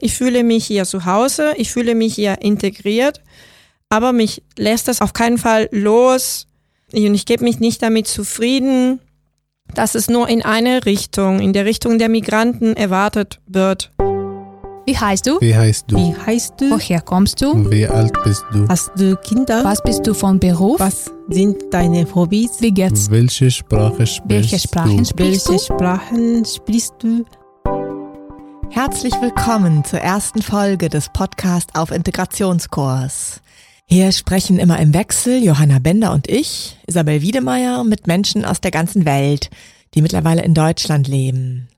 Ich 0.00 0.14
fühle 0.14 0.42
mich 0.42 0.66
hier 0.66 0.84
zu 0.84 1.04
Hause, 1.06 1.54
ich 1.56 1.70
fühle 1.70 1.94
mich 1.94 2.14
hier 2.14 2.42
integriert, 2.42 3.20
aber 3.88 4.12
mich 4.12 4.42
lässt 4.58 4.88
das 4.88 5.00
auf 5.00 5.12
keinen 5.12 5.38
Fall 5.38 5.68
los 5.70 6.46
und 6.92 7.14
ich 7.14 7.26
gebe 7.26 7.44
mich 7.44 7.60
nicht 7.60 7.82
damit 7.82 8.06
zufrieden, 8.08 9.00
dass 9.74 9.94
es 9.94 10.08
nur 10.08 10.28
in 10.28 10.42
eine 10.42 10.84
Richtung, 10.84 11.40
in 11.40 11.52
der 11.52 11.64
Richtung 11.64 11.98
der 11.98 12.08
Migranten 12.08 12.74
erwartet 12.74 13.40
wird. 13.46 13.92
Wie 14.86 14.98
heißt 14.98 15.26
du? 15.26 15.40
Wie 15.40 15.54
heißt 15.56 15.86
du? 15.90 15.96
Wie 15.96 16.14
heißt 16.26 16.60
du? 16.60 16.70
Woher 16.70 17.00
kommst 17.00 17.40
du? 17.40 17.70
Wie 17.70 17.86
alt 17.86 18.12
bist 18.22 18.44
du? 18.52 18.68
Hast 18.68 18.90
du 18.96 19.16
Kinder? 19.16 19.64
Was 19.64 19.82
bist 19.82 20.06
du 20.06 20.12
von 20.12 20.38
Beruf? 20.38 20.78
Was 20.78 21.10
sind 21.30 21.56
deine 21.70 22.06
Hobbys? 22.14 22.60
Wie 22.60 22.70
geht's? 22.70 23.10
Welche 23.10 23.50
Sprache 23.50 24.06
sprichst 24.06 24.28
Welche 24.52 24.58
Sprachen 24.58 24.98
du? 24.98 25.04
sprichst 25.06 25.48
Welche? 25.48 25.64
Sprachen 25.64 26.44
sprichst 26.44 26.94
du? 26.98 27.24
Herzlich 28.70 29.14
willkommen 29.20 29.84
zur 29.84 30.00
ersten 30.00 30.42
Folge 30.42 30.88
des 30.88 31.08
Podcasts 31.10 31.74
auf 31.74 31.90
Integrationskurs. 31.90 33.40
Hier 33.86 34.12
sprechen 34.12 34.58
immer 34.58 34.78
im 34.78 34.94
Wechsel 34.94 35.42
Johanna 35.42 35.78
Bender 35.78 36.12
und 36.12 36.28
ich, 36.28 36.78
Isabel 36.86 37.22
Wiedemeyer, 37.22 37.84
mit 37.84 38.06
Menschen 38.06 38.44
aus 38.44 38.60
der 38.60 38.70
ganzen 38.70 39.04
Welt, 39.04 39.50
die 39.94 40.02
mittlerweile 40.02 40.42
in 40.42 40.54
Deutschland 40.54 41.08
leben. 41.08 41.68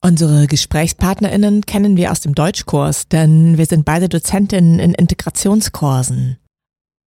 Unsere 0.00 0.46
GesprächspartnerInnen 0.46 1.64
kennen 1.64 1.96
wir 1.96 2.10
aus 2.10 2.20
dem 2.20 2.34
Deutschkurs, 2.34 3.08
denn 3.08 3.56
wir 3.56 3.66
sind 3.66 3.84
beide 3.84 4.08
Dozentinnen 4.08 4.80
in 4.80 4.94
Integrationskursen. 4.94 6.38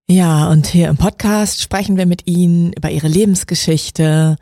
Ja, 0.07 0.49
und 0.49 0.67
hier 0.67 0.87
im 0.87 0.97
Podcast 0.97 1.61
sprechen 1.61 1.97
wir 1.97 2.05
mit 2.05 2.27
ihnen 2.27 2.71
über 2.73 2.91
ihre 2.91 3.07
Lebensgeschichte, 3.07 4.37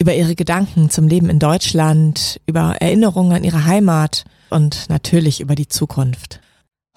über 0.00 0.14
ihre 0.14 0.34
Gedanken 0.34 0.90
zum 0.90 1.08
Leben 1.08 1.28
in 1.30 1.38
Deutschland, 1.38 2.40
über 2.46 2.76
Erinnerungen 2.80 3.32
an 3.32 3.44
ihre 3.44 3.64
Heimat 3.64 4.24
und 4.50 4.88
natürlich 4.88 5.40
über 5.40 5.54
die 5.54 5.68
Zukunft. 5.68 6.40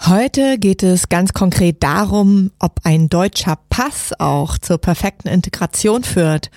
Heute 0.05 0.57
geht 0.59 0.83
es 0.83 1.09
ganz 1.09 1.33
konkret 1.33 1.81
darum, 1.81 2.51
ob 2.59 2.81
ein 2.83 3.09
deutscher 3.09 3.57
Pass 3.69 4.13
auch 4.19 4.57
zur 4.57 4.77
perfekten 4.77 5.27
Integration 5.27 6.03
führt, 6.03 6.51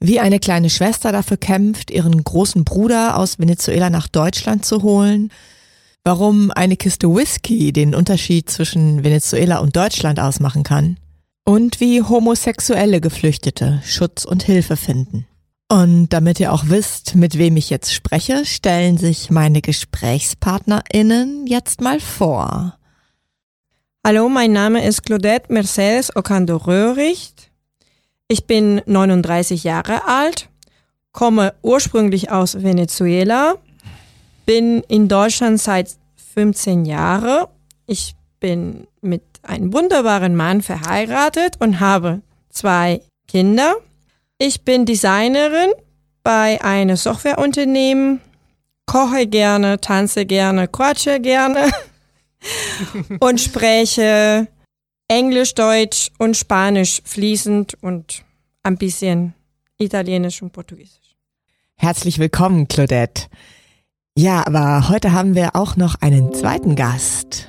wie 0.00 0.18
eine 0.18 0.38
kleine 0.38 0.70
Schwester 0.70 1.12
dafür 1.12 1.36
kämpft, 1.36 1.90
ihren 1.90 2.24
großen 2.24 2.64
Bruder 2.64 3.16
aus 3.18 3.38
Venezuela 3.38 3.90
nach 3.90 4.08
Deutschland 4.08 4.64
zu 4.64 4.82
holen, 4.82 5.30
warum 6.04 6.50
eine 6.50 6.76
Kiste 6.76 7.14
Whisky 7.14 7.72
den 7.72 7.94
Unterschied 7.94 8.50
zwischen 8.50 9.04
Venezuela 9.04 9.58
und 9.58 9.76
Deutschland 9.76 10.18
ausmachen 10.20 10.62
kann 10.62 10.98
und 11.44 11.80
wie 11.80 12.02
homosexuelle 12.02 13.00
Geflüchtete 13.00 13.82
Schutz 13.84 14.24
und 14.24 14.42
Hilfe 14.42 14.76
finden. 14.76 15.26
Und 15.74 16.10
damit 16.10 16.38
ihr 16.38 16.52
auch 16.52 16.66
wisst, 16.68 17.16
mit 17.16 17.36
wem 17.36 17.56
ich 17.56 17.68
jetzt 17.68 17.92
spreche, 17.92 18.44
stellen 18.44 18.96
sich 18.96 19.32
meine 19.32 19.60
GesprächspartnerInnen 19.60 21.48
jetzt 21.48 21.80
mal 21.80 21.98
vor. 21.98 22.78
Hallo, 24.06 24.28
mein 24.28 24.52
Name 24.52 24.86
ist 24.86 25.02
Claudette 25.02 25.52
Mercedes 25.52 26.14
Ocando 26.14 26.58
Röhricht. 26.58 27.50
Ich 28.28 28.46
bin 28.46 28.82
39 28.86 29.64
Jahre 29.64 30.06
alt, 30.06 30.48
komme 31.10 31.54
ursprünglich 31.60 32.30
aus 32.30 32.62
Venezuela, 32.62 33.56
bin 34.46 34.84
in 34.86 35.08
Deutschland 35.08 35.60
seit 35.60 35.96
15 36.34 36.84
Jahren. 36.84 37.46
Ich 37.88 38.14
bin 38.38 38.86
mit 39.00 39.24
einem 39.42 39.72
wunderbaren 39.72 40.36
Mann 40.36 40.62
verheiratet 40.62 41.56
und 41.58 41.80
habe 41.80 42.20
zwei 42.48 43.00
Kinder. 43.26 43.74
Ich 44.46 44.60
bin 44.60 44.84
Designerin 44.84 45.72
bei 46.22 46.62
einem 46.62 46.96
Softwareunternehmen, 46.96 48.20
koche 48.84 49.26
gerne, 49.26 49.80
tanze 49.80 50.26
gerne, 50.26 50.68
quatsche 50.68 51.18
gerne 51.18 51.70
und 53.20 53.40
spreche 53.40 54.46
Englisch, 55.08 55.54
Deutsch 55.54 56.10
und 56.18 56.36
Spanisch 56.36 57.00
fließend 57.06 57.82
und 57.82 58.22
ein 58.62 58.76
bisschen 58.76 59.32
Italienisch 59.78 60.42
und 60.42 60.52
Portugiesisch. 60.52 61.16
Herzlich 61.76 62.18
willkommen, 62.18 62.68
Claudette. 62.68 63.28
Ja, 64.14 64.46
aber 64.46 64.90
heute 64.90 65.12
haben 65.12 65.34
wir 65.34 65.56
auch 65.56 65.76
noch 65.76 65.94
einen 66.02 66.34
zweiten 66.34 66.76
Gast. 66.76 67.48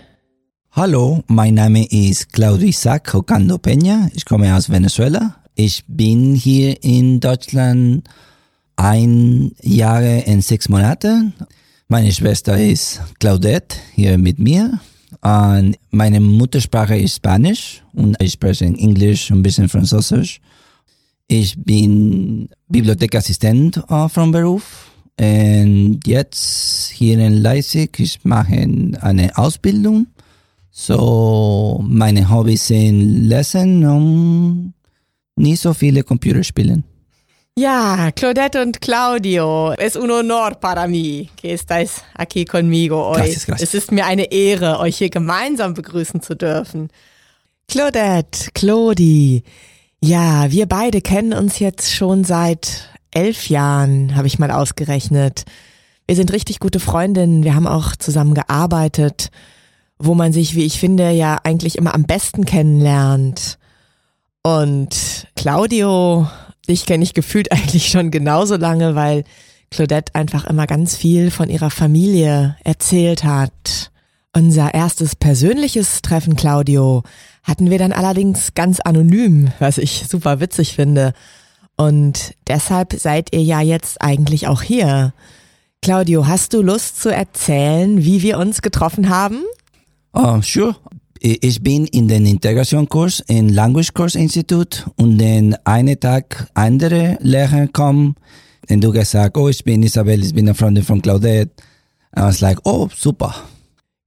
Hallo, 0.72 1.26
mein 1.28 1.56
Name 1.56 1.86
ist 1.92 2.32
Claudio 2.32 2.70
Isaac 2.70 3.14
Ocando 3.14 3.56
Peña. 3.56 4.10
Ich 4.14 4.24
komme 4.24 4.56
aus 4.56 4.70
Venezuela. 4.70 5.45
Ich 5.58 5.86
bin 5.88 6.36
hier 6.36 6.84
in 6.84 7.22
Deutschland 7.22 8.08
ein 8.76 9.52
Jahr 9.62 10.04
und 10.28 10.44
sechs 10.44 10.68
Monate. 10.68 11.32
Meine 11.88 12.12
Schwester 12.12 12.58
ist 12.58 13.02
Claudette 13.20 13.78
hier 13.94 14.18
mit 14.18 14.38
mir. 14.38 14.82
Und 15.22 15.78
meine 15.92 16.20
Muttersprache 16.20 16.98
ist 16.98 17.16
Spanisch 17.16 17.82
und 17.94 18.22
ich 18.22 18.34
spreche 18.34 18.66
Englisch 18.66 19.32
und 19.32 19.40
ein 19.40 19.44
bisschen 19.44 19.70
Französisch. 19.70 20.42
Ich 21.28 21.58
bin 21.58 22.50
Bibliothekassistent 22.68 23.78
äh, 23.90 24.10
vom 24.10 24.32
Beruf 24.32 24.92
und 25.18 26.02
jetzt 26.06 26.90
hier 26.90 27.18
in 27.18 27.38
Leipzig, 27.38 27.98
ich 28.00 28.26
mache 28.26 28.68
eine 29.00 29.38
Ausbildung. 29.38 30.08
So, 30.70 31.82
meine 31.88 32.30
Hobbys 32.30 32.68
sind 32.68 33.30
Lesen 33.30 33.86
und 33.86 34.75
nicht 35.36 35.62
so 35.62 35.74
viele 35.74 36.04
Computerspielen. 36.04 36.84
Ja, 37.58 38.12
Claudette 38.12 38.62
und 38.62 38.82
Claudio, 38.82 39.74
es 39.78 39.96
un 39.96 40.12
honor 40.12 40.60
para 40.60 40.88
mí 40.88 41.30
que 41.38 41.54
estáis 41.54 42.02
aquí 42.14 42.44
conmigo 42.44 43.08
hoy. 43.08 43.22
Gracias, 43.22 43.46
gracias. 43.46 43.70
Es 43.70 43.74
ist 43.74 43.92
mir 43.94 44.06
eine 44.06 44.30
Ehre, 44.32 44.80
euch 44.80 44.98
hier 44.98 45.10
gemeinsam 45.10 45.74
begrüßen 45.74 46.22
zu 46.22 46.36
dürfen. 46.36 46.90
Claudette, 47.70 48.50
Claudi, 48.54 49.44
ja, 50.02 50.52
wir 50.52 50.66
beide 50.66 51.02
kennen 51.02 51.34
uns 51.34 51.60
jetzt 51.60 51.94
schon 51.94 52.26
seit 52.26 52.90
elf 53.12 53.48
Jahren, 53.48 54.18
habe 54.18 54.28
ich 54.28 54.38
mal 54.38 54.52
ausgerechnet. 54.52 55.46
Wir 56.08 56.18
sind 56.18 56.34
richtig 56.34 56.60
gute 56.60 56.82
Freundinnen, 56.82 57.44
wir 57.46 57.56
haben 57.56 57.68
auch 57.68 57.96
zusammen 57.96 58.34
gearbeitet, 58.34 59.30
wo 59.98 60.14
man 60.14 60.34
sich, 60.34 60.56
wie 60.56 60.66
ich 60.66 60.78
finde, 60.78 61.10
ja 61.12 61.40
eigentlich 61.44 61.78
immer 61.78 61.96
am 61.96 62.04
besten 62.04 62.44
kennenlernt. 62.44 63.58
Und 64.46 65.26
Claudio, 65.36 66.28
dich 66.70 66.86
kenne 66.86 67.04
ich 67.04 67.16
gefühlt 67.16 67.52
eigentlich 67.52 67.88
schon 67.88 68.12
genauso 68.12 68.58
lange, 68.58 68.94
weil 68.94 69.24
Claudette 69.72 70.14
einfach 70.14 70.46
immer 70.46 70.68
ganz 70.68 70.96
viel 70.96 71.32
von 71.32 71.50
ihrer 71.50 71.72
Familie 71.72 72.56
erzählt 72.64 73.24
hat. 73.24 73.90
Unser 74.34 74.72
erstes 74.76 75.16
persönliches 75.16 76.04
Treffen, 76.04 76.36
Claudio, 76.36 77.02
hatten 77.42 77.72
wir 77.72 77.80
dann 77.80 77.92
allerdings 77.92 78.54
ganz 78.54 78.80
anonym, 78.80 79.52
was 79.58 79.80
ich 79.80 80.06
super 80.08 80.40
witzig 80.40 80.76
finde. 80.76 81.14
Und 81.76 82.36
deshalb 82.48 82.94
seid 82.94 83.34
ihr 83.34 83.42
ja 83.42 83.62
jetzt 83.62 84.00
eigentlich 84.00 84.48
auch 84.48 84.62
hier. 84.62 85.12
Claudio, 85.82 86.28
hast 86.28 86.54
du 86.54 86.62
Lust 86.62 87.02
zu 87.02 87.10
erzählen, 87.10 88.06
wie 88.06 88.22
wir 88.22 88.38
uns 88.38 88.62
getroffen 88.62 89.10
haben? 89.10 89.42
Oh, 90.14 90.40
sure. 90.44 90.76
Ich 91.28 91.64
bin 91.64 91.88
in 91.88 92.08
den 92.08 92.28
Integrationskurs 92.28 93.24
im 93.26 93.50
Language 93.50 93.96
Course 93.96 94.16
Institut 94.16 94.86
und 94.96 95.18
dann 95.18 95.56
einen 95.64 96.00
Tag 96.00 96.48
andere 96.54 97.18
Lehrer 97.20 97.66
kommen 97.66 98.14
und 98.70 98.84
du 98.84 98.92
gesagt, 98.92 99.36
oh, 99.36 99.50
ich 99.50 99.64
bin 99.64 99.82
Isabel, 99.82 100.24
ich 100.24 100.36
bin 100.36 100.46
eine 100.46 100.54
Freundin 100.54 100.84
von 100.84 101.02
Claudette. 101.02 101.50
I 102.16 102.22
was 102.22 102.42
like, 102.42 102.60
oh, 102.64 102.90
super. 102.96 103.34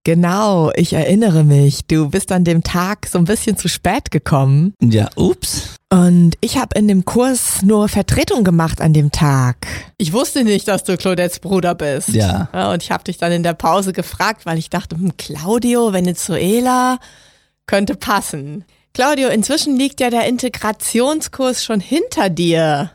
Genau, 0.09 0.73
ich 0.75 0.95
erinnere 0.95 1.45
mich. 1.45 1.85
Du 1.87 2.09
bist 2.09 2.33
an 2.33 2.43
dem 2.43 2.63
Tag 2.63 3.07
so 3.07 3.19
ein 3.19 3.27
bisschen 3.27 3.59
zu 3.59 3.69
spät 3.69 4.11
gekommen. 4.11 4.73
Ja, 4.81 5.11
ups. 5.17 5.75
Und 5.93 6.35
ich 6.41 6.57
habe 6.57 6.79
in 6.79 6.89
dem 6.89 7.05
Kurs 7.05 7.61
nur 7.61 7.91
Vertretung 7.91 8.43
gemacht 8.43 8.81
an 8.81 8.95
dem 8.95 9.13
Tag. 9.13 9.67
Ich 9.99 10.15
wusste 10.15 10.45
nicht, 10.45 10.67
dass 10.67 10.83
du 10.85 10.97
Claudettes 10.97 11.41
Bruder 11.41 11.75
bist. 11.75 12.09
Ja. 12.09 12.49
Ja, 12.55 12.73
und 12.73 12.83
ich 12.83 12.91
habe 12.91 13.05
dich 13.05 13.19
dann 13.19 13.33
in 13.33 13.43
der 13.43 13.53
Pause 13.53 13.93
gefragt, 13.93 14.47
weil 14.47 14.57
ich 14.57 14.71
dachte, 14.71 14.97
hm, 14.97 15.19
Claudio, 15.19 15.93
Venezuela, 15.93 17.01
könnte 17.67 17.95
passen. 17.95 18.65
Claudio, 18.95 19.29
inzwischen 19.29 19.77
liegt 19.77 20.01
ja 20.01 20.09
der 20.09 20.27
Integrationskurs 20.27 21.63
schon 21.63 21.81
hinter 21.81 22.31
dir. 22.31 22.93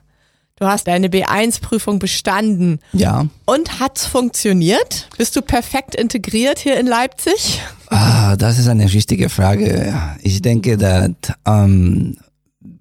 Du 0.60 0.68
hast 0.68 0.88
deine 0.88 1.08
B1-Prüfung 1.08 1.98
bestanden. 2.00 2.80
Ja. 2.94 3.28
Und 3.46 3.80
hat's 3.80 4.06
funktioniert? 4.06 5.10
Bist 5.18 5.36
du 5.36 5.42
perfekt 5.42 5.96
integriert 5.96 6.60
hier 6.60 6.80
in 6.80 6.86
Leipzig? 6.86 7.60
Ah, 7.88 8.36
das 8.36 8.60
ist 8.60 8.68
eine 8.68 8.92
richtige 8.92 9.30
Frage. 9.30 9.94
Ich 10.22 10.42
denke, 10.42 10.78
dass 10.78 11.10
ähm, 11.48 12.18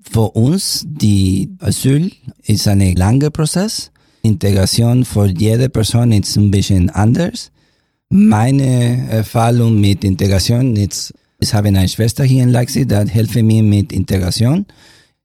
für 0.02 0.30
uns 0.36 0.84
die 0.86 1.50
Asyl 1.60 2.12
ist 2.44 2.69
ein 2.69 2.94
langer 2.94 3.30
Prozess. 3.30 3.90
Integration 4.22 5.04
für 5.04 5.26
jede 5.26 5.68
Person 5.68 6.12
ist 6.12 6.36
ein 6.36 6.50
bisschen 6.50 6.90
anders. 6.90 7.50
Meine 8.10 9.08
Erfahrung 9.10 9.80
mit 9.80 10.04
Integration 10.04 10.76
ist, 10.76 11.14
ich 11.40 11.54
habe 11.54 11.68
eine 11.68 11.88
Schwester 11.88 12.22
hier 12.25 12.42
in 12.42 12.50
Leipzig, 12.50 12.88
die 12.88 13.10
hilft 13.10 13.34
mir 13.34 13.62
mit 13.62 13.92
Integration. 13.92 14.66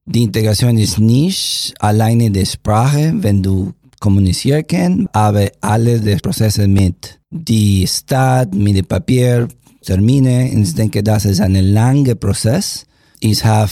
Die 0.09 0.23
Integration 0.23 0.77
ist 0.77 0.99
nicht 0.99 1.73
alleine 1.79 2.31
die 2.31 2.45
Sprache, 2.45 3.13
wenn 3.17 3.43
du 3.43 3.73
kommunizieren 3.99 4.65
kann, 4.65 5.09
aber 5.11 5.49
alle 5.59 5.99
die 5.99 6.15
Prozesse 6.15 6.65
mit 6.65 7.19
die 7.29 7.85
Stadt, 7.85 8.55
mit 8.55 8.77
dem 8.77 8.85
Papier, 8.85 9.49
Termine, 9.83 10.49
und 10.53 10.63
ich 10.63 10.73
denke, 10.73 11.03
das 11.03 11.25
ist 11.25 11.41
ein 11.41 11.55
langer 11.55 12.15
Prozess. 12.15 12.85
Ich 13.19 13.43
habe 13.43 13.69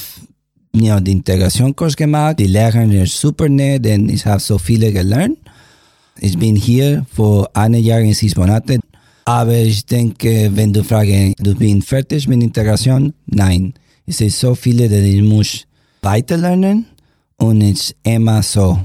ja, 0.73 0.99
den 0.99 1.19
Integrationskurs 1.19 1.95
gemacht, 1.95 2.39
die 2.39 2.47
Lehrerin 2.47 2.91
ist 2.91 3.17
super 3.17 3.47
nett 3.47 3.87
und 3.87 4.09
ich 4.09 4.25
habe 4.25 4.41
so 4.41 4.57
viele 4.57 4.91
gelernt. 4.91 5.37
Ich 6.19 6.37
bin 6.37 6.57
hier 6.57 7.05
vor 7.13 7.49
einem 7.53 7.81
Jahr 7.81 8.01
in 8.01 8.13
sechs 8.13 8.35
Monaten, 8.35 8.81
aber 9.23 9.55
ich 9.55 9.85
denke, 9.85 10.51
wenn 10.53 10.73
du 10.73 10.83
fragst, 10.83 11.35
du 11.39 11.55
bist 11.55 11.87
fertig 11.87 12.27
mit 12.27 12.43
Integration? 12.43 13.13
Nein. 13.25 13.73
Es 14.05 14.19
ist 14.19 14.37
so 14.37 14.53
viele, 14.53 14.89
dass 14.89 14.99
ich 14.99 15.21
muss 15.21 15.65
weiterlernen 16.05 16.87
und 17.37 17.59
ist 17.61 17.95
immer 18.03 18.43
so. 18.43 18.79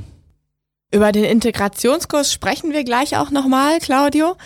Über 0.93 1.12
den 1.12 1.25
Integrationskurs 1.25 2.32
sprechen 2.32 2.72
wir 2.72 2.82
gleich 2.82 3.17
auch 3.17 3.31
nochmal, 3.31 3.78
Claudio. 3.78 4.37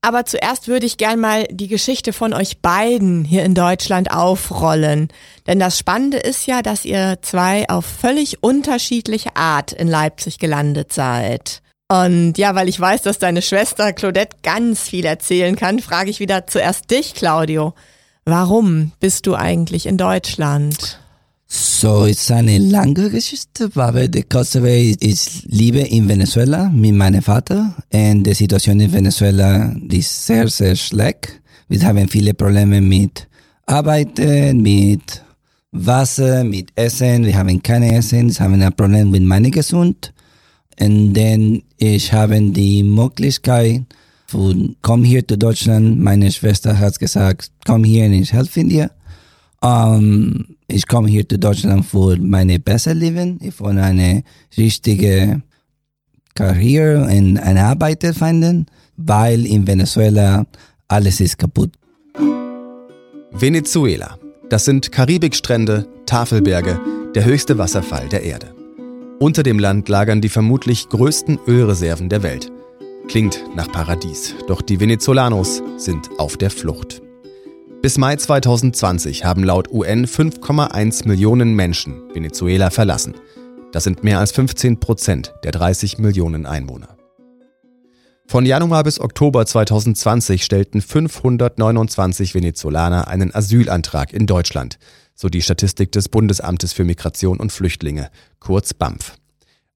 Aber 0.00 0.24
zuerst 0.24 0.68
würde 0.68 0.86
ich 0.86 0.96
gern 0.96 1.18
mal 1.18 1.44
die 1.50 1.66
Geschichte 1.66 2.12
von 2.12 2.32
euch 2.32 2.60
beiden 2.60 3.24
hier 3.24 3.44
in 3.44 3.54
Deutschland 3.54 4.12
aufrollen. 4.12 5.08
Denn 5.46 5.58
das 5.58 5.78
Spannende 5.78 6.18
ist 6.18 6.46
ja, 6.46 6.62
dass 6.62 6.84
ihr 6.84 7.18
zwei 7.22 7.68
auf 7.68 7.84
völlig 7.84 8.42
unterschiedliche 8.42 9.34
Art 9.34 9.72
in 9.72 9.88
Leipzig 9.88 10.38
gelandet 10.38 10.92
seid. 10.92 11.62
Und 11.90 12.36
ja, 12.36 12.54
weil 12.54 12.68
ich 12.68 12.78
weiß, 12.78 13.02
dass 13.02 13.18
deine 13.18 13.42
Schwester 13.42 13.92
Claudette 13.92 14.36
ganz 14.42 14.82
viel 14.82 15.06
erzählen 15.06 15.56
kann, 15.56 15.80
frage 15.80 16.10
ich 16.10 16.20
wieder 16.20 16.46
zuerst 16.46 16.90
dich, 16.90 17.14
Claudio. 17.14 17.74
Warum 18.24 18.92
bist 19.00 19.26
du 19.26 19.34
eigentlich 19.34 19.86
in 19.86 19.96
Deutschland? 19.96 21.00
So, 21.50 22.04
ist 22.04 22.30
eine 22.30 22.58
lange 22.58 23.08
Geschichte, 23.08 23.70
aber 23.74 24.06
die 24.06 24.22
Weg 24.22 25.02
ist 25.02 25.44
Liebe 25.46 25.78
in 25.80 26.06
Venezuela 26.06 26.68
mit 26.68 26.94
meinem 26.94 27.22
Vater. 27.22 27.74
Und 27.90 28.24
die 28.24 28.34
Situation 28.34 28.78
in 28.80 28.92
Venezuela 28.92 29.74
ist 29.90 30.26
sehr, 30.26 30.48
sehr 30.48 30.76
schlecht. 30.76 31.40
Wir 31.68 31.82
haben 31.84 32.06
viele 32.06 32.34
Probleme 32.34 32.82
mit 32.82 33.26
Arbeiten, 33.64 34.60
mit 34.60 35.24
Wasser, 35.72 36.44
mit 36.44 36.68
Essen. 36.74 37.24
Wir 37.24 37.38
haben 37.38 37.62
keine 37.62 37.96
Essen. 37.96 38.28
Wir 38.28 38.40
haben 38.40 38.60
ein 38.60 38.72
Problem 38.74 39.10
mit 39.10 39.22
meiner 39.22 39.50
Gesundheit. 39.50 40.12
Und 40.78 41.14
dann 41.14 41.62
ich 41.78 42.12
habe 42.12 42.42
die 42.42 42.82
Möglichkeit 42.82 43.84
von 44.26 44.76
komm 44.82 45.02
hier 45.02 45.26
zu 45.26 45.38
Deutschland. 45.38 45.98
Meine 45.98 46.30
Schwester 46.30 46.78
hat 46.78 46.98
gesagt, 46.98 47.50
komm 47.64 47.84
hier 47.84 48.04
und 48.04 48.12
ich 48.12 48.34
helfe 48.34 48.64
dir. 48.64 48.90
Um, 49.60 50.57
ich 50.68 50.86
komme 50.86 51.08
hier 51.08 51.28
zu 51.28 51.38
Deutschland 51.38 51.84
für 51.86 52.16
meine 52.18 52.58
besser 52.58 52.94
Leben. 52.94 53.38
Ich 53.42 53.58
will 53.60 53.78
eine 53.78 54.22
richtige 54.56 55.42
Karriere 56.34 57.04
und 57.04 57.38
eine 57.38 57.64
Arbeit 57.64 58.04
finden, 58.14 58.66
weil 58.96 59.46
in 59.46 59.66
Venezuela 59.66 60.46
alles 60.86 61.20
ist 61.20 61.38
kaputt. 61.38 61.72
Venezuela. 63.32 64.18
Das 64.50 64.64
sind 64.64 64.92
Karibikstrände, 64.92 65.86
Tafelberge, 66.06 66.80
der 67.14 67.24
höchste 67.24 67.58
Wasserfall 67.58 68.08
der 68.08 68.22
Erde. 68.22 68.54
Unter 69.20 69.42
dem 69.42 69.58
Land 69.58 69.88
lagern 69.88 70.20
die 70.20 70.28
vermutlich 70.28 70.88
größten 70.88 71.38
Ölreserven 71.46 72.08
der 72.08 72.22
Welt. 72.22 72.52
Klingt 73.08 73.42
nach 73.56 73.70
Paradies, 73.72 74.34
doch 74.46 74.62
die 74.62 74.80
Venezolanos 74.80 75.62
sind 75.76 76.08
auf 76.18 76.36
der 76.36 76.50
Flucht. 76.50 77.02
Bis 77.80 77.96
Mai 77.96 78.16
2020 78.16 79.24
haben 79.24 79.44
laut 79.44 79.70
UN 79.70 80.04
5,1 80.04 81.06
Millionen 81.06 81.54
Menschen 81.54 82.12
Venezuela 82.12 82.70
verlassen. 82.70 83.14
Das 83.70 83.84
sind 83.84 84.02
mehr 84.02 84.18
als 84.18 84.32
15 84.32 84.80
Prozent 84.80 85.32
der 85.44 85.52
30 85.52 85.98
Millionen 85.98 86.44
Einwohner. 86.44 86.96
Von 88.26 88.44
Januar 88.44 88.82
bis 88.82 88.98
Oktober 88.98 89.46
2020 89.46 90.44
stellten 90.44 90.82
529 90.82 92.34
Venezolaner 92.34 93.06
einen 93.06 93.32
Asylantrag 93.32 94.12
in 94.12 94.26
Deutschland, 94.26 94.80
so 95.14 95.28
die 95.28 95.40
Statistik 95.40 95.92
des 95.92 96.08
Bundesamtes 96.08 96.72
für 96.72 96.82
Migration 96.82 97.38
und 97.38 97.52
Flüchtlinge, 97.52 98.10
kurz 98.40 98.74
BAMF. 98.74 99.14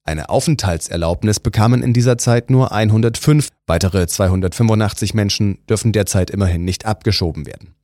Eine 0.03 0.29
Aufenthaltserlaubnis 0.29 1.39
bekamen 1.39 1.85
in 1.85 1.93
dieser 1.93 2.19
Zeit 2.19 2.51
nur 2.51 2.73
105, 2.73 3.49
weitere 3.69 4.09
285 4.09 5.15
Menschen 5.15 5.65
dürfen 5.69 5.93
derzeit 5.93 6.31
immerhin 6.31 6.65
nicht 6.65 6.85
abgeschoben 6.85 7.47
werden. 7.47 7.77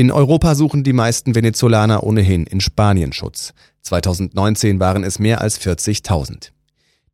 In 0.00 0.12
Europa 0.12 0.54
suchen 0.54 0.84
die 0.84 0.92
meisten 0.92 1.34
Venezolaner 1.34 2.04
ohnehin 2.04 2.44
in 2.46 2.60
Spanien 2.60 3.12
Schutz. 3.12 3.52
2019 3.82 4.78
waren 4.78 5.02
es 5.02 5.18
mehr 5.18 5.40
als 5.40 5.60
40.000. 5.60 6.52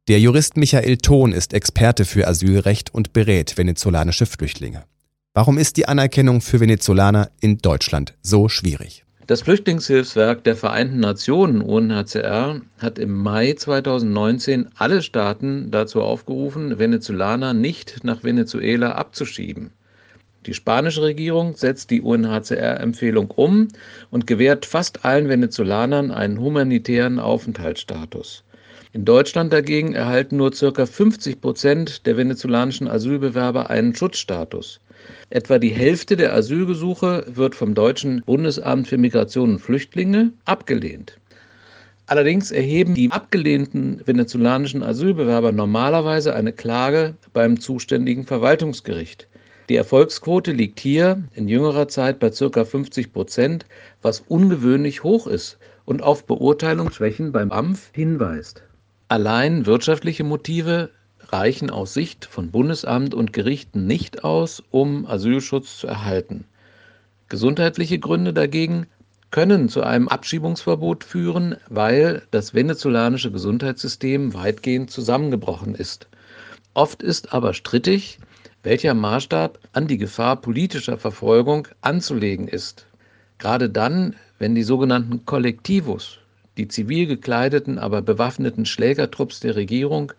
Der 0.07 0.21
Jurist 0.21 0.59
Michael 0.59 0.99
Thon 0.99 1.33
ist 1.33 1.55
Experte 1.55 2.05
für 2.05 2.29
Asylrecht 2.29 2.93
und 2.93 3.15
berät 3.15 3.57
venezolanische 3.57 4.27
Flüchtlinge. 4.27 4.85
Warum 5.33 5.57
ist 5.57 5.79
die 5.79 5.89
Anerkennung 5.89 6.43
für 6.43 6.61
Venezolaner 6.61 7.31
in 7.41 7.57
Deutschland 7.57 8.13
so 8.21 8.51
schwierig? 8.51 9.07
Das 9.27 9.41
Flüchtlingshilfswerk 9.41 10.45
der 10.45 10.55
Vereinten 10.55 11.01
Nationen 11.01 11.63
UNHCR 11.63 12.61
hat 12.77 12.99
im 12.99 13.15
Mai 13.15 13.55
2019 13.55 14.69
alle 14.77 15.01
Staaten 15.01 15.71
dazu 15.71 16.03
aufgerufen, 16.03 16.79
Venezolaner 16.79 17.55
nicht 17.55 18.05
nach 18.05 18.25
Venezuela 18.25 18.93
abzuschieben. 18.93 19.71
Die 20.47 20.55
spanische 20.55 21.03
Regierung 21.03 21.57
setzt 21.57 21.91
die 21.91 22.03
UNHCR-Empfehlung 22.03 23.31
um 23.31 23.69
und 24.11 24.27
gewährt 24.27 24.67
fast 24.67 25.05
allen 25.05 25.29
Venezolanern 25.29 26.11
einen 26.11 26.39
humanitären 26.39 27.19
Aufenthaltsstatus. 27.19 28.45
In 28.93 29.05
Deutschland 29.05 29.53
dagegen 29.53 29.95
erhalten 29.95 30.37
nur 30.37 30.53
ca. 30.53 30.87
50 30.87 31.41
Prozent 31.41 32.07
der 32.07 32.17
venezolanischen 32.17 32.87
Asylbewerber 32.87 33.71
einen 33.71 33.95
Schutzstatus. 33.95 34.81
Etwa 35.31 35.59
die 35.59 35.71
Hälfte 35.71 36.17
der 36.17 36.35
Asylgesuche 36.35 37.25
wird 37.27 37.55
vom 37.55 37.75
deutschen 37.75 38.23
Bundesamt 38.25 38.87
für 38.87 38.99
Migration 38.99 39.55
und 39.55 39.59
Flüchtlinge 39.59 40.33
abgelehnt. 40.45 41.19
Allerdings 42.07 42.51
erheben 42.51 42.95
die 42.95 43.11
abgelehnten 43.11 44.03
venezolanischen 44.05 44.83
Asylbewerber 44.83 45.53
normalerweise 45.53 46.35
eine 46.35 46.53
Klage 46.53 47.15
beim 47.33 47.59
zuständigen 47.59 48.27
Verwaltungsgericht. 48.27 49.27
Die 49.71 49.77
Erfolgsquote 49.77 50.53
liegt 50.53 50.79
hier 50.79 51.23
in 51.35 51.49
jüngerer 51.49 51.89
Zeit 51.89 52.19
bei 52.19 52.29
ca. 52.31 52.65
50 52.65 53.13
Prozent, 53.15 53.65
was 54.03 54.21
ungewöhnlich 54.21 55.03
hoch 55.03 55.27
ist 55.27 55.59
und 55.87 56.03
auf 56.03 56.27
Beurteilungsschwächen 56.27 57.33
beim 57.33 57.51
AMF 57.51 57.91
hinweist. 57.93 58.63
Allein 59.09 59.65
wirtschaftliche 59.65 60.23
Motive 60.23 60.91
reichen 61.29 61.71
aus 61.71 61.95
Sicht 61.95 62.27
von 62.27 62.51
Bundesamt 62.51 63.15
und 63.15 63.33
Gerichten 63.33 63.87
nicht 63.87 64.23
aus, 64.23 64.63
um 64.71 65.07
Asylschutz 65.07 65.79
zu 65.79 65.87
erhalten. 65.87 66.45
Gesundheitliche 67.29 67.99
Gründe 67.99 68.35
dagegen 68.35 68.87
können 69.31 69.71
zu 69.71 69.83
einem 69.83 70.09
Abschiebungsverbot 70.09 71.05
führen, 71.05 71.57
weil 71.69 72.23
das 72.31 72.53
venezolanische 72.53 73.33
Gesundheitssystem 73.33 74.35
weitgehend 74.35 74.91
zusammengebrochen 74.91 75.75
ist. 75.75 76.07
Oft 76.75 77.03
ist 77.03 77.33
aber 77.33 77.55
strittig, 77.55 78.19
welcher 78.65 78.95
Maßstab 78.95 79.59
an 79.73 79.87
die 79.87 79.99
Gefahr 79.99 80.37
politischer 80.37 80.99
Verfolgung 80.99 81.69
anzulegen 81.83 82.49
ist. 82.49 82.87
Gerade 83.39 83.69
dann, 83.71 84.17
wenn 84.39 84.55
die 84.55 84.63
sogenannten 84.63 85.25
Kollektivos, 85.27 86.19
die 86.57 86.69
zivil 86.69 87.07
gekleideten, 87.07 87.79
aber 87.79 88.03
bewaffneten 88.03 88.65
Schlägertrupps 88.65 89.41
der 89.41 89.55
Regierung 89.55 90.13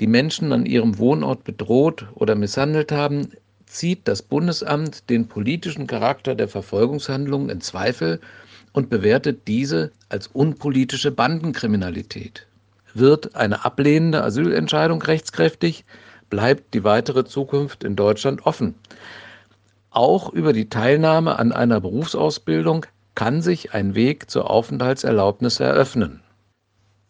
die 0.00 0.06
Menschen 0.06 0.52
an 0.52 0.64
ihrem 0.64 0.98
Wohnort 0.98 1.44
bedroht 1.44 2.06
oder 2.14 2.34
misshandelt 2.34 2.92
haben, 2.92 3.28
zieht 3.66 4.06
das 4.06 4.22
Bundesamt 4.22 5.08
den 5.10 5.28
politischen 5.28 5.86
Charakter 5.86 6.34
der 6.34 6.48
Verfolgungshandlungen 6.48 7.50
in 7.50 7.60
Zweifel 7.60 8.20
und 8.72 8.90
bewertet 8.90 9.48
diese 9.48 9.92
als 10.08 10.28
unpolitische 10.28 11.10
Bandenkriminalität. 11.10 12.46
Wird 12.94 13.34
eine 13.34 13.64
ablehnende 13.64 14.22
Asylentscheidung 14.22 15.00
rechtskräftig, 15.02 15.84
bleibt 16.32 16.72
die 16.72 16.82
weitere 16.82 17.26
Zukunft 17.26 17.84
in 17.84 17.94
Deutschland 17.94 18.46
offen. 18.46 18.74
Auch 19.90 20.32
über 20.32 20.54
die 20.54 20.70
Teilnahme 20.70 21.38
an 21.38 21.52
einer 21.52 21.78
Berufsausbildung 21.78 22.86
kann 23.14 23.42
sich 23.42 23.74
ein 23.74 23.94
Weg 23.94 24.30
zur 24.30 24.48
Aufenthaltserlaubnis 24.48 25.60
eröffnen. 25.60 26.22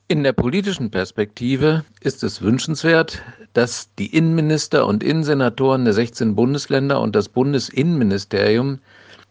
In 0.09 0.25
der 0.25 0.33
politischen 0.33 0.91
Perspektive 0.91 1.85
ist 2.01 2.25
es 2.25 2.43
wünschenswert, 2.43 3.23
dass 3.53 3.95
die 3.97 4.13
Innenminister 4.13 4.89
und 4.89 5.05
Innensenatoren 5.05 5.85
der 5.85 5.95
16 5.95 6.35
Bundesländer 6.35 7.01
und 7.01 7.15
das 7.15 7.29
Bundesinnenministerium 7.29 8.81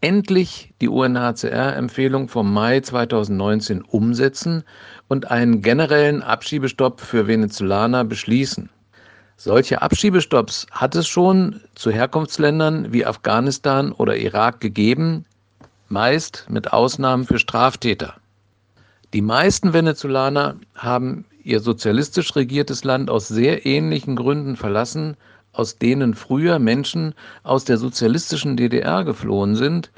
endlich 0.00 0.72
die 0.80 0.88
UNHCR-Empfehlung 0.88 2.28
vom 2.28 2.50
Mai 2.50 2.80
2019 2.80 3.82
umsetzen 3.82 4.64
und 5.08 5.30
einen 5.30 5.60
generellen 5.60 6.22
Abschiebestopp 6.22 7.02
für 7.02 7.26
Venezolaner 7.26 8.04
beschließen. 8.04 8.70
Solche 9.44 9.82
Abschiebestopps 9.82 10.68
hat 10.70 10.94
es 10.94 11.08
schon 11.08 11.62
zu 11.74 11.90
Herkunftsländern 11.90 12.92
wie 12.92 13.04
Afghanistan 13.04 13.90
oder 13.90 14.16
Irak 14.16 14.60
gegeben, 14.60 15.24
meist 15.88 16.46
mit 16.48 16.72
Ausnahmen 16.72 17.24
für 17.24 17.40
Straftäter. 17.40 18.14
Die 19.12 19.20
meisten 19.20 19.72
Venezolaner 19.72 20.54
haben 20.76 21.24
ihr 21.42 21.58
sozialistisch 21.58 22.36
regiertes 22.36 22.84
Land 22.84 23.10
aus 23.10 23.26
sehr 23.26 23.66
ähnlichen 23.66 24.14
Gründen 24.14 24.54
verlassen, 24.54 25.16
aus 25.52 25.76
denen 25.76 26.14
früher 26.14 26.60
Menschen 26.60 27.12
aus 27.42 27.64
der 27.64 27.78
sozialistischen 27.78 28.56
DDR 28.56 29.02
geflohen 29.02 29.56
sind, 29.56 29.90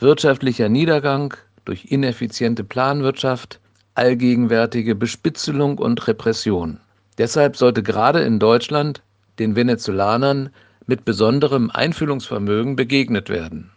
wirtschaftlicher 0.00 0.68
Niedergang 0.68 1.34
durch 1.66 1.84
ineffiziente 1.84 2.64
Planwirtschaft, 2.64 3.60
allgegenwärtige 3.94 4.96
Bespitzelung 4.96 5.78
und 5.78 6.08
Repression. 6.08 6.80
Deshalb 7.18 7.56
sollte 7.56 7.82
gerade 7.82 8.20
in 8.20 8.38
Deutschland 8.38 9.02
den 9.38 9.56
Venezolanern 9.56 10.50
mit 10.86 11.04
besonderem 11.04 11.70
Einfühlungsvermögen 11.70 12.76
begegnet 12.76 13.28
werden. 13.28 13.70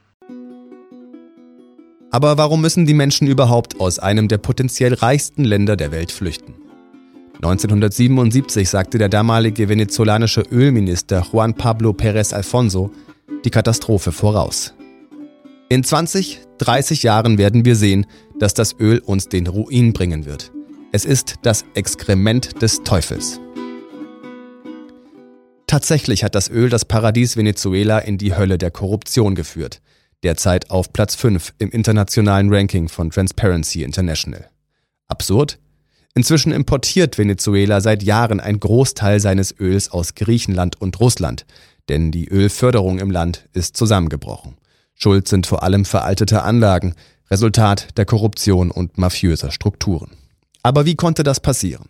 Aber 2.12 2.38
warum 2.38 2.62
müssen 2.62 2.86
die 2.86 2.94
Menschen 2.94 3.28
überhaupt 3.28 3.80
aus 3.80 4.00
einem 4.00 4.28
der 4.28 4.40
potenziell 4.40 4.94
reichsten 4.94 5.44
Länder 5.44 5.76
der 5.76 5.92
Welt 5.92 6.12
flüchten? 6.12 6.56
1977 7.36 8.68
sagte 8.68 8.98
der 8.98 9.10
damalige 9.10 9.70
venezolanische 9.70 10.42
Ölminister 10.52 11.26
Juan 11.32 11.54
Pablo 11.54 11.92
Pérez 11.92 12.34
Alfonso 12.34 12.92
die 13.46 13.50
Katastrophe 13.52 14.12
voraus. 14.12 14.74
In 15.70 15.84
20, 15.84 16.42
30 16.58 17.04
Jahren 17.04 17.38
werden 17.38 17.64
wir 17.64 17.76
sehen, 17.76 18.08
dass 18.40 18.54
das 18.54 18.76
Öl 18.80 19.00
uns 19.00 19.30
den 19.30 19.48
Ruin 19.48 19.94
bringen 19.94 20.26
wird. 20.26 20.52
Es 20.92 21.06
ist 21.06 21.36
das 21.44 21.66
Exkrement 21.76 22.64
des 22.64 22.82
Teufels. 22.84 23.40
Tatsächlich 25.68 26.24
hat 26.24 26.34
das 26.34 26.50
Öl 26.50 26.70
das 26.70 26.84
Paradies 26.84 27.38
Venezuela 27.38 28.00
in 28.00 28.18
die 28.18 28.36
Hölle 28.36 28.58
der 28.58 28.72
Korruption 28.72 29.36
geführt, 29.36 29.82
derzeit 30.24 30.72
auf 30.72 30.92
Platz 30.92 31.14
5 31.14 31.54
im 31.60 31.70
internationalen 31.70 32.52
Ranking 32.52 32.90
von 32.90 33.12
Transparency 33.12 33.84
International. 33.84 34.50
Absurd? 35.08 35.60
Inzwischen 36.16 36.52
importiert 36.52 37.20
Venezuela 37.20 37.82
seit 37.82 38.02
Jahren 38.02 38.40
ein 38.40 38.60
Großteil 38.60 39.20
seines 39.20 39.54
Öls 39.60 39.92
aus 39.92 40.16
Griechenland 40.16 40.82
und 40.82 41.00
Russland, 41.00 41.46
denn 41.88 42.12
die 42.12 42.30
Ölförderung 42.30 42.98
im 42.98 43.12
Land 43.12 43.48
ist 43.54 43.78
zusammengebrochen. 43.78 44.58
Schuld 44.96 45.28
sind 45.28 45.46
vor 45.46 45.62
allem 45.62 45.86
veraltete 45.86 46.42
Anlagen, 46.42 46.96
Resultat 47.30 47.96
der 47.96 48.06
Korruption 48.06 48.72
und 48.72 48.98
mafiöser 48.98 49.52
Strukturen. 49.52 50.19
Aber 50.64 50.86
wie 50.86 50.96
konnte 50.96 51.24
das 51.24 51.40
passieren? 51.40 51.90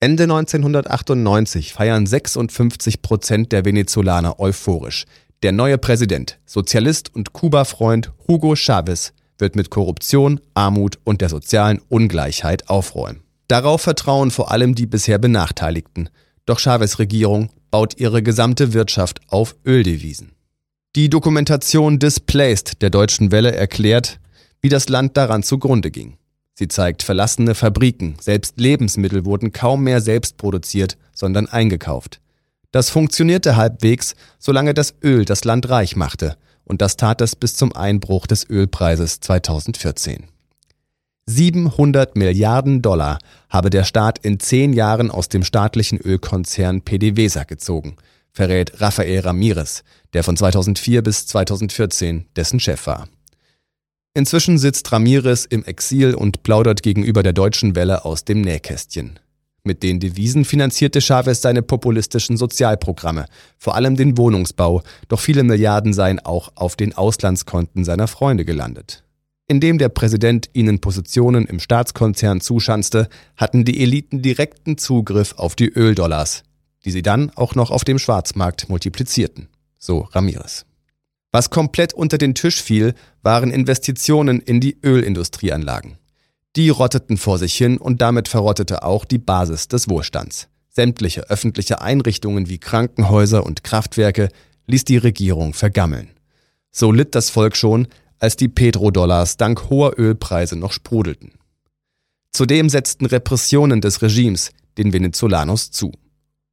Ende 0.00 0.24
1998 0.24 1.72
feiern 1.72 2.06
56 2.06 3.02
Prozent 3.02 3.52
der 3.52 3.64
Venezolaner 3.64 4.38
euphorisch. 4.38 5.04
Der 5.42 5.52
neue 5.52 5.78
Präsident, 5.78 6.38
Sozialist 6.46 7.14
und 7.14 7.32
Kuba-Freund 7.32 8.12
Hugo 8.28 8.54
Chavez 8.54 9.12
wird 9.38 9.56
mit 9.56 9.70
Korruption, 9.70 10.40
Armut 10.54 10.98
und 11.04 11.20
der 11.20 11.28
sozialen 11.28 11.80
Ungleichheit 11.88 12.68
aufräumen. 12.68 13.22
Darauf 13.48 13.82
vertrauen 13.82 14.30
vor 14.30 14.50
allem 14.50 14.74
die 14.74 14.86
bisher 14.86 15.18
Benachteiligten. 15.18 16.08
Doch 16.46 16.58
Chavez 16.58 16.98
Regierung 16.98 17.50
baut 17.70 17.98
ihre 17.98 18.22
gesamte 18.22 18.72
Wirtschaft 18.72 19.20
auf 19.28 19.56
Öldevisen. 19.66 20.32
Die 20.96 21.10
Dokumentation 21.10 21.98
Displaced 21.98 22.80
der 22.82 22.90
Deutschen 22.90 23.32
Welle 23.32 23.52
erklärt, 23.52 24.20
wie 24.60 24.68
das 24.68 24.88
Land 24.88 25.16
daran 25.16 25.42
zugrunde 25.42 25.90
ging. 25.90 26.16
Sie 26.54 26.68
zeigt 26.68 27.02
verlassene 27.02 27.54
Fabriken, 27.56 28.14
selbst 28.20 28.60
Lebensmittel 28.60 29.24
wurden 29.24 29.52
kaum 29.52 29.82
mehr 29.82 30.00
selbst 30.00 30.36
produziert, 30.36 30.96
sondern 31.12 31.48
eingekauft. 31.48 32.20
Das 32.70 32.90
funktionierte 32.90 33.56
halbwegs, 33.56 34.14
solange 34.38 34.72
das 34.72 34.94
Öl 35.02 35.24
das 35.24 35.44
Land 35.44 35.68
reich 35.68 35.96
machte, 35.96 36.36
und 36.64 36.80
das 36.80 36.96
tat 36.96 37.20
es 37.20 37.36
bis 37.36 37.54
zum 37.54 37.74
Einbruch 37.74 38.26
des 38.26 38.48
Ölpreises 38.48 39.20
2014. 39.20 40.24
700 41.26 42.16
Milliarden 42.16 42.82
Dollar 42.82 43.18
habe 43.48 43.70
der 43.70 43.84
Staat 43.84 44.18
in 44.18 44.38
zehn 44.40 44.72
Jahren 44.72 45.10
aus 45.10 45.28
dem 45.28 45.42
staatlichen 45.42 45.98
Ölkonzern 45.98 46.82
PDVSA 46.82 47.44
gezogen, 47.44 47.96
verrät 48.30 48.80
Rafael 48.80 49.20
Ramirez, 49.20 49.84
der 50.12 50.22
von 50.22 50.36
2004 50.36 51.02
bis 51.02 51.26
2014 51.26 52.26
dessen 52.36 52.60
Chef 52.60 52.86
war. 52.86 53.08
Inzwischen 54.16 54.58
sitzt 54.58 54.92
Ramirez 54.92 55.44
im 55.44 55.64
Exil 55.64 56.14
und 56.14 56.44
plaudert 56.44 56.84
gegenüber 56.84 57.24
der 57.24 57.32
deutschen 57.32 57.74
Welle 57.74 58.04
aus 58.04 58.24
dem 58.24 58.42
Nähkästchen. 58.42 59.18
Mit 59.64 59.82
den 59.82 59.98
Devisen 59.98 60.44
finanzierte 60.44 61.00
Chavez 61.00 61.40
seine 61.40 61.62
populistischen 61.62 62.36
Sozialprogramme, 62.36 63.26
vor 63.58 63.74
allem 63.74 63.96
den 63.96 64.16
Wohnungsbau, 64.16 64.82
doch 65.08 65.18
viele 65.18 65.42
Milliarden 65.42 65.92
seien 65.92 66.20
auch 66.20 66.52
auf 66.54 66.76
den 66.76 66.94
Auslandskonten 66.94 67.82
seiner 67.82 68.06
Freunde 68.06 68.44
gelandet. 68.44 69.02
Indem 69.48 69.78
der 69.78 69.88
Präsident 69.88 70.48
ihnen 70.52 70.80
Positionen 70.80 71.46
im 71.46 71.58
Staatskonzern 71.58 72.40
zuschanzte, 72.40 73.08
hatten 73.36 73.64
die 73.64 73.82
Eliten 73.82 74.22
direkten 74.22 74.78
Zugriff 74.78 75.34
auf 75.38 75.56
die 75.56 75.70
Öldollars, 75.70 76.44
die 76.84 76.92
sie 76.92 77.02
dann 77.02 77.30
auch 77.34 77.56
noch 77.56 77.72
auf 77.72 77.82
dem 77.82 77.98
Schwarzmarkt 77.98 78.68
multiplizierten, 78.68 79.48
so 79.76 80.08
Ramirez. 80.12 80.66
Was 81.34 81.50
komplett 81.50 81.92
unter 81.92 82.16
den 82.16 82.36
Tisch 82.36 82.62
fiel, 82.62 82.94
waren 83.24 83.50
Investitionen 83.50 84.38
in 84.38 84.60
die 84.60 84.78
Ölindustrieanlagen. 84.84 85.98
Die 86.54 86.68
rotteten 86.68 87.16
vor 87.16 87.38
sich 87.38 87.56
hin 87.56 87.76
und 87.76 88.00
damit 88.00 88.28
verrottete 88.28 88.84
auch 88.84 89.04
die 89.04 89.18
Basis 89.18 89.66
des 89.66 89.88
Wohlstands. 89.88 90.46
Sämtliche 90.68 91.28
öffentliche 91.30 91.80
Einrichtungen 91.80 92.48
wie 92.48 92.58
Krankenhäuser 92.58 93.44
und 93.44 93.64
Kraftwerke 93.64 94.28
ließ 94.68 94.84
die 94.84 94.96
Regierung 94.96 95.54
vergammeln. 95.54 96.10
So 96.70 96.92
litt 96.92 97.16
das 97.16 97.30
Volk 97.30 97.56
schon, 97.56 97.88
als 98.20 98.36
die 98.36 98.46
Petrodollars 98.46 99.36
dank 99.36 99.70
hoher 99.70 99.98
Ölpreise 99.98 100.54
noch 100.54 100.70
sprudelten. 100.70 101.32
Zudem 102.30 102.68
setzten 102.68 103.06
Repressionen 103.06 103.80
des 103.80 104.02
Regimes 104.02 104.52
den 104.78 104.92
Venezolanos 104.92 105.72
zu. 105.72 105.90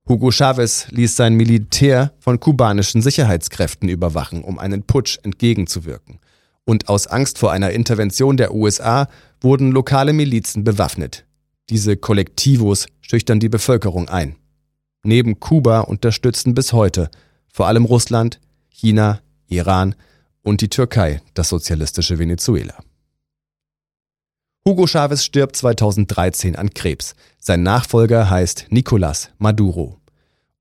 Hugo 0.07 0.31
Chavez 0.31 0.87
ließ 0.89 1.15
sein 1.15 1.35
Militär 1.35 2.13
von 2.19 2.39
kubanischen 2.39 3.01
Sicherheitskräften 3.01 3.87
überwachen, 3.87 4.43
um 4.43 4.59
einen 4.59 4.83
Putsch 4.83 5.19
entgegenzuwirken. 5.23 6.19
Und 6.65 6.89
aus 6.89 7.07
Angst 7.07 7.37
vor 7.37 7.51
einer 7.51 7.71
Intervention 7.71 8.37
der 8.37 8.53
USA 8.53 9.07
wurden 9.41 9.71
lokale 9.71 10.13
Milizen 10.13 10.63
bewaffnet. 10.63 11.25
Diese 11.69 11.97
Kollektivos 11.97 12.87
schüchtern 13.01 13.39
die 13.39 13.49
Bevölkerung 13.49 14.09
ein. 14.09 14.35
Neben 15.03 15.39
Kuba 15.39 15.81
unterstützen 15.81 16.53
bis 16.53 16.73
heute 16.73 17.09
vor 17.51 17.67
allem 17.67 17.85
Russland, 17.85 18.39
China, 18.69 19.21
Iran 19.47 19.95
und 20.43 20.61
die 20.61 20.69
Türkei 20.69 21.21
das 21.33 21.49
sozialistische 21.49 22.19
Venezuela. 22.19 22.75
Hugo 24.63 24.85
Chavez 24.85 25.25
stirbt 25.25 25.55
2013 25.55 26.55
an 26.55 26.69
Krebs. 26.69 27.15
Sein 27.39 27.63
Nachfolger 27.63 28.29
heißt 28.29 28.67
Nicolás 28.69 29.29
Maduro. 29.39 29.97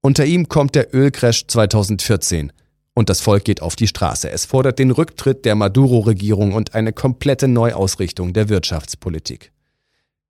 Unter 0.01 0.25
ihm 0.25 0.49
kommt 0.49 0.75
der 0.75 0.95
Ölcrash 0.95 1.47
2014 1.47 2.51
und 2.95 3.11
das 3.11 3.21
Volk 3.21 3.45
geht 3.45 3.61
auf 3.61 3.77
die 3.77 3.87
Straße. 3.87 4.31
Es 4.31 4.47
fordert 4.47 4.79
den 4.79 4.91
Rücktritt 4.91 5.45
der 5.45 5.55
Maduro-Regierung 5.55 6.55
und 6.55 6.75
eine 6.75 6.95
komplette 6.95 7.47
Neuausrichtung 7.47 8.33
der 8.33 8.49
Wirtschaftspolitik. 8.49 9.53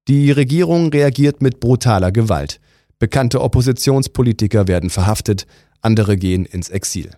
Die 0.08 0.32
Regierung 0.32 0.88
reagiert 0.88 1.40
mit 1.40 1.60
brutaler 1.60 2.10
Gewalt. 2.10 2.60
Bekannte 2.98 3.40
Oppositionspolitiker 3.40 4.66
werden 4.66 4.90
verhaftet, 4.90 5.46
andere 5.80 6.16
gehen 6.16 6.44
ins 6.44 6.70
Exil. 6.70 7.12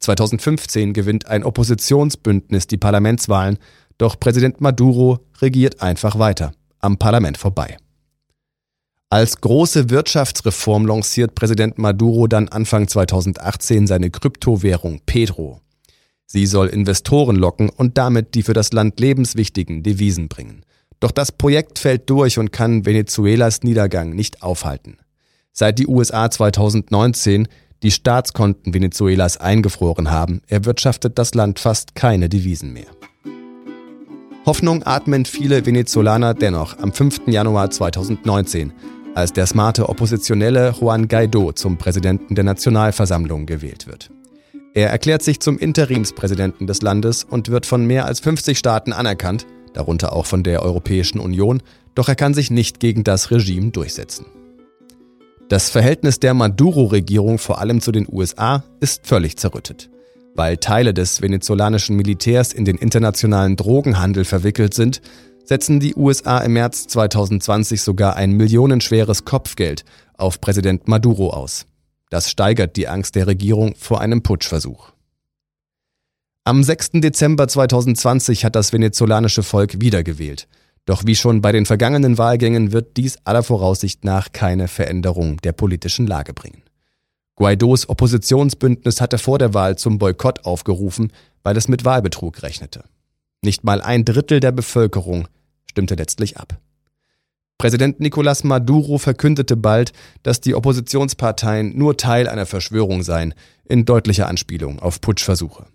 2015 0.00 0.94
gewinnt 0.94 1.26
ein 1.26 1.44
Oppositionsbündnis 1.44 2.66
die 2.66 2.78
Parlamentswahlen 2.78 3.58
doch 3.98 4.18
Präsident 4.18 4.60
Maduro 4.60 5.20
regiert 5.40 5.80
einfach 5.80 6.18
weiter, 6.18 6.52
am 6.80 6.98
Parlament 6.98 7.38
vorbei. 7.38 7.76
Als 9.10 9.40
große 9.40 9.90
Wirtschaftsreform 9.90 10.86
lanciert 10.86 11.34
Präsident 11.34 11.78
Maduro 11.78 12.26
dann 12.26 12.48
Anfang 12.48 12.88
2018 12.88 13.86
seine 13.86 14.10
Kryptowährung 14.10 15.02
Petro. 15.06 15.60
Sie 16.26 16.46
soll 16.46 16.66
Investoren 16.66 17.36
locken 17.36 17.68
und 17.68 17.96
damit 17.96 18.34
die 18.34 18.42
für 18.42 18.54
das 18.54 18.72
Land 18.72 18.98
lebenswichtigen 18.98 19.82
Devisen 19.84 20.28
bringen. 20.28 20.64
Doch 20.98 21.12
das 21.12 21.30
Projekt 21.30 21.78
fällt 21.78 22.10
durch 22.10 22.38
und 22.38 22.50
kann 22.50 22.86
Venezuelas 22.86 23.62
Niedergang 23.62 24.10
nicht 24.10 24.42
aufhalten. 24.42 24.96
Seit 25.52 25.78
die 25.78 25.86
USA 25.86 26.28
2019 26.28 27.46
die 27.84 27.90
Staatskonten 27.90 28.72
Venezuelas 28.72 29.36
eingefroren 29.36 30.10
haben, 30.10 30.40
erwirtschaftet 30.48 31.18
das 31.18 31.34
Land 31.34 31.60
fast 31.60 31.94
keine 31.94 32.28
Devisen 32.28 32.72
mehr. 32.72 32.86
Hoffnung 34.46 34.82
atmen 34.82 35.24
viele 35.24 35.64
Venezolaner 35.64 36.34
dennoch 36.34 36.78
am 36.78 36.92
5. 36.92 37.28
Januar 37.28 37.70
2019, 37.70 38.74
als 39.14 39.32
der 39.32 39.46
smarte 39.46 39.88
Oppositionelle 39.88 40.74
Juan 40.78 41.08
Guaido 41.08 41.52
zum 41.52 41.78
Präsidenten 41.78 42.34
der 42.34 42.44
Nationalversammlung 42.44 43.46
gewählt 43.46 43.86
wird. 43.86 44.10
Er 44.74 44.90
erklärt 44.90 45.22
sich 45.22 45.40
zum 45.40 45.56
Interimspräsidenten 45.56 46.66
des 46.66 46.82
Landes 46.82 47.24
und 47.24 47.48
wird 47.48 47.64
von 47.64 47.86
mehr 47.86 48.04
als 48.04 48.20
50 48.20 48.58
Staaten 48.58 48.92
anerkannt, 48.92 49.46
darunter 49.72 50.12
auch 50.12 50.26
von 50.26 50.42
der 50.42 50.62
Europäischen 50.62 51.20
Union, 51.20 51.62
doch 51.94 52.10
er 52.10 52.16
kann 52.16 52.34
sich 52.34 52.50
nicht 52.50 52.80
gegen 52.80 53.02
das 53.02 53.30
Regime 53.30 53.70
durchsetzen. 53.70 54.26
Das 55.48 55.70
Verhältnis 55.70 56.20
der 56.20 56.34
Maduro-Regierung 56.34 57.38
vor 57.38 57.60
allem 57.60 57.80
zu 57.80 57.92
den 57.92 58.06
USA 58.10 58.62
ist 58.80 59.06
völlig 59.06 59.38
zerrüttet. 59.38 59.88
Weil 60.34 60.56
Teile 60.56 60.92
des 60.92 61.22
venezolanischen 61.22 61.96
Militärs 61.96 62.52
in 62.52 62.64
den 62.64 62.76
internationalen 62.76 63.54
Drogenhandel 63.54 64.24
verwickelt 64.24 64.74
sind, 64.74 65.00
setzen 65.44 65.78
die 65.78 65.94
USA 65.94 66.38
im 66.38 66.54
März 66.54 66.88
2020 66.88 67.82
sogar 67.82 68.16
ein 68.16 68.32
millionenschweres 68.32 69.24
Kopfgeld 69.24 69.84
auf 70.16 70.40
Präsident 70.40 70.88
Maduro 70.88 71.30
aus. 71.30 71.66
Das 72.10 72.30
steigert 72.30 72.76
die 72.76 72.88
Angst 72.88 73.14
der 73.14 73.26
Regierung 73.26 73.74
vor 73.76 74.00
einem 74.00 74.22
Putschversuch. 74.22 74.92
Am 76.44 76.62
6. 76.62 76.92
Dezember 76.94 77.48
2020 77.48 78.44
hat 78.44 78.56
das 78.56 78.72
venezolanische 78.72 79.42
Volk 79.42 79.80
wiedergewählt. 79.80 80.48
Doch 80.84 81.06
wie 81.06 81.14
schon 81.14 81.40
bei 81.40 81.52
den 81.52 81.64
vergangenen 81.64 82.18
Wahlgängen 82.18 82.72
wird 82.72 82.96
dies 82.98 83.18
aller 83.24 83.42
Voraussicht 83.42 84.04
nach 84.04 84.32
keine 84.32 84.68
Veränderung 84.68 85.38
der 85.38 85.52
politischen 85.52 86.06
Lage 86.06 86.34
bringen. 86.34 86.63
Guaidos 87.36 87.88
Oppositionsbündnis 87.88 89.00
hatte 89.00 89.18
vor 89.18 89.38
der 89.38 89.54
Wahl 89.54 89.76
zum 89.76 89.98
Boykott 89.98 90.44
aufgerufen, 90.44 91.12
weil 91.42 91.56
es 91.56 91.68
mit 91.68 91.84
Wahlbetrug 91.84 92.42
rechnete. 92.42 92.84
Nicht 93.42 93.64
mal 93.64 93.82
ein 93.82 94.04
Drittel 94.04 94.40
der 94.40 94.52
Bevölkerung 94.52 95.28
stimmte 95.66 95.96
letztlich 95.96 96.36
ab. 96.36 96.58
Präsident 97.58 98.00
Nicolás 98.00 98.46
Maduro 98.46 98.98
verkündete 98.98 99.56
bald, 99.56 99.92
dass 100.22 100.40
die 100.40 100.54
Oppositionsparteien 100.54 101.76
nur 101.76 101.96
Teil 101.96 102.28
einer 102.28 102.46
Verschwörung 102.46 103.02
seien, 103.02 103.34
in 103.64 103.84
deutlicher 103.84 104.28
Anspielung 104.28 104.80
auf 104.80 105.00
Putschversuche. 105.00 105.66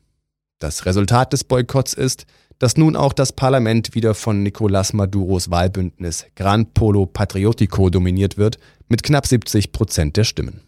Das 0.60 0.86
Resultat 0.86 1.34
des 1.34 1.44
Boykotts 1.44 1.94
ist, 1.94 2.26
dass 2.60 2.78
nun 2.78 2.96
auch 2.96 3.14
das 3.14 3.32
Parlament 3.32 3.96
wieder 3.96 4.14
von 4.14 4.46
Nicolás 4.46 4.96
Maduros 4.96 5.50
Wahlbündnis 5.50 6.26
Gran 6.36 6.74
Polo 6.74 7.06
Patriotico 7.06 7.90
dominiert 7.90 8.38
wird, 8.38 8.60
mit 8.90 9.04
knapp 9.04 9.26
70 9.26 9.72
Prozent 9.72 10.18
der 10.18 10.26
Stimmen. 10.26 10.62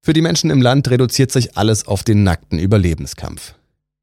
Für 0.00 0.12
die 0.12 0.22
Menschen 0.22 0.50
im 0.50 0.62
Land 0.62 0.88
reduziert 0.90 1.32
sich 1.32 1.56
alles 1.56 1.86
auf 1.86 2.02
den 2.02 2.22
nackten 2.22 2.58
Überlebenskampf. 2.58 3.54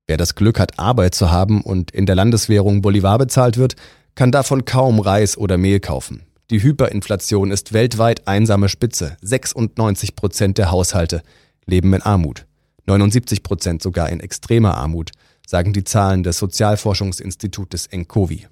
Wer 0.08 0.18
das 0.18 0.36
Glück 0.36 0.60
hat, 0.60 0.78
Arbeit 0.78 1.16
zu 1.16 1.32
haben 1.32 1.62
und 1.62 1.92
in 1.92 2.06
der 2.06 2.16
Landeswährung 2.16 2.82
Bolivar 2.82 3.18
bezahlt 3.18 3.58
wird, 3.58 3.76
kann 4.14 4.32
davon 4.32 4.66
kaum 4.66 5.00
Reis 5.00 5.38
oder 5.38 5.58
Mehl 5.58 5.80
kaufen. 5.80 6.22
Die 6.52 6.62
Hyperinflation 6.62 7.50
ist 7.50 7.74
weltweit 7.74 8.28
einsame 8.28 8.70
Spitze. 8.70 9.18
96 9.22 10.16
Prozent 10.16 10.60
der 10.60 10.70
Haushalte 10.70 11.24
leben 11.66 11.92
in 11.94 12.04
Armut. 12.04 12.46
79 12.86 13.42
Prozent 13.42 13.82
sogar 13.82 14.10
in 14.10 14.20
extremer 14.20 14.78
Armut, 14.78 15.10
sagen 15.48 15.74
die 15.74 15.84
Zahlen 15.84 16.22
des 16.22 16.38
Sozialforschungsinstitutes 16.38 17.88
Encovi. 17.88 18.46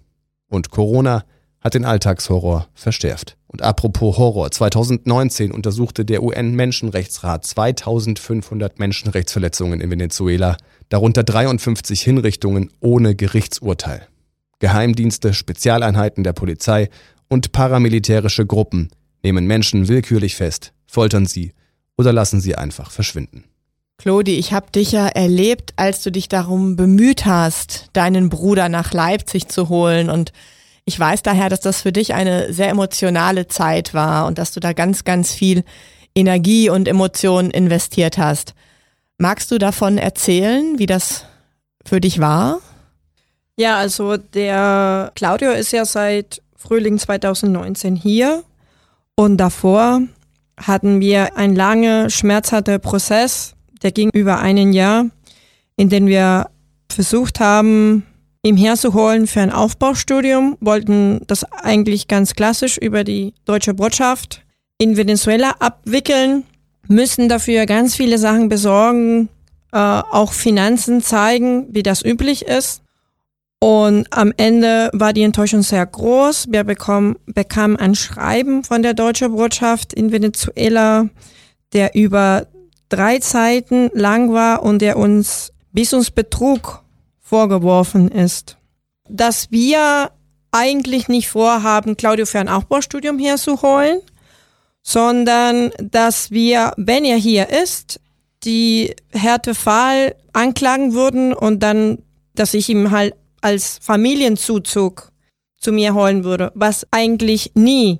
Und 0.50 0.71
Corona 0.71 1.23
hat 1.63 1.74
den 1.74 1.86
Alltagshorror 1.86 2.67
verstärkt. 2.74 3.38
Und 3.48 3.62
apropos 3.62 4.17
Horror, 4.17 4.51
2019 4.51 5.51
untersuchte 5.51 6.03
der 6.03 6.24
UN-Menschenrechtsrat 6.24 7.46
2500 7.46 8.79
Menschenrechtsverletzungen 8.79 9.79
in 9.79 9.89
Venezuela, 9.89 10.58
darunter 10.89 11.24
53 11.24 12.01
Hinrichtungen 12.01 12.70
ohne 12.82 13.15
Gerichtsurteil. 13.15 14.08
Geheimdienste, 14.60 15.34
Spezialeinheiten 15.34 16.24
der 16.24 16.34
Polizei 16.34 16.89
und 17.29 17.51
paramilitärische 17.51 18.46
Gruppen 18.46 18.89
nehmen 19.24 19.46
Menschen 19.48 19.88
willkürlich 19.88 20.36
fest, 20.36 20.74
foltern 20.86 21.25
sie 21.25 21.53
oder 21.98 22.12
lassen 22.12 22.41
sie 22.41 22.55
einfach 22.55 22.91
verschwinden. 22.91 23.46
Claudi, 23.98 24.36
ich 24.36 24.51
habe 24.51 24.72
dich 24.72 24.91
ja 24.91 25.08
erlebt, 25.08 25.74
als 25.77 26.03
du 26.03 26.12
dich 26.12 26.27
darum 26.27 26.75
bemüht 26.75 27.25
hast, 27.25 27.88
deinen 27.93 28.29
Bruder 28.29 28.67
nach 28.67 28.91
Leipzig 28.91 29.48
zu 29.48 29.70
holen. 29.70 30.10
Und 30.10 30.34
ich 30.85 30.99
weiß 30.99 31.23
daher, 31.23 31.49
dass 31.49 31.61
das 31.61 31.81
für 31.81 31.91
dich 31.91 32.13
eine 32.13 32.53
sehr 32.53 32.69
emotionale 32.69 33.47
Zeit 33.47 33.93
war 33.93 34.25
und 34.25 34.37
dass 34.37 34.51
du 34.51 34.59
da 34.59 34.73
ganz, 34.73 35.03
ganz 35.03 35.33
viel 35.33 35.63
Energie 36.15 36.69
und 36.69 36.87
Emotionen 36.87 37.51
investiert 37.51 38.17
hast. 38.17 38.53
Magst 39.17 39.51
du 39.51 39.57
davon 39.57 39.97
erzählen, 39.97 40.77
wie 40.77 40.85
das 40.85 41.25
für 41.85 42.01
dich 42.01 42.19
war? 42.19 42.59
Ja, 43.57 43.77
also 43.77 44.17
der 44.17 45.11
Claudio 45.15 45.51
ist 45.51 45.71
ja 45.71 45.85
seit 45.85 46.41
Frühling 46.55 46.97
2019 46.97 47.95
hier 47.95 48.43
und 49.15 49.37
davor 49.37 50.01
hatten 50.57 50.99
wir 50.99 51.37
einen 51.37 51.55
lange 51.55 52.09
schmerzhaften 52.09 52.79
Prozess 52.79 53.55
der 53.83 53.91
ging 53.91 54.09
über 54.13 54.39
einen 54.39 54.73
Jahr, 54.73 55.05
in 55.75 55.89
dem 55.89 56.07
wir 56.07 56.49
versucht 56.89 57.39
haben, 57.39 58.05
ihm 58.43 58.57
herzuholen 58.57 59.25
für 59.25 59.41
ein 59.41 59.51
Aufbaustudium, 59.51 60.58
wollten 60.60 61.21
das 61.27 61.45
eigentlich 61.45 62.08
ganz 62.08 62.36
klassisch 62.36 62.77
über 62.77 63.03
die 63.03 63.34
deutsche 63.45 63.73
Botschaft 63.73 64.41
in 64.77 64.97
Venezuela 64.97 65.56
abwickeln, 65.60 66.43
müssen 66.88 67.29
dafür 67.29 67.65
ganz 67.65 67.95
viele 67.95 68.17
Sachen 68.17 68.49
besorgen, 68.49 69.29
äh, 69.71 69.77
auch 69.77 70.34
Finanzen 70.34 71.01
zeigen, 71.01 71.67
wie 71.71 71.84
das 71.84 72.03
üblich 72.03 72.45
ist. 72.45 72.82
Und 73.60 74.08
am 74.12 74.34
Ende 74.36 74.89
war 74.91 75.13
die 75.13 75.23
Enttäuschung 75.23 75.62
sehr 75.62 75.86
groß. 75.86 76.47
Wir 76.49 76.65
bekommen, 76.65 77.15
bekamen 77.25 77.77
ein 77.77 77.95
Schreiben 77.95 78.65
von 78.65 78.84
der 78.84 78.93
deutschen 78.93 79.34
Botschaft 79.34 79.93
in 79.93 80.12
Venezuela, 80.12 81.08
der 81.71 81.95
über 81.95 82.47
drei 82.89 83.19
Zeiten 83.19 83.89
lang 83.93 84.34
war 84.34 84.63
und 84.63 84.82
der 84.82 84.97
uns 84.97 85.53
bis 85.71 85.93
uns 85.93 86.12
Betrug 86.12 86.83
vorgeworfen 87.23 88.09
ist. 88.09 88.57
Dass 89.09 89.49
wir 89.49 90.12
eigentlich 90.51 91.07
nicht 91.07 91.29
vorhaben, 91.29 91.97
Claudio 91.97 92.27
für 92.27 92.39
ein 92.39 92.49
Aufbaustudium 92.49 93.17
herzuholen, 93.17 94.01
sondern 94.83 95.71
dass 95.81 96.29
wir, 96.29 96.73
wenn 96.77 97.05
er 97.05 97.17
hier 97.17 97.49
ist, 97.49 97.99
die 98.43 98.93
Härtefall 99.12 100.15
anklagen 100.33 100.93
würden 100.93 101.33
und 101.33 101.63
dann, 101.63 101.99
dass 102.36 102.53
ich 102.53 102.69
ihm 102.69 102.91
halt 102.91 103.15
als 103.41 103.79
Familienzuzug 103.81 105.12
zu 105.57 105.71
mir 105.71 105.93
holen 105.93 106.23
würde, 106.23 106.51
was 106.53 106.86
eigentlich 106.91 107.51
nie 107.55 107.99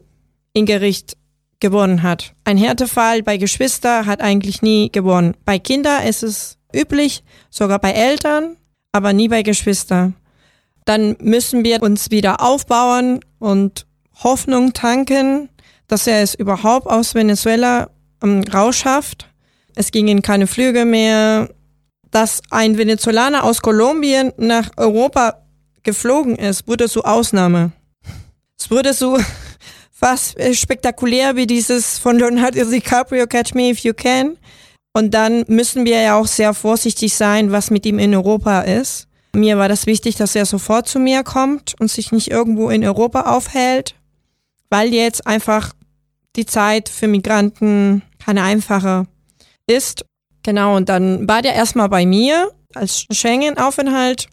in 0.54 0.66
Gericht 0.66 1.18
gewonnen 1.60 2.04
hat. 2.04 2.34
Ein 2.44 2.58
Härtefall 2.58 3.24
bei 3.24 3.38
Geschwister 3.38 4.06
hat 4.06 4.22
eigentlich 4.22 4.62
nie 4.62 4.92
gewonnen. 4.92 5.36
Bei 5.46 5.60
Kindern 5.60 6.04
ist 6.04 6.22
es 6.22 6.58
üblich, 6.76 7.24
sogar 7.50 7.80
bei 7.80 7.92
Eltern, 7.92 8.58
aber 8.94 9.12
nie 9.12 9.28
bei 9.28 9.42
Geschwister. 9.44 10.14
Dann 10.86 11.18
müssen 11.20 11.66
wir 11.66 11.82
uns 11.82 12.12
wieder 12.12 12.42
aufbauen 12.42 13.20
und 13.40 13.86
Hoffnung 14.24 14.74
tanken, 14.74 15.50
dass 15.88 16.08
er 16.08 16.22
es 16.22 16.36
überhaupt 16.36 16.88
aus 16.88 17.16
Venezuela 17.16 17.90
ähm, 18.22 18.44
rausschafft. 18.54 19.28
Es 19.76 19.92
gingen 19.92 20.22
keine 20.22 20.48
Flüge 20.48 20.86
mehr. 20.86 21.50
Dass 22.12 22.42
ein 22.52 22.78
Venezolaner 22.78 23.44
aus 23.44 23.64
Kolumbien 23.64 24.34
nach 24.38 24.70
Europa 24.78 25.44
geflogen 25.82 26.36
ist, 26.36 26.68
wurde 26.68 26.88
so 26.88 27.04
Ausnahme. 27.04 27.72
Es 28.60 28.70
wurde 28.70 28.94
so 28.94 29.18
äh, 30.36 30.54
spektakulär 30.54 31.36
wie 31.36 31.48
dieses 31.48 31.98
von 31.98 32.20
Leonardo 32.20 32.64
DiCaprio 32.66 33.26
Catch 33.26 33.56
Me 33.56 33.72
If 33.72 33.80
You 33.80 33.94
Can. 33.96 34.38
Und 34.94 35.14
dann 35.14 35.44
müssen 35.48 35.86
wir 35.86 36.02
ja 36.02 36.20
auch 36.20 36.28
sehr 36.28 36.54
vorsichtig 36.54 37.16
sein, 37.16 37.52
was 37.52 37.72
mit 37.72 37.86
ihm 37.86 37.98
in 37.98 38.14
Europa 38.14 38.62
ist. 38.62 39.08
Mir 39.36 39.58
war 39.58 39.68
das 39.68 39.88
wichtig, 39.88 40.16
dass 40.16 40.36
er 40.36 40.46
sofort 40.46 40.88
zu 40.88 41.00
mir 41.00 41.24
kommt 41.24 41.74
und 41.80 41.90
sich 41.90 42.12
nicht 42.12 42.30
irgendwo 42.30 42.70
in 42.70 42.86
Europa 42.86 43.22
aufhält, 43.36 43.96
weil 44.70 44.94
jetzt 44.94 45.26
einfach 45.26 45.74
die 46.36 46.46
Zeit 46.46 46.90
für 46.90 47.08
Migranten 47.08 48.04
keine 48.24 48.44
einfache 48.44 49.08
ist. 49.66 50.06
Genau, 50.44 50.76
und 50.76 50.90
dann 50.90 51.28
war 51.28 51.42
der 51.42 51.56
erstmal 51.56 51.90
bei 51.90 52.06
mir 52.06 52.52
als 52.76 53.06
Schengen-Aufenthalt. 53.12 54.28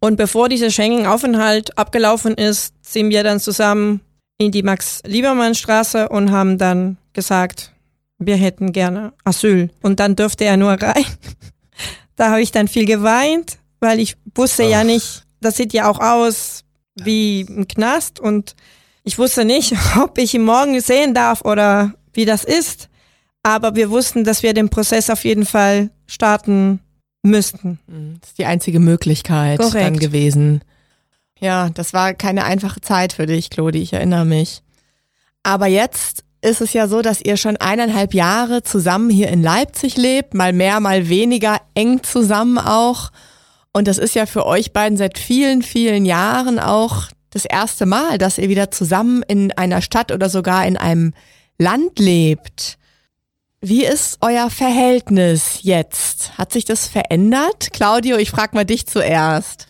Und 0.00 0.16
bevor 0.16 0.48
dieser 0.48 0.70
Schengen-Aufenthalt 0.70 1.76
abgelaufen 1.76 2.34
ist, 2.34 2.72
sind 2.82 3.10
wir 3.10 3.24
dann 3.24 3.40
zusammen 3.40 4.00
in 4.38 4.52
die 4.52 4.62
Max-Liebermann-Straße 4.62 6.08
und 6.08 6.30
haben 6.30 6.56
dann 6.56 6.96
gesagt, 7.12 7.72
wir 8.18 8.36
hätten 8.36 8.72
gerne 8.72 9.12
Asyl. 9.24 9.70
Und 9.82 10.00
dann 10.00 10.16
dürfte 10.16 10.44
er 10.44 10.56
nur 10.56 10.72
rein. 10.72 11.04
da 12.16 12.30
habe 12.30 12.42
ich 12.42 12.52
dann 12.52 12.68
viel 12.68 12.84
geweint, 12.84 13.58
weil 13.80 14.00
ich 14.00 14.16
wusste 14.34 14.64
Ach. 14.64 14.70
ja 14.70 14.84
nicht, 14.84 15.24
das 15.40 15.56
sieht 15.56 15.72
ja 15.72 15.88
auch 15.88 16.00
aus 16.00 16.64
wie 16.94 17.46
ein 17.48 17.68
Knast 17.68 18.18
und 18.18 18.56
ich 19.04 19.18
wusste 19.18 19.44
nicht, 19.44 19.74
ob 20.02 20.18
ich 20.18 20.34
ihn 20.34 20.44
morgen 20.44 20.80
sehen 20.80 21.14
darf 21.14 21.42
oder 21.42 21.94
wie 22.12 22.24
das 22.24 22.44
ist. 22.44 22.88
Aber 23.42 23.76
wir 23.76 23.90
wussten, 23.90 24.24
dass 24.24 24.42
wir 24.42 24.52
den 24.52 24.68
Prozess 24.68 25.10
auf 25.10 25.24
jeden 25.24 25.46
Fall 25.46 25.90
starten 26.06 26.80
müssten. 27.22 27.78
Das 28.20 28.30
ist 28.30 28.38
die 28.38 28.44
einzige 28.44 28.80
Möglichkeit 28.80 29.60
Korrekt. 29.60 29.74
dann 29.86 29.98
gewesen. 29.98 30.62
Ja, 31.40 31.70
das 31.70 31.92
war 31.92 32.14
keine 32.14 32.44
einfache 32.44 32.80
Zeit 32.80 33.12
für 33.12 33.26
dich, 33.26 33.48
Claudi, 33.48 33.78
ich 33.78 33.92
erinnere 33.92 34.24
mich. 34.24 34.62
Aber 35.44 35.66
jetzt 35.66 36.24
ist 36.40 36.60
es 36.60 36.72
ja 36.72 36.86
so, 36.86 37.02
dass 37.02 37.20
ihr 37.20 37.36
schon 37.36 37.56
eineinhalb 37.56 38.14
Jahre 38.14 38.62
zusammen 38.62 39.10
hier 39.10 39.28
in 39.28 39.42
Leipzig 39.42 39.96
lebt, 39.96 40.34
mal 40.34 40.52
mehr, 40.52 40.80
mal 40.80 41.08
weniger, 41.08 41.60
eng 41.74 42.02
zusammen 42.02 42.58
auch. 42.58 43.10
Und 43.72 43.88
das 43.88 43.98
ist 43.98 44.14
ja 44.14 44.26
für 44.26 44.46
euch 44.46 44.72
beiden 44.72 44.96
seit 44.96 45.18
vielen, 45.18 45.62
vielen 45.62 46.04
Jahren 46.04 46.58
auch 46.58 47.08
das 47.30 47.44
erste 47.44 47.86
Mal, 47.86 48.18
dass 48.18 48.38
ihr 48.38 48.48
wieder 48.48 48.70
zusammen 48.70 49.22
in 49.26 49.52
einer 49.52 49.82
Stadt 49.82 50.12
oder 50.12 50.28
sogar 50.28 50.66
in 50.66 50.76
einem 50.76 51.12
Land 51.58 51.98
lebt. 51.98 52.78
Wie 53.60 53.84
ist 53.84 54.18
euer 54.20 54.50
Verhältnis 54.50 55.60
jetzt? 55.62 56.38
Hat 56.38 56.52
sich 56.52 56.64
das 56.64 56.86
verändert? 56.86 57.72
Claudio, 57.72 58.16
ich 58.16 58.30
frage 58.30 58.54
mal 58.54 58.64
dich 58.64 58.86
zuerst. 58.86 59.66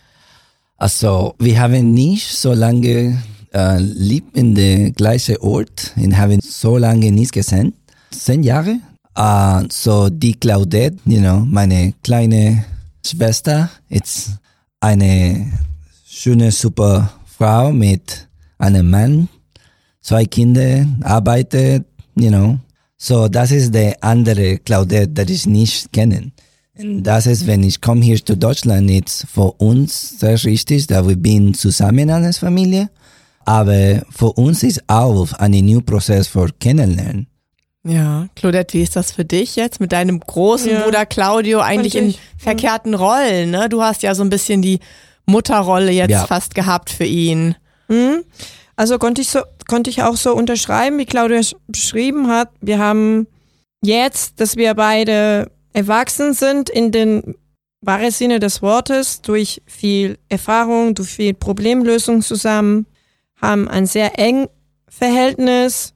Also, 0.77 1.35
wir 1.39 1.59
haben 1.59 1.93
nicht 1.93 2.37
so 2.37 2.53
lange 2.53 3.23
äh, 3.53 3.79
lieb 3.79 4.37
in 4.37 4.55
der 4.55 4.91
gleichen 4.93 5.37
Ort 5.39 5.93
und 5.97 6.17
haben 6.17 6.41
so 6.43 6.77
lange 6.77 7.13
nicht 7.13 7.33
gesehen. 7.33 7.75
Zehn 8.11 8.43
Jahre. 8.43 8.79
Uh, 9.19 9.67
so 9.69 10.09
die 10.09 10.35
Claudette, 10.35 10.97
you 11.05 11.19
know, 11.19 11.41
meine 11.41 11.93
kleine 12.05 12.65
Schwester, 13.05 13.69
ist 13.89 14.31
eine 14.79 15.53
schöne, 16.07 16.53
super 16.53 17.11
Frau 17.27 17.73
mit 17.73 18.29
einem 18.59 18.91
Mann, 18.91 19.29
zwei 20.01 20.25
Kinder, 20.25 20.87
arbeitet, 21.03 21.85
you 22.15 22.29
know. 22.29 22.59
So, 22.97 23.29
das 23.29 23.51
ist 23.51 23.75
der 23.75 23.97
andere 24.03 24.59
Claudette, 24.59 25.09
das 25.09 25.31
ich 25.31 25.47
nicht 25.47 25.93
kenne. 25.93 26.31
Und 26.79 27.03
das 27.03 27.27
ist, 27.27 27.47
wenn 27.47 27.65
ich 27.65 27.81
komme 27.81 28.05
hier 28.05 28.25
zu 28.25 28.37
Deutschland, 28.37 28.89
jetzt 28.89 29.27
für 29.33 29.53
uns 29.53 30.21
sehr 30.21 30.43
richtig, 30.45 30.87
da 30.87 31.07
wir 31.07 31.17
sind 31.21 31.57
zusammen 31.57 32.09
als 32.11 32.39
Familie. 32.39 32.89
Aber 33.45 34.03
für 34.11 34.33
uns 34.33 34.63
ist 34.63 34.83
auch 34.89 35.33
ein 35.35 35.53
neuer 35.53 35.83
Prozess 35.83 36.29
für 36.29 36.49
Kennenlernen. 36.61 37.29
Ja, 37.85 38.27
Claudette, 38.35 38.75
wie 38.77 38.83
ist 38.83 38.97
das 38.97 39.13
für 39.13 39.25
dich 39.25 39.57
jetzt 39.57 39.81
mit 39.81 39.93
deinem 39.93 40.21
großen 40.21 40.71
Ja. 40.73 40.81
Bruder 40.81 41.07
Claudio 41.07 41.61
eigentlich 41.61 41.95
in 41.97 42.15
verkehrten 42.37 42.95
Rollen? 42.95 43.51
Ne? 43.51 43.69
Du 43.69 43.83
hast 43.83 44.03
ja 44.03 44.15
so 44.15 44.23
ein 44.23 44.31
bisschen 44.31 44.61
die 44.61 44.81
Mutterrolle 45.27 45.91
jetzt 45.93 46.11
Ja. 46.11 46.27
fast 46.27 46.55
gehabt 46.55 46.91
für 46.91 47.05
ihn. 47.05 47.55
Mhm. 47.89 48.25
Also 48.77 48.99
konnte 48.99 49.23
ich 49.23 49.29
so, 49.31 49.41
konnte 49.69 49.91
ich 49.91 50.03
auch 50.03 50.17
so 50.17 50.35
unterschreiben, 50.35 50.99
wie 50.99 51.07
Claudia 51.07 51.39
sch- 51.39 51.57
beschrieben 51.67 52.29
hat. 52.29 52.51
Wir 52.61 52.79
haben 52.79 53.27
jetzt, 53.83 54.41
dass 54.41 54.57
wir 54.57 54.75
beide 54.75 55.51
erwachsen 55.73 56.35
sind 56.35 56.69
in 56.69 56.93
den 56.93 57.37
wahren 57.81 58.11
Sinne 58.11 58.41
des 58.41 58.61
Wortes, 58.61 59.23
durch 59.23 59.63
viel 59.67 60.19
Erfahrung, 60.29 60.95
durch 60.95 61.09
viel 61.11 61.33
Problemlösung 61.35 62.23
zusammen, 62.23 62.87
haben 63.41 63.69
ein 63.69 63.87
sehr 63.87 64.19
eng 64.19 64.49
Verhältnis 64.89 65.95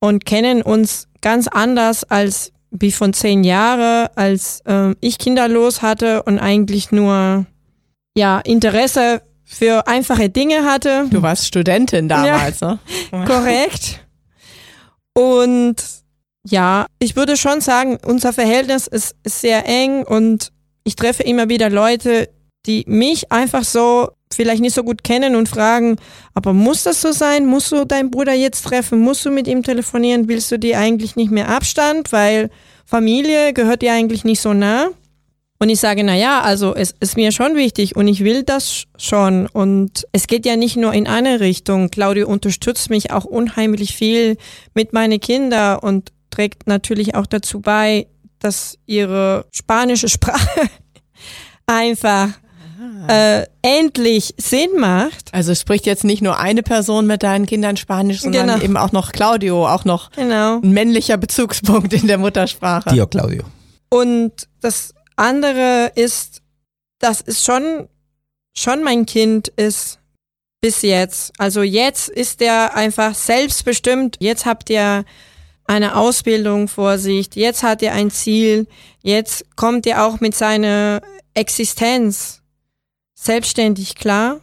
und 0.00 0.24
kennen 0.24 0.62
uns 0.62 1.08
ganz 1.20 1.48
anders 1.48 2.04
als 2.04 2.52
wie 2.70 2.92
von 2.92 3.12
zehn 3.12 3.44
Jahren, 3.44 4.08
als 4.14 4.62
ähm, 4.66 4.96
ich 5.00 5.18
kinderlos 5.18 5.82
hatte 5.82 6.22
und 6.24 6.38
eigentlich 6.38 6.92
nur 6.92 7.46
ja 8.16 8.38
Interesse 8.40 9.22
für 9.44 9.86
einfache 9.86 10.28
Dinge 10.28 10.64
hatte. 10.64 11.06
Du 11.10 11.22
warst 11.22 11.46
Studentin 11.46 12.08
damals, 12.08 12.60
ne? 12.60 12.78
Korrekt. 13.26 14.04
Und 15.14 15.76
ja, 16.48 16.86
ich 16.98 17.16
würde 17.16 17.36
schon 17.36 17.60
sagen, 17.60 17.98
unser 18.04 18.32
Verhältnis 18.32 18.86
ist, 18.86 19.16
ist 19.22 19.40
sehr 19.40 19.66
eng 19.66 20.02
und 20.02 20.52
ich 20.84 20.96
treffe 20.96 21.22
immer 21.22 21.48
wieder 21.48 21.70
Leute, 21.70 22.28
die 22.66 22.84
mich 22.86 23.32
einfach 23.32 23.64
so 23.64 24.10
vielleicht 24.32 24.60
nicht 24.60 24.74
so 24.74 24.82
gut 24.82 25.04
kennen 25.04 25.36
und 25.36 25.48
fragen, 25.48 25.96
aber 26.34 26.52
muss 26.52 26.82
das 26.82 27.00
so 27.00 27.12
sein? 27.12 27.46
Musst 27.46 27.72
du 27.72 27.84
deinen 27.84 28.10
Bruder 28.10 28.32
jetzt 28.32 28.62
treffen? 28.62 29.00
Musst 29.00 29.24
du 29.24 29.30
mit 29.30 29.46
ihm 29.46 29.62
telefonieren? 29.62 30.28
Willst 30.28 30.50
du 30.50 30.58
dir 30.58 30.78
eigentlich 30.78 31.16
nicht 31.16 31.30
mehr 31.30 31.48
Abstand? 31.48 32.12
Weil 32.12 32.50
Familie 32.84 33.52
gehört 33.52 33.82
dir 33.82 33.92
eigentlich 33.92 34.24
nicht 34.24 34.40
so 34.40 34.52
nah. 34.52 34.88
Und 35.58 35.70
ich 35.70 35.80
sage, 35.80 36.04
na 36.04 36.14
ja, 36.14 36.42
also 36.42 36.74
es 36.74 36.94
ist 37.00 37.16
mir 37.16 37.32
schon 37.32 37.56
wichtig 37.56 37.96
und 37.96 38.08
ich 38.08 38.22
will 38.22 38.42
das 38.42 38.84
schon. 38.98 39.46
Und 39.46 40.06
es 40.12 40.26
geht 40.26 40.44
ja 40.44 40.56
nicht 40.56 40.76
nur 40.76 40.92
in 40.92 41.06
eine 41.06 41.40
Richtung. 41.40 41.90
Claudio 41.90 42.28
unterstützt 42.28 42.90
mich 42.90 43.10
auch 43.10 43.24
unheimlich 43.24 43.96
viel 43.96 44.36
mit 44.74 44.92
meinen 44.92 45.18
Kindern 45.18 45.78
und 45.78 46.12
trägt 46.30 46.66
natürlich 46.66 47.14
auch 47.14 47.26
dazu 47.26 47.60
bei, 47.60 48.06
dass 48.38 48.78
ihre 48.84 49.46
spanische 49.50 50.08
Sprache 50.08 50.68
einfach 51.66 52.30
äh, 53.08 53.46
endlich 53.62 54.34
Sinn 54.38 54.70
macht. 54.78 55.32
Also 55.32 55.54
spricht 55.54 55.86
jetzt 55.86 56.04
nicht 56.04 56.22
nur 56.22 56.38
eine 56.38 56.62
Person 56.62 57.06
mit 57.06 57.22
deinen 57.22 57.46
Kindern 57.46 57.76
Spanisch, 57.76 58.20
sondern 58.20 58.46
Genau. 58.48 58.62
eben 58.64 58.76
auch 58.76 58.92
noch 58.92 59.12
Claudio, 59.12 59.68
auch 59.68 59.84
noch 59.84 60.10
Genau. 60.12 60.60
ein 60.60 60.70
männlicher 60.72 61.16
Bezugspunkt 61.16 61.92
in 61.92 62.06
der 62.06 62.18
Muttersprache. 62.18 62.90
Tio 62.90 63.06
Claudio. 63.06 63.42
Und 63.88 64.32
das 64.60 64.94
andere 65.16 65.92
ist, 65.94 66.42
dass 66.98 67.22
es 67.24 67.44
schon, 67.44 67.88
schon 68.56 68.82
mein 68.82 69.06
Kind 69.06 69.48
ist 69.48 69.98
bis 70.60 70.82
jetzt. 70.82 71.32
Also 71.38 71.62
jetzt 71.62 72.08
ist 72.08 72.40
er 72.42 72.74
einfach 72.74 73.14
selbstbestimmt. 73.14 74.16
Jetzt 74.20 74.46
habt 74.46 74.70
ihr 74.70 75.04
eine 75.66 75.96
Ausbildung 75.96 76.68
vor 76.68 76.98
sich. 76.98 77.28
Jetzt 77.34 77.62
hat 77.62 77.82
er 77.82 77.92
ein 77.92 78.10
Ziel. 78.10 78.66
Jetzt 79.02 79.44
kommt 79.56 79.86
er 79.86 80.04
auch 80.06 80.20
mit 80.20 80.34
seiner 80.34 81.00
Existenz 81.34 82.42
selbstständig 83.26 83.94
klar. 83.96 84.40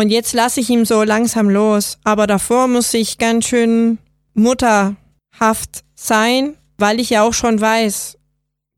Und 0.00 0.10
jetzt 0.10 0.32
lasse 0.32 0.60
ich 0.60 0.70
ihm 0.70 0.84
so 0.84 1.02
langsam 1.02 1.50
los. 1.50 1.98
Aber 2.04 2.26
davor 2.26 2.68
muss 2.68 2.94
ich 2.94 3.18
ganz 3.18 3.46
schön 3.48 3.98
mutterhaft 4.34 5.84
sein, 5.94 6.54
weil 6.78 7.00
ich 7.00 7.10
ja 7.10 7.22
auch 7.24 7.34
schon 7.34 7.60
weiß, 7.60 8.16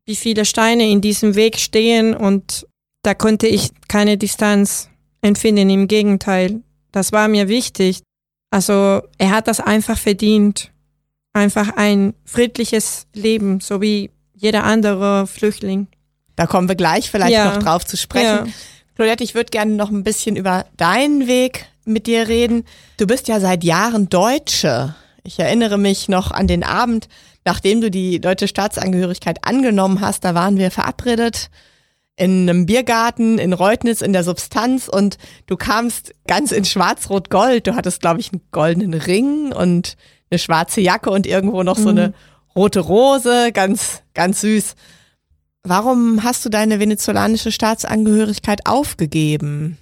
wie 0.05 0.15
viele 0.15 0.45
Steine 0.45 0.89
in 0.89 1.01
diesem 1.01 1.35
Weg 1.35 1.57
stehen 1.59 2.15
und 2.15 2.65
da 3.03 3.13
konnte 3.13 3.47
ich 3.47 3.69
keine 3.87 4.17
Distanz 4.17 4.89
empfinden. 5.21 5.69
Im 5.69 5.87
Gegenteil, 5.87 6.61
das 6.91 7.11
war 7.11 7.27
mir 7.27 7.47
wichtig. 7.47 8.01
Also 8.51 9.01
er 9.17 9.29
hat 9.31 9.47
das 9.47 9.59
einfach 9.59 9.97
verdient. 9.97 10.71
Einfach 11.33 11.77
ein 11.77 12.13
friedliches 12.25 13.07
Leben, 13.13 13.59
so 13.61 13.81
wie 13.81 14.11
jeder 14.35 14.63
andere 14.65 15.25
Flüchtling. 15.27 15.87
Da 16.35 16.45
kommen 16.45 16.67
wir 16.67 16.75
gleich 16.75 17.09
vielleicht 17.09 17.31
Ja. 17.33 17.53
noch 17.53 17.63
drauf 17.63 17.85
zu 17.85 17.95
sprechen. 17.95 18.47
Ja. 18.47 18.53
Claudette, 18.95 19.23
ich 19.23 19.35
würde 19.35 19.49
gerne 19.49 19.73
noch 19.73 19.89
ein 19.89 20.03
bisschen 20.03 20.35
über 20.35 20.65
deinen 20.77 21.27
Weg 21.27 21.65
mit 21.85 22.07
dir 22.07 22.27
reden. 22.27 22.65
Du 22.97 23.07
bist 23.07 23.27
ja 23.27 23.39
seit 23.39 23.63
Jahren 23.63 24.09
Deutsche. 24.09 24.95
Ich 25.23 25.39
erinnere 25.39 25.77
mich 25.77 26.09
noch 26.09 26.31
an 26.31 26.47
den 26.47 26.63
Abend, 26.63 27.07
nachdem 27.45 27.81
du 27.81 27.89
die 27.89 28.19
deutsche 28.19 28.47
Staatsangehörigkeit 28.47 29.45
angenommen 29.45 30.01
hast. 30.01 30.25
Da 30.25 30.35
waren 30.35 30.57
wir 30.57 30.71
verabredet 30.71 31.49
in 32.17 32.49
einem 32.49 32.65
Biergarten 32.65 33.39
in 33.39 33.53
Reutnitz 33.53 34.01
in 34.01 34.13
der 34.13 34.23
Substanz 34.23 34.87
und 34.87 35.17
du 35.47 35.55
kamst 35.55 36.13
ganz 36.27 36.51
in 36.51 36.65
schwarz-rot-gold. 36.65 37.65
Du 37.65 37.75
hattest, 37.75 38.01
glaube 38.01 38.19
ich, 38.19 38.31
einen 38.31 38.41
goldenen 38.51 38.93
Ring 38.93 39.53
und 39.53 39.95
eine 40.29 40.37
schwarze 40.37 40.81
Jacke 40.81 41.09
und 41.09 41.25
irgendwo 41.25 41.63
noch 41.63 41.77
so 41.77 41.89
eine 41.89 42.13
rote 42.55 42.81
Rose. 42.81 43.51
Ganz, 43.53 44.03
ganz 44.13 44.41
süß. 44.41 44.75
Warum 45.63 46.23
hast 46.23 46.43
du 46.43 46.49
deine 46.49 46.79
venezolanische 46.79 47.51
Staatsangehörigkeit 47.51 48.65
aufgegeben? 48.65 49.77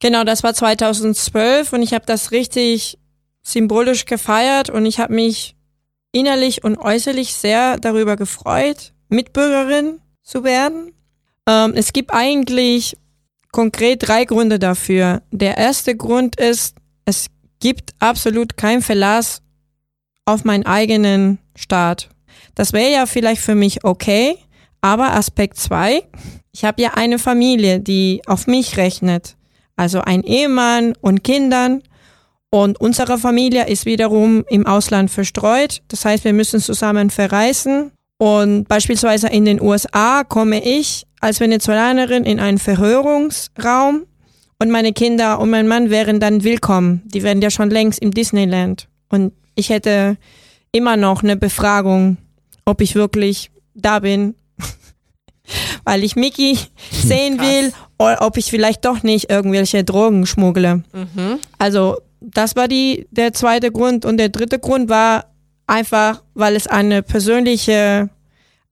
Genau, 0.00 0.24
das 0.24 0.42
war 0.42 0.54
2012 0.54 1.72
und 1.72 1.82
ich 1.82 1.94
habe 1.94 2.04
das 2.06 2.30
richtig 2.30 2.98
symbolisch 3.42 4.04
gefeiert 4.04 4.70
und 4.70 4.84
ich 4.86 5.00
habe 5.00 5.14
mich 5.14 5.56
innerlich 6.12 6.64
und 6.64 6.76
äußerlich 6.76 7.32
sehr 7.32 7.78
darüber 7.78 8.16
gefreut, 8.16 8.92
Mitbürgerin 9.08 10.00
zu 10.22 10.44
werden. 10.44 10.92
Ähm, 11.48 11.72
es 11.74 11.92
gibt 11.92 12.12
eigentlich 12.12 12.96
konkret 13.50 14.06
drei 14.06 14.24
Gründe 14.24 14.58
dafür. 14.58 15.22
Der 15.30 15.56
erste 15.56 15.96
Grund 15.96 16.36
ist, 16.36 16.76
es 17.06 17.28
gibt 17.60 17.92
absolut 17.98 18.56
keinen 18.56 18.82
Verlass 18.82 19.42
auf 20.26 20.44
meinen 20.44 20.66
eigenen 20.66 21.38
Staat. 21.56 22.10
Das 22.54 22.72
wäre 22.72 22.92
ja 22.92 23.06
vielleicht 23.06 23.40
für 23.40 23.54
mich 23.54 23.84
okay, 23.84 24.36
aber 24.80 25.14
Aspekt 25.14 25.56
zwei: 25.56 26.02
ich 26.52 26.64
habe 26.64 26.82
ja 26.82 26.94
eine 26.94 27.18
Familie, 27.18 27.80
die 27.80 28.22
auf 28.26 28.46
mich 28.46 28.76
rechnet. 28.76 29.36
Also 29.76 30.00
ein 30.00 30.22
Ehemann 30.24 30.94
und 31.00 31.22
Kindern. 31.22 31.82
Und 32.50 32.80
unsere 32.80 33.18
Familie 33.18 33.68
ist 33.68 33.84
wiederum 33.84 34.44
im 34.48 34.66
Ausland 34.66 35.10
verstreut. 35.10 35.82
Das 35.88 36.04
heißt, 36.04 36.24
wir 36.24 36.32
müssen 36.32 36.60
zusammen 36.60 37.10
verreisen. 37.10 37.92
Und 38.18 38.66
beispielsweise 38.66 39.28
in 39.28 39.44
den 39.44 39.60
USA 39.60 40.24
komme 40.24 40.64
ich 40.64 41.06
als 41.20 41.38
Venezolanerin 41.40 42.24
in 42.24 42.40
einen 42.40 42.58
Verhörungsraum 42.58 44.06
und 44.58 44.70
meine 44.70 44.92
Kinder 44.92 45.38
und 45.38 45.50
mein 45.50 45.68
Mann 45.68 45.90
wären 45.90 46.18
dann 46.18 46.42
willkommen. 46.42 47.02
Die 47.06 47.22
wären 47.22 47.40
ja 47.40 47.50
schon 47.50 47.70
längst 47.70 48.00
im 48.00 48.10
Disneyland. 48.10 48.88
Und 49.08 49.32
ich 49.54 49.70
hätte 49.70 50.16
immer 50.72 50.96
noch 50.96 51.22
eine 51.22 51.36
Befragung, 51.36 52.16
ob 52.64 52.80
ich 52.80 52.96
wirklich 52.96 53.52
da 53.74 54.00
bin, 54.00 54.34
weil 55.84 56.04
ich 56.04 56.16
Mickey 56.16 56.58
sehen 56.90 57.40
will 57.40 57.72
oder 57.98 58.22
ob 58.22 58.36
ich 58.36 58.50
vielleicht 58.50 58.84
doch 58.84 59.02
nicht 59.02 59.30
irgendwelche 59.30 59.84
Drogen 59.84 60.26
schmuggle. 60.26 60.82
Also 61.58 61.98
das 62.20 62.56
war 62.56 62.68
die, 62.68 63.06
der 63.10 63.32
zweite 63.32 63.70
Grund. 63.70 64.04
Und 64.04 64.16
der 64.16 64.28
dritte 64.28 64.58
Grund 64.58 64.88
war 64.88 65.26
einfach, 65.66 66.22
weil 66.34 66.56
es 66.56 66.66
eine 66.66 67.02
persönliche 67.02 68.10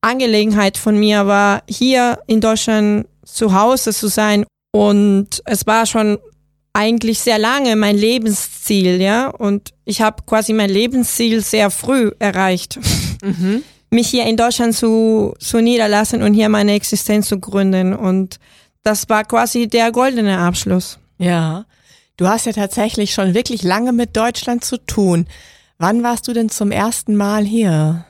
Angelegenheit 0.01 0.77
von 0.79 0.99
mir 0.99 1.27
war, 1.27 1.62
hier 1.69 2.19
in 2.27 2.41
Deutschland 2.41 3.07
zu 3.25 3.53
Hause 3.53 3.93
zu 3.93 4.09
sein. 4.09 4.45
Und 4.73 5.43
es 5.45 5.67
war 5.67 5.87
schon 5.87 6.19
eigentlich 6.73 7.21
sehr 7.21 7.39
lange 7.39 7.75
mein 7.77 7.97
Lebensziel, 7.97 9.01
ja. 9.01 9.29
Und 9.29 9.73
ich 9.85 10.03
habe 10.03 10.23
quasi 10.27 10.53
mein 10.53 10.71
Lebensziel 10.71 11.41
sehr 11.41 11.71
früh 11.71 12.11
erreicht. 12.19 12.79
Mich 13.90 14.09
hier 14.09 14.25
in 14.27 14.37
Deutschland 14.37 14.75
zu, 14.75 15.35
zu 15.38 15.61
niederlassen 15.61 16.22
und 16.22 16.35
hier 16.35 16.49
meine 16.49 16.72
Existenz 16.72 17.29
zu 17.29 17.38
gründen. 17.38 17.94
Und 17.94 18.38
das 18.83 19.09
war 19.09 19.25
quasi 19.25 19.68
der 19.68 19.92
goldene 19.92 20.38
Abschluss. 20.38 20.99
Ja. 21.18 21.64
Du 22.16 22.27
hast 22.27 22.46
ja 22.46 22.53
tatsächlich 22.53 23.12
schon 23.12 23.35
wirklich 23.35 23.62
lange 23.62 23.92
mit 23.92 24.16
Deutschland 24.16 24.64
zu 24.64 24.79
tun. 24.79 25.27
Wann 25.79 26.03
warst 26.03 26.27
du 26.27 26.33
denn 26.33 26.49
zum 26.49 26.70
ersten 26.70 27.14
Mal 27.14 27.44
hier? 27.44 28.07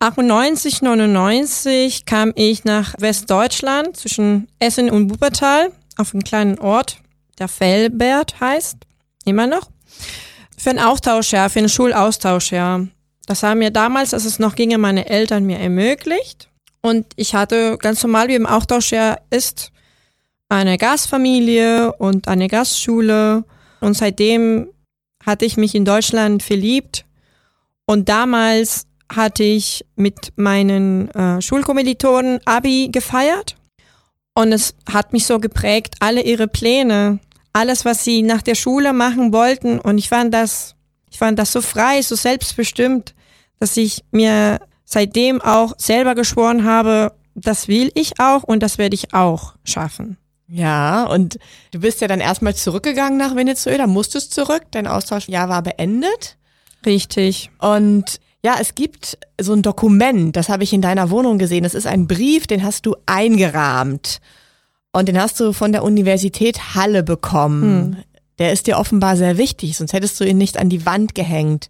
98, 0.00 0.82
99 0.82 2.04
kam 2.04 2.32
ich 2.36 2.64
nach 2.64 2.94
Westdeutschland 2.98 3.96
zwischen 3.96 4.48
Essen 4.58 4.90
und 4.90 5.10
Wuppertal 5.10 5.72
auf 5.96 6.14
einen 6.14 6.22
kleinen 6.22 6.58
Ort, 6.58 6.98
der 7.38 7.48
Fellbert 7.48 8.40
heißt, 8.40 8.76
immer 9.24 9.46
noch, 9.46 9.70
für 10.56 10.70
einen 10.70 10.78
Austausch, 10.78 11.32
ja, 11.32 11.48
für 11.48 11.58
einen 11.58 11.68
Schulaustausch, 11.68 12.52
ja. 12.52 12.80
Das 13.28 13.42
haben 13.42 13.58
mir 13.58 13.70
damals, 13.70 14.14
als 14.14 14.24
es 14.24 14.38
noch 14.38 14.54
ginge, 14.54 14.78
meine 14.78 15.10
Eltern 15.10 15.44
mir 15.44 15.58
ermöglicht. 15.58 16.48
Und 16.80 17.04
ich 17.16 17.34
hatte 17.34 17.76
ganz 17.76 18.02
normal, 18.02 18.28
wie 18.28 18.34
im 18.34 18.46
Austausch 18.46 18.90
ja 18.90 19.18
ist, 19.28 19.70
eine 20.48 20.78
Gastfamilie 20.78 21.92
und 21.92 22.26
eine 22.26 22.48
Gastschule. 22.48 23.44
Und 23.80 23.92
seitdem 23.92 24.68
hatte 25.26 25.44
ich 25.44 25.58
mich 25.58 25.74
in 25.74 25.84
Deutschland 25.84 26.42
verliebt. 26.42 27.04
Und 27.84 28.08
damals 28.08 28.86
hatte 29.12 29.42
ich 29.42 29.84
mit 29.94 30.32
meinen 30.36 31.10
äh, 31.10 31.42
Schulkommilitonen 31.42 32.40
Abi 32.46 32.88
gefeiert. 32.90 33.56
Und 34.34 34.52
es 34.52 34.74
hat 34.90 35.12
mich 35.12 35.26
so 35.26 35.38
geprägt, 35.38 35.96
alle 36.00 36.22
ihre 36.22 36.48
Pläne, 36.48 37.18
alles, 37.52 37.84
was 37.84 38.04
sie 38.04 38.22
nach 38.22 38.40
der 38.40 38.54
Schule 38.54 38.94
machen 38.94 39.34
wollten. 39.34 39.80
Und 39.80 39.98
ich 39.98 40.08
fand 40.08 40.32
das, 40.32 40.76
ich 41.10 41.18
fand 41.18 41.38
das 41.38 41.52
so 41.52 41.60
frei, 41.60 42.00
so 42.00 42.14
selbstbestimmt, 42.14 43.14
dass 43.58 43.76
ich 43.76 44.04
mir 44.10 44.60
seitdem 44.84 45.40
auch 45.40 45.74
selber 45.78 46.14
geschworen 46.14 46.64
habe, 46.64 47.12
das 47.34 47.68
will 47.68 47.90
ich 47.94 48.20
auch 48.20 48.42
und 48.42 48.62
das 48.62 48.78
werde 48.78 48.94
ich 48.94 49.14
auch 49.14 49.54
schaffen. 49.64 50.16
Ja, 50.48 51.04
und 51.04 51.38
du 51.72 51.80
bist 51.80 52.00
ja 52.00 52.08
dann 52.08 52.20
erstmal 52.20 52.54
zurückgegangen 52.54 53.18
nach 53.18 53.36
Venezuela, 53.36 53.86
musstest 53.86 54.32
zurück, 54.32 54.62
dein 54.70 54.86
Austauschjahr 54.86 55.48
war 55.48 55.62
beendet. 55.62 56.38
Richtig. 56.86 57.50
Und 57.58 58.18
ja, 58.42 58.56
es 58.60 58.74
gibt 58.74 59.18
so 59.38 59.52
ein 59.52 59.62
Dokument, 59.62 60.36
das 60.36 60.48
habe 60.48 60.64
ich 60.64 60.72
in 60.72 60.80
deiner 60.80 61.10
Wohnung 61.10 61.38
gesehen. 61.38 61.64
Das 61.64 61.74
ist 61.74 61.86
ein 61.86 62.06
Brief, 62.06 62.46
den 62.46 62.62
hast 62.62 62.86
du 62.86 62.96
eingerahmt. 63.04 64.20
Und 64.92 65.08
den 65.08 65.20
hast 65.20 65.38
du 65.38 65.52
von 65.52 65.72
der 65.72 65.84
Universität 65.84 66.74
Halle 66.74 67.02
bekommen. 67.02 67.62
Hm. 67.62 68.04
Der 68.38 68.52
ist 68.52 68.66
dir 68.68 68.78
offenbar 68.78 69.16
sehr 69.16 69.36
wichtig, 69.36 69.76
sonst 69.76 69.92
hättest 69.92 70.18
du 70.20 70.24
ihn 70.24 70.38
nicht 70.38 70.56
an 70.56 70.70
die 70.70 70.86
Wand 70.86 71.14
gehängt. 71.14 71.68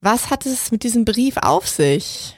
Was 0.00 0.30
hat 0.30 0.46
es 0.46 0.70
mit 0.70 0.84
diesem 0.84 1.04
Brief 1.04 1.36
auf 1.38 1.66
sich? 1.66 2.36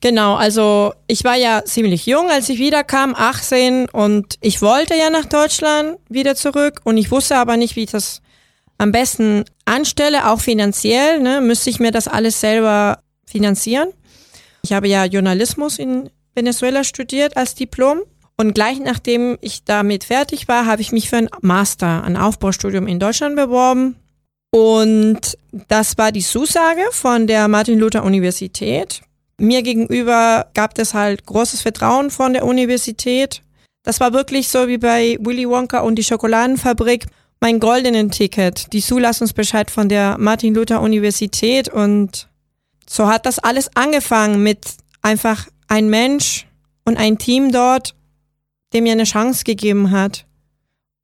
Genau, 0.00 0.34
also 0.34 0.94
ich 1.06 1.24
war 1.24 1.36
ja 1.36 1.64
ziemlich 1.64 2.06
jung, 2.06 2.30
als 2.30 2.48
ich 2.48 2.58
wiederkam, 2.58 3.14
18 3.14 3.88
und 3.90 4.36
ich 4.40 4.62
wollte 4.62 4.94
ja 4.94 5.10
nach 5.10 5.26
Deutschland 5.26 5.98
wieder 6.08 6.34
zurück 6.34 6.80
und 6.84 6.96
ich 6.96 7.10
wusste 7.10 7.36
aber 7.36 7.56
nicht, 7.56 7.76
wie 7.76 7.84
ich 7.84 7.90
das 7.90 8.22
am 8.78 8.92
besten 8.92 9.44
anstelle, 9.66 10.28
auch 10.28 10.40
finanziell, 10.40 11.20
ne, 11.20 11.42
müsste 11.42 11.68
ich 11.68 11.80
mir 11.80 11.90
das 11.90 12.08
alles 12.08 12.40
selber 12.40 13.00
finanzieren. 13.26 13.88
Ich 14.62 14.72
habe 14.72 14.88
ja 14.88 15.04
Journalismus 15.04 15.78
in 15.78 16.08
Venezuela 16.34 16.82
studiert 16.82 17.36
als 17.36 17.54
Diplom 17.54 18.00
und 18.38 18.54
gleich 18.54 18.80
nachdem 18.80 19.36
ich 19.42 19.64
damit 19.64 20.04
fertig 20.04 20.48
war, 20.48 20.64
habe 20.64 20.80
ich 20.80 20.92
mich 20.92 21.10
für 21.10 21.18
ein 21.18 21.28
Master, 21.42 22.04
ein 22.04 22.16
Aufbaustudium 22.16 22.86
in 22.86 22.98
Deutschland 22.98 23.36
beworben 23.36 23.96
und 24.50 25.38
das 25.68 25.96
war 25.98 26.12
die 26.12 26.22
Zusage 26.22 26.82
von 26.92 27.26
der 27.26 27.48
Martin 27.48 27.78
Luther 27.78 28.04
Universität. 28.04 29.02
Mir 29.38 29.62
gegenüber 29.62 30.46
gab 30.54 30.78
es 30.78 30.92
halt 30.94 31.24
großes 31.26 31.62
Vertrauen 31.62 32.10
von 32.10 32.32
der 32.32 32.44
Universität. 32.44 33.42
Das 33.82 34.00
war 34.00 34.12
wirklich 34.12 34.48
so 34.48 34.68
wie 34.68 34.78
bei 34.78 35.16
Willy 35.20 35.48
Wonka 35.48 35.80
und 35.80 35.96
die 35.96 36.04
Schokoladenfabrik 36.04 37.06
mein 37.40 37.58
goldenen 37.58 38.10
Ticket, 38.10 38.72
die 38.72 38.82
Zulassungsbescheid 38.82 39.70
von 39.70 39.88
der 39.88 40.18
Martin 40.18 40.54
Luther 40.54 40.82
Universität 40.82 41.70
und 41.70 42.28
so 42.86 43.06
hat 43.08 43.24
das 43.24 43.38
alles 43.38 43.74
angefangen 43.76 44.42
mit 44.42 44.66
einfach 45.00 45.46
ein 45.68 45.88
Mensch 45.88 46.46
und 46.84 46.98
ein 46.98 47.18
Team 47.18 47.52
dort, 47.52 47.94
der 48.72 48.82
mir 48.82 48.92
eine 48.92 49.04
Chance 49.04 49.44
gegeben 49.44 49.90
hat. 49.90 50.26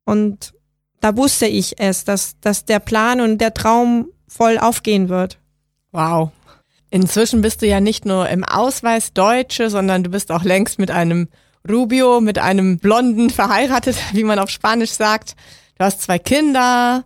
Und 0.05 0.53
da 0.99 1.15
wusste 1.15 1.45
ich 1.45 1.79
es, 1.79 2.03
dass, 2.03 2.39
dass 2.39 2.65
der 2.65 2.79
Plan 2.79 3.21
und 3.21 3.39
der 3.39 3.53
Traum 3.53 4.07
voll 4.27 4.57
aufgehen 4.57 5.09
wird. 5.09 5.37
Wow. 5.91 6.31
Inzwischen 6.89 7.41
bist 7.41 7.61
du 7.61 7.67
ja 7.67 7.79
nicht 7.79 8.05
nur 8.05 8.29
im 8.29 8.43
Ausweis 8.43 9.13
Deutsche, 9.13 9.69
sondern 9.69 10.03
du 10.03 10.09
bist 10.09 10.31
auch 10.31 10.43
längst 10.43 10.79
mit 10.79 10.91
einem 10.91 11.27
Rubio, 11.69 12.21
mit 12.21 12.39
einem 12.39 12.79
Blonden 12.79 13.29
verheiratet, 13.29 13.97
wie 14.13 14.23
man 14.23 14.39
auf 14.39 14.49
Spanisch 14.49 14.91
sagt. 14.91 15.35
Du 15.77 15.83
hast 15.83 16.01
zwei 16.01 16.17
Kinder 16.17 17.03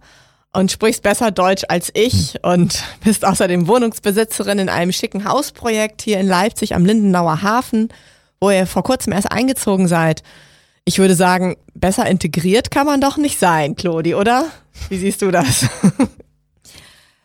und 0.54 0.72
sprichst 0.72 1.04
besser 1.04 1.32
Deutsch 1.32 1.64
als 1.68 1.92
ich 1.94 2.38
und 2.44 2.84
bist 3.04 3.26
außerdem 3.26 3.68
Wohnungsbesitzerin 3.68 4.60
in 4.60 4.70
einem 4.70 4.92
schicken 4.92 5.26
Hausprojekt 5.26 6.02
hier 6.02 6.20
in 6.20 6.28
Leipzig 6.28 6.76
am 6.76 6.86
Lindenauer 6.86 7.42
Hafen, 7.42 7.90
wo 8.40 8.50
ihr 8.52 8.68
vor 8.68 8.84
kurzem 8.84 9.14
erst 9.14 9.32
eingezogen 9.32 9.88
seid. 9.88 10.24
Ich 10.86 11.00
würde 11.00 11.16
sagen, 11.16 11.56
besser 11.74 12.08
integriert 12.08 12.72
kann 12.72 12.86
man 12.86 13.02
doch 13.02 13.18
nicht 13.18 13.40
sein, 13.40 13.76
Claudi, 13.76 14.16
oder? 14.16 14.46
Wie 14.90 14.98
siehst 14.98 15.22
du 15.22 15.32
das? 15.32 15.68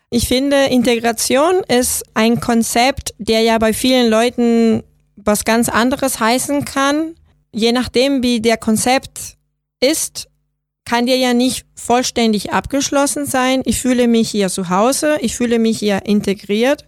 Ich 0.09 0.27
finde, 0.29 0.67
Integration 0.67 1.63
ist 1.67 2.05
ein 2.13 2.39
Konzept, 2.39 3.13
der 3.17 3.41
ja 3.41 3.57
bei 3.57 3.73
vielen 3.73 4.09
Leuten 4.09 4.83
was 5.17 5.43
ganz 5.43 5.67
anderes 5.67 6.19
heißen 6.19 6.63
kann. 6.63 7.15
Je 7.51 7.73
nachdem, 7.73 8.23
wie 8.23 8.39
der 8.39 8.55
Konzept 8.55 9.35
ist, 9.81 10.29
kann 10.85 11.07
dir 11.07 11.17
ja 11.17 11.33
nicht 11.33 11.65
vollständig 11.75 12.53
abgeschlossen 12.53 13.25
sein. 13.25 13.61
Ich 13.65 13.81
fühle 13.81 14.07
mich 14.07 14.29
hier 14.29 14.47
zu 14.47 14.69
Hause, 14.69 15.17
ich 15.19 15.35
fühle 15.35 15.59
mich 15.59 15.79
hier 15.79 16.05
integriert, 16.05 16.85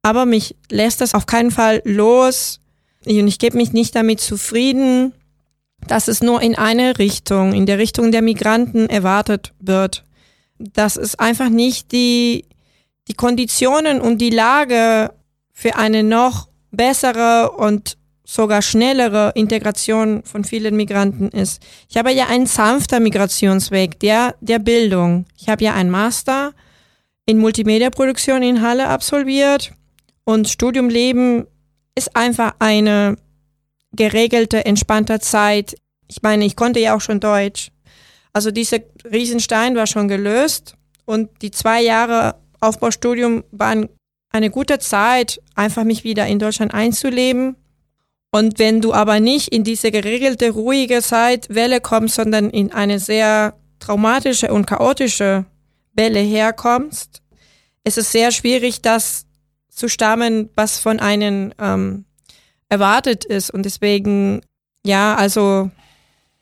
aber 0.00 0.24
mich 0.24 0.56
lässt 0.70 1.02
das 1.02 1.12
auf 1.12 1.26
keinen 1.26 1.50
Fall 1.50 1.82
los 1.84 2.60
und 3.04 3.28
ich 3.28 3.38
gebe 3.38 3.58
mich 3.58 3.74
nicht 3.74 3.94
damit 3.94 4.20
zufrieden, 4.20 5.12
dass 5.88 6.08
es 6.08 6.22
nur 6.22 6.42
in 6.42 6.56
eine 6.56 6.98
Richtung, 6.98 7.52
in 7.52 7.66
der 7.66 7.78
Richtung 7.78 8.12
der 8.12 8.22
Migranten 8.22 8.88
erwartet 8.88 9.52
wird. 9.60 10.04
Das 10.58 10.96
ist 10.96 11.20
einfach 11.20 11.48
nicht 11.48 11.92
die, 11.92 12.44
die 13.08 13.14
Konditionen 13.14 14.00
und 14.00 14.18
die 14.18 14.30
Lage 14.30 15.12
für 15.52 15.76
eine 15.76 16.02
noch 16.02 16.48
bessere 16.70 17.52
und 17.52 17.96
sogar 18.24 18.60
schnellere 18.60 19.32
Integration 19.34 20.22
von 20.24 20.44
vielen 20.44 20.76
Migranten 20.76 21.28
ist. 21.28 21.62
Ich 21.88 21.96
habe 21.96 22.12
ja 22.12 22.26
einen 22.26 22.46
sanfter 22.46 22.98
Migrationsweg, 22.98 24.00
der 24.00 24.34
der 24.40 24.58
Bildung. 24.58 25.26
Ich 25.38 25.48
habe 25.48 25.64
ja 25.64 25.74
einen 25.74 25.90
Master 25.90 26.52
in 27.24 27.38
Multimedia-Produktion 27.38 28.42
in 28.42 28.62
Halle 28.62 28.88
absolviert 28.88 29.72
und 30.24 30.48
Studiumleben 30.48 31.46
ist 31.94 32.14
einfach 32.16 32.54
eine 32.58 33.16
geregelte, 33.96 34.64
entspannte 34.64 35.20
Zeit. 35.20 35.76
Ich 36.08 36.22
meine, 36.22 36.44
ich 36.44 36.56
konnte 36.56 36.80
ja 36.80 36.94
auch 36.96 37.00
schon 37.00 37.20
Deutsch. 37.20 37.70
Also 38.32 38.50
dieser 38.50 38.78
Riesenstein 39.10 39.76
war 39.76 39.86
schon 39.86 40.08
gelöst 40.08 40.74
und 41.04 41.30
die 41.42 41.50
zwei 41.50 41.82
Jahre 41.82 42.36
Aufbaustudium 42.60 43.44
waren 43.50 43.88
eine 44.30 44.50
gute 44.50 44.78
Zeit, 44.78 45.40
einfach 45.54 45.84
mich 45.84 46.04
wieder 46.04 46.26
in 46.26 46.38
Deutschland 46.38 46.74
einzuleben 46.74 47.56
und 48.36 48.58
wenn 48.58 48.80
du 48.80 48.92
aber 48.92 49.20
nicht 49.20 49.48
in 49.48 49.64
diese 49.64 49.90
geregelte, 49.90 50.50
ruhige 50.50 51.00
Zeitwelle 51.00 51.80
kommst, 51.80 52.16
sondern 52.16 52.50
in 52.50 52.72
eine 52.72 52.98
sehr 52.98 53.54
traumatische 53.78 54.52
und 54.52 54.66
chaotische 54.66 55.46
Welle 55.94 56.20
herkommst, 56.20 57.22
ist 57.84 57.98
es 57.98 58.12
sehr 58.12 58.32
schwierig, 58.32 58.82
das 58.82 59.26
zu 59.70 59.88
stammen, 59.88 60.50
was 60.54 60.78
von 60.78 61.00
einem 61.00 61.52
ähm, 61.58 62.04
erwartet 62.68 63.24
ist. 63.24 63.50
Und 63.50 63.64
deswegen, 63.64 64.40
ja, 64.84 65.14
also 65.14 65.70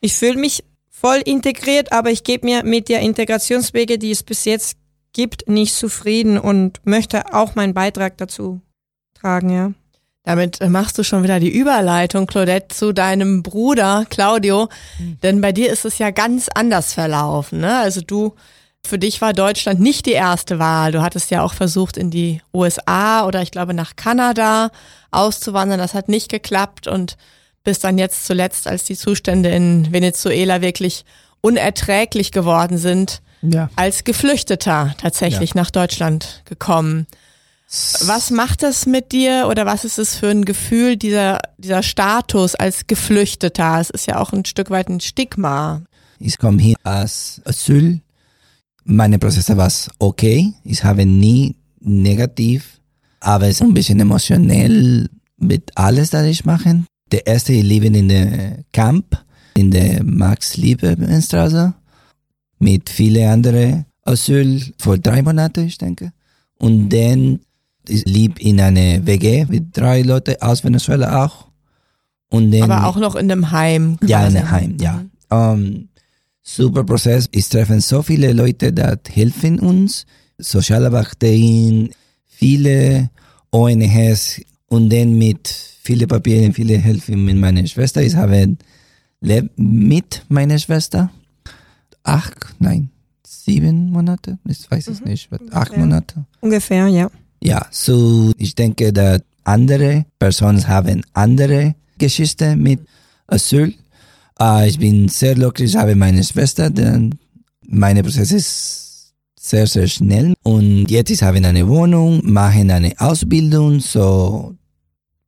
ich 0.01 0.15
fühle 0.15 0.37
mich 0.37 0.65
voll 0.91 1.21
integriert, 1.25 1.93
aber 1.93 2.11
ich 2.11 2.25
gebe 2.25 2.47
mir 2.47 2.65
mit 2.65 2.89
der 2.89 3.01
Integrationswege, 3.01 3.99
die 3.99 4.11
es 4.11 4.23
bis 4.23 4.45
jetzt 4.45 4.79
gibt, 5.13 5.49
nicht 5.49 5.75
zufrieden 5.75 6.39
und 6.39 6.81
möchte 6.85 7.35
auch 7.35 7.55
meinen 7.55 7.75
Beitrag 7.75 8.19
dazu 8.19 8.61
tragen, 9.15 9.51
ja. 9.51 9.73
Damit 10.27 10.59
machst 10.71 10.97
du 10.97 11.05
schon 11.05 11.23
wieder 11.23 11.39
die 11.39 11.55
Überleitung, 11.55 12.27
Claudette, 12.27 12.75
zu 12.75 12.95
deinem 12.95 13.43
Bruder 13.43 14.07
Claudio. 14.09 14.71
Mhm. 14.99 15.19
Denn 15.23 15.41
bei 15.43 15.53
dir 15.53 15.71
ist 15.71 15.85
es 15.85 15.99
ja 15.99 16.11
ganz 16.11 16.49
anders 16.49 16.95
verlaufen. 16.95 17.61
Ne? 17.61 17.77
Also 17.77 18.01
du, 18.01 18.35
für 18.87 18.99
dich 18.99 19.20
war 19.20 19.33
Deutschland 19.33 19.81
nicht 19.81 20.07
die 20.07 20.12
erste 20.12 20.59
Wahl. 20.59 20.92
Du 20.92 21.03
hattest 21.03 21.31
ja 21.31 21.42
auch 21.42 21.55
versucht, 21.55 21.97
in 21.97 22.11
die 22.11 22.40
USA 22.53 23.27
oder 23.27 23.42
ich 23.42 23.51
glaube 23.51 23.75
nach 23.75 23.97
Kanada 23.97 24.70
auszuwandern. 25.11 25.79
Das 25.79 25.94
hat 25.94 26.09
nicht 26.09 26.31
geklappt 26.31 26.87
und 26.87 27.16
bist 27.64 27.83
dann 27.85 27.99
jetzt 27.99 28.27
zuletzt, 28.27 28.66
als 28.66 28.85
die 28.85 28.97
Zustände 28.97 29.49
in 29.49 29.92
Venezuela 29.92 30.61
wirklich 30.61 31.05
unerträglich 31.40 32.31
geworden 32.31 32.79
sind, 32.79 33.23
ja. 33.42 33.70
als 33.77 34.05
Geflüchteter 34.05 34.94
tatsächlich 34.99 35.51
ja. 35.51 35.62
nach 35.62 35.70
Deutschland 35.70 36.42
gekommen. 36.44 37.07
Was 38.03 38.31
macht 38.31 38.62
das 38.62 38.87
mit 38.87 39.12
dir 39.12 39.49
oder 39.51 39.66
was 39.66 39.85
ist 39.85 39.99
es 39.99 40.16
für 40.16 40.29
ein 40.29 40.44
Gefühl, 40.44 40.97
dieser, 40.97 41.40
dieser 41.59 41.83
Status 41.83 42.55
als 42.55 42.87
Geflüchteter? 42.87 43.81
Es 43.81 43.90
ist 43.90 44.07
ja 44.07 44.20
auch 44.20 44.33
ein 44.33 44.44
Stück 44.44 44.70
weit 44.70 44.88
ein 44.88 45.01
Stigma. 45.01 45.83
Ich 46.18 46.38
komme 46.38 46.62
hier 46.62 46.77
als 46.85 47.40
Asyl. 47.44 48.01
Meine 48.85 49.18
Prozesse 49.18 49.57
war 49.57 49.70
okay. 49.99 50.53
Ich 50.64 50.85
habe 50.85 51.07
nie 51.07 51.57
negativ, 51.81 52.81
aber 53.20 53.47
es 53.47 53.57
ist 53.57 53.62
ein 53.62 53.75
bisschen 53.75 54.01
emotionell 54.01 55.09
mit 55.38 55.70
alles, 55.75 56.11
das 56.11 56.27
ich 56.27 56.44
mache. 56.44 56.85
Der 57.12 57.27
erste, 57.27 57.53
ich 57.53 57.62
lebe 57.62 57.87
in 57.87 58.09
der 58.09 58.64
Camp, 58.73 59.25
in 59.55 59.70
der 59.70 60.03
Max-Liebe-Straße, 60.05 61.75
mit 62.59 62.88
vielen 62.90 63.29
anderen 63.29 63.87
Asyl 64.03 64.62
vor 64.79 64.99
drei 64.99 65.23
Monaten, 65.23 65.66
ich 65.66 65.79
denke. 65.79 66.12
Und 66.59 66.88
dann 66.90 67.40
ich 67.88 68.05
lebe 68.07 68.40
in 68.40 68.61
einer 68.61 69.05
WG 69.07 69.47
mit 69.47 69.77
drei 69.77 70.03
Leuten 70.03 70.37
aus 70.40 70.64
Venezuela 70.64 71.25
auch. 71.25 71.49
Und 72.31 72.51
dann, 72.51 72.70
Aber 72.70 72.87
auch 72.87 72.97
noch 72.97 73.14
in 73.14 73.31
einem 73.31 73.51
Heim. 73.51 73.99
ja, 74.07 74.27
in 74.27 74.33
quasi. 74.33 74.38
einem 74.38 74.51
Heim, 74.51 74.77
ja. 74.81 74.92
Mhm. 74.94 75.11
Ähm, 75.31 75.88
super 76.45 76.85
Prozess. 76.85 77.29
Es 77.33 77.49
treffen 77.49 77.81
so 77.81 78.03
viele 78.03 78.33
Leute, 78.33 78.73
die 78.73 78.83
helfen 79.13 79.59
uns. 79.59 80.07
Sozialarbeiterin, 80.39 81.91
viele 82.27 83.11
ONGs 83.51 84.41
und 84.67 84.91
dann 84.93 85.15
mit 85.17 85.49
vielen 85.49 86.09
Papieren, 86.09 86.53
viele 86.53 86.77
helfen 86.77 87.25
mit 87.25 87.37
meiner 87.37 87.67
Schwester. 87.67 88.03
Ich 88.03 88.15
habe 88.15 88.57
lebt 89.21 89.51
mit 89.59 90.23
meiner 90.29 90.59
Schwester 90.59 91.11
acht, 92.03 92.55
nein, 92.59 92.91
sieben 93.27 93.91
Monate, 93.91 94.39
ich 94.47 94.71
weiß 94.71 94.89
es 94.89 95.01
Mhm, 95.01 95.07
nicht, 95.09 95.29
acht 95.33 95.71
ungefähr. 95.71 95.79
Monate. 95.79 96.27
Ungefähr, 96.41 96.89
ja. 96.89 97.11
Ja, 97.43 97.67
so 97.71 98.33
ich 98.37 98.55
denke, 98.55 98.93
dass 98.93 99.21
andere 99.45 100.05
Personen 100.19 100.67
haben 100.67 101.03
andere 101.13 101.75
Geschichten 101.99 102.61
mit 102.63 102.81
Asyl. 103.27 103.75
Äh, 104.40 104.68
ich 104.68 104.79
bin 104.79 105.09
sehr 105.09 105.35
glücklich, 105.35 105.70
ich 105.70 105.77
habe 105.77 105.94
meine 105.94 106.25
Schwester, 106.25 106.70
denn 106.70 107.18
meine 107.66 108.03
Prozess 108.03 108.33
ist 108.33 109.14
sehr, 109.38 109.66
sehr 109.66 109.87
schnell. 109.87 110.35
Und 110.42 110.90
jetzt 110.90 111.11
ich 111.11 111.23
habe 111.23 111.38
eine 111.38 111.68
Wohnung, 111.68 112.20
mache 112.25 112.61
eine 112.61 112.94
Ausbildung, 112.99 113.81
so 113.81 114.55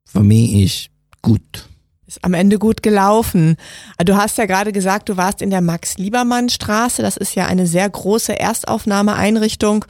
für 0.05 0.23
mich 0.23 0.53
ist 0.53 0.89
gut. 1.21 1.67
Ist 2.07 2.23
am 2.23 2.33
Ende 2.33 2.57
gut 2.57 2.83
gelaufen. 2.83 3.57
Du 4.03 4.15
hast 4.15 4.37
ja 4.37 4.45
gerade 4.45 4.71
gesagt, 4.71 5.09
du 5.09 5.17
warst 5.17 5.41
in 5.41 5.49
der 5.49 5.59
Max-Liebermann-Straße. 5.61 7.01
Das 7.01 7.17
ist 7.17 7.35
ja 7.35 7.47
eine 7.47 7.67
sehr 7.67 7.89
große 7.89 8.39
Erstaufnahmeeinrichtung. 8.39 9.83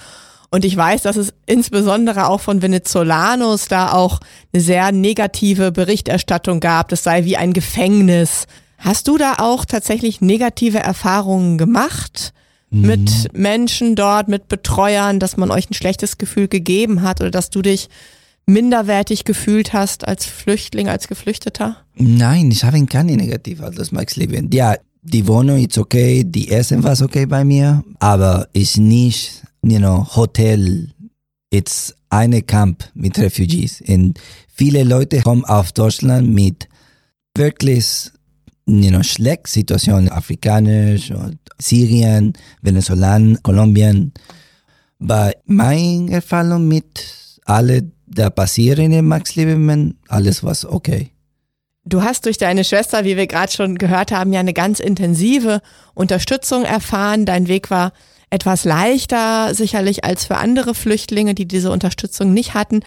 Und 0.50 0.66
ich 0.66 0.76
weiß, 0.76 1.04
dass 1.04 1.16
es 1.16 1.34
insbesondere 1.46 2.28
auch 2.28 2.42
von 2.42 2.62
Venezolanos 2.62 3.68
da 3.68 3.92
auch 3.92 4.20
eine 4.52 4.64
sehr 4.64 4.92
negative 4.92 5.72
Berichterstattung 5.72 6.60
gab. 6.60 6.90
Das 6.90 7.04
sei 7.04 7.26
wie 7.26 7.38
ein 7.38 7.54
Gefängnis. 7.54 8.48
Hast 8.78 9.08
du 9.08 9.18
da 9.18 9.36
auch 9.40 9.66
tatsächlich 9.66 10.22
negative 10.22 10.80
Erfahrungen 10.80 11.58
gemacht 11.58 12.34
mit 12.70 13.34
Menschen 13.34 13.96
dort, 13.96 14.28
mit 14.28 14.48
Betreuern, 14.50 15.20
dass 15.20 15.38
man 15.38 15.52
euch 15.52 15.70
ein 15.70 15.74
schlechtes 15.74 16.18
Gefühl 16.18 16.48
gegeben 16.48 17.02
hat 17.02 17.22
oder 17.22 17.32
dass 17.32 17.50
du 17.50 17.62
dich 17.62 17.90
minderwertig 18.46 19.24
gefühlt 19.24 19.74
hast 19.74 20.08
als 20.08 20.26
Flüchtling, 20.26 20.90
als 20.90 21.08
Geflüchteter? 21.08 21.78
Nein, 21.96 22.52
ich 22.52 22.64
habe 22.64 22.86
keine 22.86 23.16
negativ 23.16 23.62
als 23.62 23.92
Max 23.92 24.16
Leben. 24.16 24.50
Ja, 24.52 24.76
die 25.02 25.28
Wohnung 25.28 25.64
ist 25.64 25.78
okay, 25.78 26.24
die 26.26 26.50
Essen 26.52 26.84
war 26.84 27.00
okay 27.02 27.26
bei 27.26 27.44
mir, 27.44 27.84
aber 28.00 28.48
ist 28.54 28.78
nicht, 28.78 29.44
you 29.64 29.78
know, 29.78 30.06
Hotel. 30.16 30.90
It's 31.50 31.96
eine 32.10 32.42
Camp 32.42 32.84
mit 32.94 33.18
Refugees. 33.18 33.82
Und 33.88 34.20
viele 34.54 34.84
Leute 34.84 35.22
kommen 35.22 35.46
auf 35.46 35.72
Deutschland 35.72 36.30
mit 36.34 36.68
wirklich, 37.36 38.12
you 38.68 38.92
know, 38.92 39.02
schlecht 39.02 39.48
Situationen, 39.48 40.10
afrikanisch, 40.10 41.12
Syrien, 41.60 42.34
Venezolan, 42.62 43.42
Kolumbien. 43.42 44.14
Bei 45.00 45.36
meiner 45.46 46.12
Erfahrung 46.12 46.68
mit 46.68 47.40
alle 47.46 47.92
da 48.06 48.30
passieren 48.30 48.92
in 48.92 49.06
Max 49.06 49.36
Liebermann, 49.36 49.96
alles 50.08 50.44
war 50.44 50.56
okay. 50.72 51.12
Du 51.86 52.04
hast 52.04 52.26
durch 52.26 52.38
deine 52.38 52.64
Schwester, 52.64 53.06
wie 53.06 53.16
wir 53.16 53.28
gerade 53.28 53.52
schon 53.52 53.78
gehört 53.78 54.12
haben, 54.12 54.34
ja 54.34 54.42
eine 54.42 54.54
ganz 54.54 54.80
intensive 54.80 55.62
Unterstützung 55.94 56.66
erfahren. 56.66 57.26
Dein 57.26 57.48
Weg 57.48 57.72
war 57.72 57.94
etwas 58.30 58.66
leichter 58.66 59.54
sicherlich 59.54 60.04
als 60.04 60.26
für 60.26 60.36
andere 60.36 60.76
Flüchtlinge, 60.76 61.34
die 61.34 61.48
diese 61.48 61.72
Unterstützung 61.72 62.34
nicht 62.34 62.54
hatten. 62.54 62.82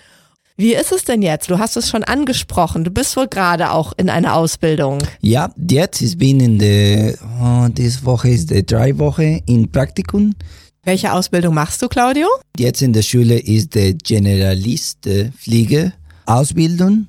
Wie 0.60 0.74
ist 0.74 0.92
es 0.92 1.04
denn 1.04 1.22
jetzt? 1.22 1.48
Du 1.48 1.58
hast 1.58 1.78
es 1.78 1.88
schon 1.88 2.04
angesprochen. 2.04 2.84
Du 2.84 2.90
bist 2.90 3.16
wohl 3.16 3.28
gerade 3.28 3.70
auch 3.70 3.94
in 3.96 4.10
einer 4.10 4.34
Ausbildung. 4.34 4.98
Ja, 5.22 5.50
jetzt 5.56 6.02
ich 6.02 6.18
bin 6.18 6.38
in 6.38 6.58
der, 6.58 7.14
oh, 7.42 7.68
diese 7.70 8.04
Woche 8.04 8.28
ist 8.28 8.50
die 8.50 8.66
drei 8.66 8.98
Woche 8.98 9.40
in 9.46 9.72
Praktikum. 9.72 10.34
Welche 10.82 11.14
Ausbildung 11.14 11.54
machst 11.54 11.80
du, 11.80 11.88
Claudio? 11.88 12.26
Jetzt 12.58 12.82
in 12.82 12.92
der 12.92 13.00
Schule 13.00 13.38
ist 13.38 13.74
der 13.74 13.94
Generalist 13.94 15.06
äh, 15.06 15.30
Pflege 15.30 15.94
Ausbildung, 16.26 17.08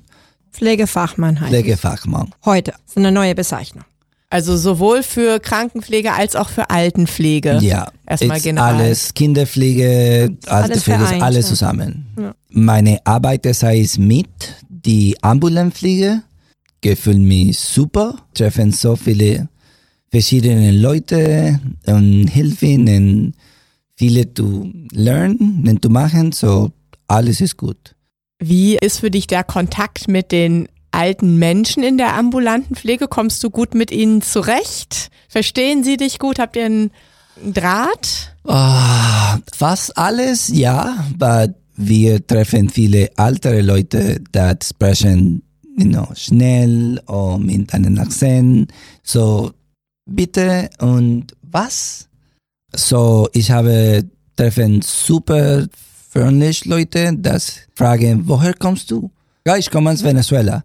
Pflegefachmann 0.50 1.38
heißt 1.38 1.52
es. 1.52 1.60
Pflegefachmann. 1.60 2.30
Heute. 2.46 2.70
Das 2.70 2.80
ist 2.92 2.96
eine 2.96 3.12
neue 3.12 3.34
Bezeichnung. 3.34 3.84
Also 4.32 4.56
sowohl 4.56 5.02
für 5.02 5.40
Krankenpflege 5.40 6.14
als 6.14 6.36
auch 6.36 6.48
für 6.48 6.70
Altenpflege. 6.70 7.58
Ja, 7.60 7.92
Erstmal 8.06 8.38
ist 8.38 8.44
generell. 8.44 8.74
alles 8.76 9.12
Kinderpflege, 9.12 10.38
alles, 10.46 10.84
Pflege, 10.84 11.00
vereint, 11.00 11.22
alles 11.22 11.48
zusammen. 11.48 12.06
Ja. 12.18 12.34
Meine 12.48 12.98
Arbeit 13.04 13.44
das 13.44 13.62
heißt 13.62 13.98
mit 13.98 14.28
die 14.70 15.22
Ambulanzpflege 15.22 16.22
gefühlt 16.80 17.18
mich 17.18 17.58
super, 17.58 18.16
treffen 18.32 18.72
so 18.72 18.96
viele 18.96 19.48
verschiedene 20.10 20.72
Leute 20.72 21.60
und 21.86 22.26
helfen 22.26 22.88
und 22.88 23.32
viele 23.96 24.32
zu 24.32 24.72
lernen 24.92 25.62
und 25.68 25.82
zu 25.82 25.90
machen, 25.90 26.32
so 26.32 26.72
alles 27.06 27.42
ist 27.42 27.58
gut. 27.58 27.94
Wie 28.38 28.78
ist 28.78 29.00
für 29.00 29.10
dich 29.10 29.26
der 29.26 29.44
Kontakt 29.44 30.08
mit 30.08 30.32
den 30.32 30.68
alten 31.02 31.36
Menschen 31.36 31.82
in 31.82 31.98
der 31.98 32.14
ambulanten 32.14 32.76
Pflege? 32.76 33.08
Kommst 33.08 33.42
du 33.42 33.50
gut 33.50 33.74
mit 33.74 33.90
ihnen 33.90 34.22
zurecht? 34.22 35.10
Verstehen 35.28 35.82
sie 35.82 35.96
dich 35.96 36.20
gut? 36.20 36.38
Habt 36.38 36.54
ihr 36.54 36.66
einen 36.66 36.92
Draht? 37.44 38.36
Ah, 38.44 39.38
fast 39.52 39.98
alles, 39.98 40.48
ja, 40.48 40.96
aber 41.12 41.52
wir 41.76 42.24
treffen 42.24 42.68
viele 42.68 43.10
ältere 43.16 43.62
Leute, 43.62 44.20
die 44.32 44.54
sprechen 44.64 45.42
you 45.76 45.86
know, 45.86 46.06
schnell 46.14 47.00
und 47.06 47.46
mit 47.46 47.74
einem 47.74 47.98
Akzent. 47.98 48.72
So, 49.02 49.50
bitte 50.08 50.70
und 50.78 51.34
was? 51.42 52.08
So, 52.74 53.28
ich 53.32 53.50
habe 53.50 54.04
treffen 54.36 54.82
super 54.82 55.66
freundlich 56.10 56.64
Leute, 56.64 57.12
das 57.16 57.56
fragen, 57.74 58.22
woher 58.28 58.54
kommst 58.54 58.90
du? 58.90 59.10
Ja, 59.44 59.56
ich 59.56 59.68
komme 59.68 59.90
aus 59.90 60.04
Venezuela. 60.04 60.62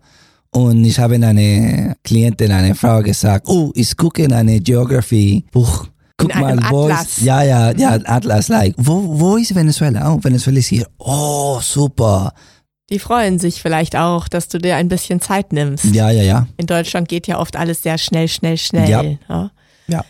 Und 0.52 0.86
ich 0.86 0.98
habe 1.00 1.16
eine 1.16 1.96
Klientin, 2.04 2.52
eine 2.52 2.74
Frau 2.76 3.02
gesagt, 3.02 3.48
oh, 3.48 3.72
ich 3.76 3.96
gucke 3.96 4.24
in 4.24 4.34
eine 4.34 4.60
Geography-Buch. 4.60 5.88
Guck 6.18 6.34
In 6.34 6.42
mal, 6.42 6.58
wo 6.70 6.86
Atlas. 6.86 7.18
ist, 7.18 7.22
ja, 7.22 7.44
ja, 7.44 7.72
ja, 7.72 8.00
Atlas, 8.06 8.48
like, 8.48 8.74
wo, 8.78 9.20
wo 9.20 9.38
ist 9.38 9.54
Venezuela? 9.54 10.12
Oh, 10.12 10.20
Venezuela 10.24 10.58
ist 10.58 10.68
hier. 10.68 10.88
Oh, 10.98 11.60
super. 11.62 12.34
Die 12.90 12.98
freuen 13.00 13.38
sich 13.38 13.62
vielleicht 13.62 13.96
auch, 13.96 14.28
dass 14.28 14.48
du 14.48 14.58
dir 14.58 14.78
ein 14.78 14.88
bisschen 14.88 15.22
Zeit 15.22 15.54
nimmst. 15.54 15.86
Ja, 15.86 16.10
ja, 16.10 16.24
ja. 16.24 16.48
In 16.58 16.66
Deutschland 16.66 17.08
geht 17.08 17.28
ja 17.28 17.38
oft 17.40 17.56
alles 17.56 17.84
sehr 17.84 17.98
schnell, 17.98 18.28
schnell, 18.30 18.58
schnell. 18.58 18.90
Ja. 18.90 19.04
Ja. 19.30 19.52
Ja. 19.88 20.06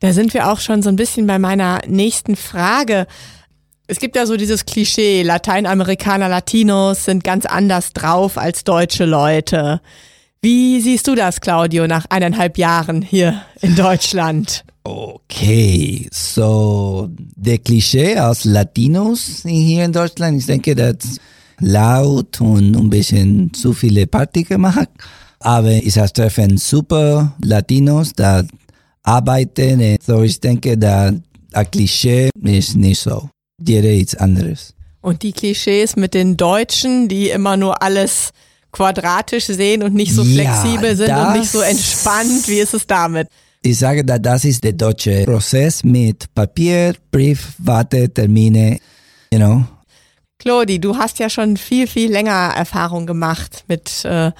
Da 0.00 0.12
sind 0.12 0.32
wir 0.32 0.52
auch 0.52 0.60
schon 0.60 0.82
so 0.82 0.90
ein 0.90 0.96
bisschen 0.96 1.26
bei 1.26 1.38
meiner 1.38 1.80
nächsten 1.88 2.36
Frage. 2.36 3.06
Es 3.90 3.98
gibt 4.00 4.16
ja 4.16 4.26
so 4.26 4.36
dieses 4.36 4.66
Klischee, 4.66 5.22
Lateinamerikaner, 5.22 6.28
Latinos 6.28 7.06
sind 7.06 7.24
ganz 7.24 7.46
anders 7.46 7.94
drauf 7.94 8.36
als 8.36 8.62
deutsche 8.62 9.06
Leute. 9.06 9.80
Wie 10.42 10.82
siehst 10.82 11.08
du 11.08 11.14
das, 11.14 11.40
Claudio, 11.40 11.86
nach 11.86 12.04
eineinhalb 12.10 12.58
Jahren 12.58 13.00
hier 13.00 13.40
in 13.62 13.74
Deutschland? 13.76 14.66
Okay, 14.84 16.06
so 16.12 17.08
der 17.34 17.56
Klischee 17.56 18.18
aus 18.18 18.44
Latinos 18.44 19.44
hier 19.46 19.86
in 19.86 19.92
Deutschland, 19.94 20.38
ich 20.38 20.44
denke, 20.44 20.74
das 20.74 21.18
laut 21.58 22.42
und 22.42 22.76
ein 22.76 22.90
bisschen 22.90 23.54
zu 23.54 23.72
viele 23.72 24.06
Party 24.06 24.42
gemacht. 24.42 24.90
Aber 25.40 25.72
ich 25.72 25.96
habe 25.96 26.12
treffen 26.12 26.58
super 26.58 27.34
Latinos, 27.42 28.12
da 28.12 28.44
arbeiten. 29.02 29.96
So 30.06 30.22
ich 30.24 30.38
denke, 30.38 30.76
da 30.76 31.10
ein 31.54 31.70
Klischee 31.70 32.28
ist 32.42 32.76
nicht 32.76 33.00
so. 33.00 33.30
Jeder 33.60 33.92
ist 33.92 34.20
anderes. 34.20 34.74
Und 35.00 35.22
die 35.22 35.32
Klischees 35.32 35.96
mit 35.96 36.14
den 36.14 36.36
Deutschen, 36.36 37.08
die 37.08 37.30
immer 37.30 37.56
nur 37.56 37.82
alles 37.82 38.30
quadratisch 38.72 39.46
sehen 39.46 39.82
und 39.82 39.94
nicht 39.94 40.12
so 40.12 40.22
Ja, 40.22 40.52
flexibel 40.52 40.96
sind 40.96 41.10
und 41.10 41.38
nicht 41.38 41.50
so 41.50 41.60
entspannt. 41.60 42.46
Wie 42.48 42.58
ist 42.58 42.74
es 42.74 42.86
damit? 42.86 43.28
Ich 43.62 43.78
sage, 43.78 44.04
da 44.04 44.18
das 44.18 44.44
ist 44.44 44.62
der 44.62 44.72
deutsche 44.72 45.24
Prozess 45.24 45.82
mit 45.82 46.32
Papier, 46.34 46.94
Brief, 47.10 47.54
Warte, 47.58 48.12
Termine, 48.12 48.78
you 49.32 49.38
know. 49.38 49.64
Claudi, 50.38 50.78
du 50.78 50.96
hast 50.96 51.18
ja 51.18 51.28
schon 51.28 51.56
viel, 51.56 51.88
viel 51.88 52.12
länger 52.12 52.52
Erfahrung 52.56 53.06
gemacht 53.06 53.64
mit 53.66 54.04
äh, 54.04 54.30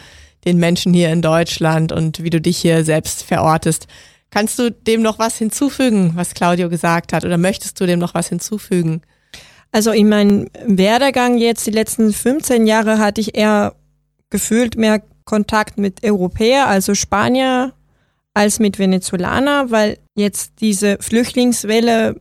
den 0.44 0.58
Menschen 0.58 0.94
hier 0.94 1.10
in 1.10 1.22
Deutschland 1.22 1.90
und 1.90 2.22
wie 2.22 2.30
du 2.30 2.40
dich 2.40 2.58
hier 2.58 2.84
selbst 2.84 3.24
verortest. 3.24 3.88
Kannst 4.30 4.58
du 4.58 4.70
dem 4.70 5.02
noch 5.02 5.18
was 5.18 5.38
hinzufügen, 5.38 6.12
was 6.14 6.34
Claudio 6.34 6.68
gesagt 6.68 7.12
hat, 7.12 7.24
oder 7.24 7.38
möchtest 7.38 7.80
du 7.80 7.86
dem 7.86 7.98
noch 7.98 8.14
was 8.14 8.28
hinzufügen? 8.28 9.02
Also 9.70 9.92
in 9.92 10.08
meinem 10.08 10.48
Werdegang 10.64 11.38
jetzt, 11.38 11.66
die 11.66 11.70
letzten 11.70 12.12
15 12.12 12.66
Jahre, 12.66 12.98
hatte 12.98 13.20
ich 13.20 13.36
eher 13.36 13.74
gefühlt 14.30 14.76
mehr 14.76 15.02
Kontakt 15.24 15.78
mit 15.78 16.04
Europäer, 16.04 16.68
also 16.68 16.94
Spanier, 16.94 17.74
als 18.34 18.60
mit 18.60 18.78
Venezolaner, 18.78 19.70
weil 19.70 19.98
jetzt 20.14 20.52
diese 20.60 20.98
Flüchtlingswelle 21.00 22.20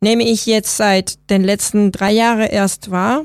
nehme 0.00 0.22
ich 0.22 0.46
jetzt 0.46 0.76
seit 0.76 1.30
den 1.30 1.42
letzten 1.42 1.90
drei 1.90 2.12
Jahren 2.12 2.46
erst 2.46 2.90
wahr. 2.90 3.24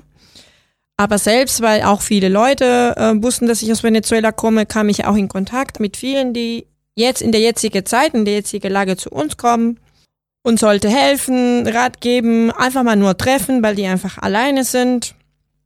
Aber 0.98 1.18
selbst, 1.18 1.62
weil 1.62 1.84
auch 1.84 2.02
viele 2.02 2.30
Leute 2.30 2.96
äh, 2.98 3.22
wussten, 3.22 3.48
dass 3.48 3.62
ich 3.62 3.72
aus 3.72 3.84
Venezuela 3.84 4.32
komme, 4.32 4.66
kam 4.66 4.90
ich 4.90 5.06
auch 5.06 5.16
in 5.16 5.28
Kontakt 5.28 5.80
mit 5.80 5.96
vielen, 5.96 6.34
die 6.34 6.66
jetzt 6.96 7.22
in 7.22 7.32
der 7.32 7.42
jetzigen 7.42 7.86
Zeit, 7.86 8.14
in 8.14 8.26
der 8.26 8.36
jetzigen 8.36 8.72
Lage 8.72 8.98
zu 8.98 9.10
uns 9.10 9.38
kommen 9.38 9.80
und 10.44 10.60
sollte 10.60 10.90
helfen, 10.90 11.68
Rat 11.68 12.02
geben, 12.02 12.52
einfach 12.52 12.84
mal 12.84 12.96
nur 12.96 13.18
treffen, 13.18 13.62
weil 13.62 13.76
die 13.76 13.86
einfach 13.86 14.18
alleine 14.18 14.64
sind. 14.64 15.16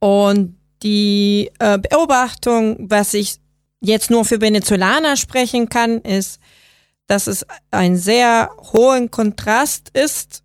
Und 0.00 0.56
die 0.82 1.50
äh, 1.58 1.78
Beobachtung, 1.78 2.76
was 2.90 3.14
ich 3.14 3.36
jetzt 3.80 4.10
nur 4.10 4.24
für 4.24 4.40
Venezolaner 4.40 5.16
sprechen 5.16 5.68
kann, 5.68 6.00
ist, 6.00 6.40
dass 7.06 7.26
es 7.26 7.46
ein 7.70 7.96
sehr 7.96 8.50
hohen 8.72 9.10
Kontrast 9.10 9.90
ist 9.92 10.42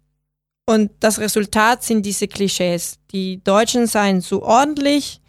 und 0.66 0.92
das 1.00 1.20
Resultat 1.20 1.84
sind 1.84 2.06
diese 2.06 2.28
Klischees. 2.28 3.00
Die 3.12 3.44
Deutschen 3.44 3.88
seien 3.88 4.22
zu 4.22 4.44
ordentlich 4.44 5.20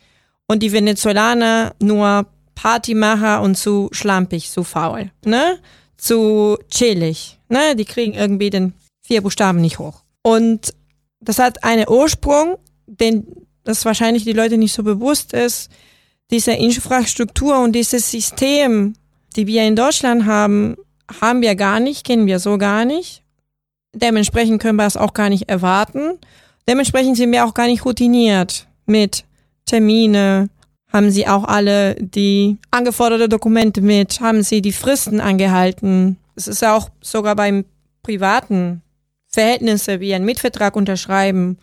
und 0.47 0.63
die 0.63 0.73
Venezolaner 0.73 1.75
nur 1.81 2.27
Partymacher 2.55 3.41
und 3.41 3.57
zu 3.57 3.89
schlampig, 3.93 4.51
zu 4.51 4.65
faul, 4.65 5.11
ne? 5.25 5.59
Zu 5.97 6.59
chillig, 6.71 7.39
ne? 7.49 7.75
Die 7.75 7.87
kriegen 7.87 8.13
irgendwie 8.13 8.51
den 8.51 8.75
vier 9.11 9.23
Buchstaben 9.23 9.61
nicht 9.61 9.81
hoch. 9.81 10.03
Und 10.23 10.73
das 11.21 11.41
hat 11.41 11.65
einen 11.65 11.89
Ursprung, 11.89 12.59
den 12.87 13.27
das 13.65 13.85
wahrscheinlich 13.85 14.23
die 14.23 14.33
Leute 14.33 14.57
nicht 14.57 14.73
so 14.73 14.85
bewusst 14.85 15.33
ist. 15.33 15.69
Diese 16.31 16.53
Infrastruktur 16.53 17.59
und 17.61 17.73
dieses 17.73 18.09
System, 18.09 18.95
die 19.35 19.49
wir 19.49 19.65
in 19.65 19.75
Deutschland 19.75 20.27
haben, 20.27 20.77
haben 21.21 21.41
wir 21.43 21.57
gar 21.57 21.81
nicht, 21.81 22.07
kennen 22.07 22.27
wir 22.27 22.39
so 22.39 22.57
gar 22.57 22.85
nicht. 22.85 23.25
Dementsprechend 23.93 24.63
können 24.63 24.77
wir 24.77 24.87
es 24.87 24.97
auch 24.97 25.13
gar 25.13 25.29
nicht 25.29 25.49
erwarten. 25.49 26.19
Dementsprechend 26.69 27.17
sind 27.17 27.33
wir 27.33 27.45
auch 27.45 27.55
gar 27.55 27.67
nicht 27.67 27.85
routiniert 27.85 28.69
mit 28.87 29.25
Termine, 29.67 30.51
haben 30.93 31.11
sie 31.11 31.27
auch 31.27 31.45
alle 31.45 31.97
die 31.97 32.59
angeforderte 32.71 33.29
Dokumente 33.29 33.81
mit? 33.81 34.21
Haben 34.21 34.43
sie 34.43 34.63
die 34.63 34.73
Fristen 34.73 35.21
angehalten? 35.21 36.17
Es 36.37 36.49
ist 36.49 36.63
ja 36.63 36.77
auch 36.77 36.91
sogar 37.01 37.35
beim 37.37 37.65
privaten 38.03 38.83
Verhältnisse 39.31 40.01
wie 40.01 40.15
ein 40.15 40.25
Mietvertrag 40.25 40.77
unterschreiben. 40.77 41.59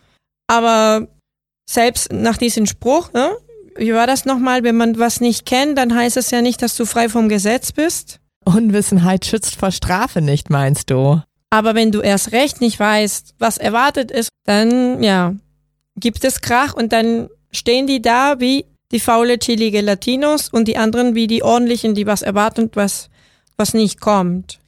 Aber 0.46 1.08
selbst 1.68 2.12
nach 2.12 2.36
diesem 2.36 2.66
Spruch, 2.66 3.12
ne? 3.12 3.30
wie 3.76 3.92
war 3.92 4.06
das 4.06 4.24
nochmal, 4.24 4.64
wenn 4.64 4.76
man 4.76 4.98
was 4.98 5.20
nicht 5.20 5.46
kennt, 5.46 5.78
dann 5.78 5.94
heißt 5.94 6.16
es 6.16 6.30
ja 6.30 6.42
nicht, 6.42 6.62
dass 6.62 6.76
du 6.76 6.84
frei 6.84 7.08
vom 7.08 7.28
Gesetz 7.28 7.72
bist. 7.72 8.20
Unwissenheit 8.44 9.26
schützt 9.26 9.56
vor 9.56 9.70
Strafe 9.70 10.20
nicht, 10.20 10.50
meinst 10.50 10.90
du? 10.90 11.22
Aber 11.50 11.74
wenn 11.74 11.92
du 11.92 12.00
erst 12.00 12.32
recht 12.32 12.60
nicht 12.60 12.78
weißt, 12.78 13.34
was 13.38 13.58
erwartet 13.58 14.10
ist, 14.10 14.28
dann 14.44 15.02
ja, 15.02 15.34
gibt 15.96 16.24
es 16.24 16.40
Krach 16.40 16.74
und 16.74 16.92
dann 16.92 17.28
stehen 17.52 17.86
die 17.86 18.02
da 18.02 18.40
wie 18.40 18.66
die 18.90 19.00
faule, 19.00 19.38
chillige 19.38 19.80
Latinos 19.80 20.48
und 20.48 20.66
die 20.66 20.78
anderen 20.78 21.14
wie 21.14 21.26
die 21.26 21.42
ordentlichen, 21.42 21.94
die 21.94 22.06
was 22.06 22.22
erwarten 22.22 22.70
was, 22.74 23.10
was 23.56 23.74
nicht 23.74 24.00
kommt. 24.00 24.58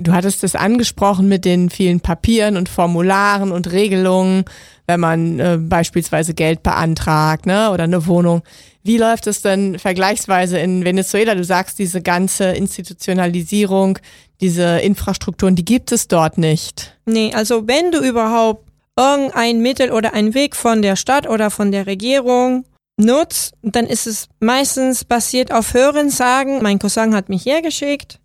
Du 0.00 0.12
hattest 0.12 0.44
es 0.44 0.54
angesprochen 0.54 1.28
mit 1.28 1.44
den 1.44 1.70
vielen 1.70 2.00
Papieren 2.00 2.56
und 2.56 2.68
Formularen 2.68 3.50
und 3.50 3.72
Regelungen, 3.72 4.44
wenn 4.86 5.00
man 5.00 5.40
äh, 5.40 5.58
beispielsweise 5.60 6.34
Geld 6.34 6.62
beantragt, 6.62 7.46
ne, 7.46 7.70
oder 7.72 7.84
eine 7.84 8.06
Wohnung. 8.06 8.42
Wie 8.84 8.96
läuft 8.96 9.26
es 9.26 9.42
denn 9.42 9.78
vergleichsweise 9.78 10.58
in 10.58 10.84
Venezuela? 10.84 11.34
Du 11.34 11.42
sagst, 11.42 11.80
diese 11.80 12.00
ganze 12.00 12.44
Institutionalisierung, 12.44 13.98
diese 14.40 14.78
Infrastrukturen, 14.78 15.56
die 15.56 15.64
gibt 15.64 15.90
es 15.90 16.06
dort 16.06 16.38
nicht. 16.38 16.96
Nee, 17.04 17.32
also 17.34 17.66
wenn 17.66 17.90
du 17.90 17.98
überhaupt 17.98 18.68
irgendein 18.96 19.60
Mittel 19.60 19.90
oder 19.90 20.14
ein 20.14 20.32
Weg 20.32 20.54
von 20.54 20.80
der 20.80 20.96
Stadt 20.96 21.28
oder 21.28 21.50
von 21.50 21.72
der 21.72 21.86
Regierung 21.86 22.64
nutzt, 22.96 23.54
dann 23.62 23.86
ist 23.86 24.06
es 24.06 24.28
meistens 24.40 25.04
basiert 25.04 25.52
auf 25.52 25.74
Hörensagen. 25.74 26.62
Mein 26.62 26.78
Cousin 26.78 27.14
hat 27.14 27.28
mich 27.28 27.44
hergeschickt 27.46 28.20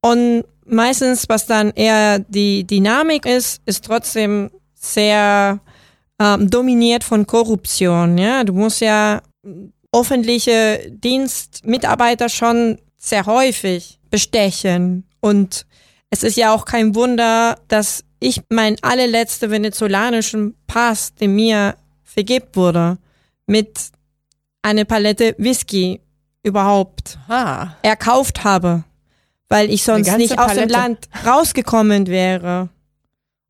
und 0.00 0.44
meistens, 0.66 1.28
was 1.28 1.46
dann 1.46 1.70
eher 1.70 2.18
die 2.18 2.66
Dynamik 2.66 3.26
ist, 3.26 3.60
ist 3.66 3.84
trotzdem 3.84 4.50
sehr 4.74 5.60
ähm, 6.20 6.50
dominiert 6.50 7.04
von 7.04 7.26
Korruption. 7.26 8.18
Ja, 8.18 8.44
du 8.44 8.52
musst 8.52 8.80
ja 8.80 9.22
öffentliche 9.92 10.90
Dienstmitarbeiter 10.90 12.28
schon 12.28 12.78
sehr 12.98 13.26
häufig 13.26 13.98
bestechen 14.10 15.04
und 15.20 15.66
es 16.10 16.22
ist 16.22 16.36
ja 16.36 16.54
auch 16.54 16.64
kein 16.64 16.94
Wunder, 16.94 17.58
dass 17.68 18.04
ich 18.20 18.40
mein 18.48 18.76
allerletzter 18.82 19.50
venezolanischen 19.50 20.56
Pass, 20.66 21.14
der 21.14 21.28
mir 21.28 21.76
vergeben 22.02 22.48
wurde, 22.54 22.98
mit 23.46 23.90
eine 24.62 24.84
Palette 24.84 25.34
Whisky 25.38 26.00
überhaupt 26.42 27.18
Aha. 27.28 27.76
erkauft 27.82 28.44
habe, 28.44 28.84
weil 29.48 29.70
ich 29.70 29.82
sonst 29.82 30.16
nicht 30.16 30.38
aus 30.38 30.52
dem 30.52 30.68
Palette. 30.68 30.72
Land 30.72 31.08
rausgekommen 31.24 32.06
wäre. 32.06 32.68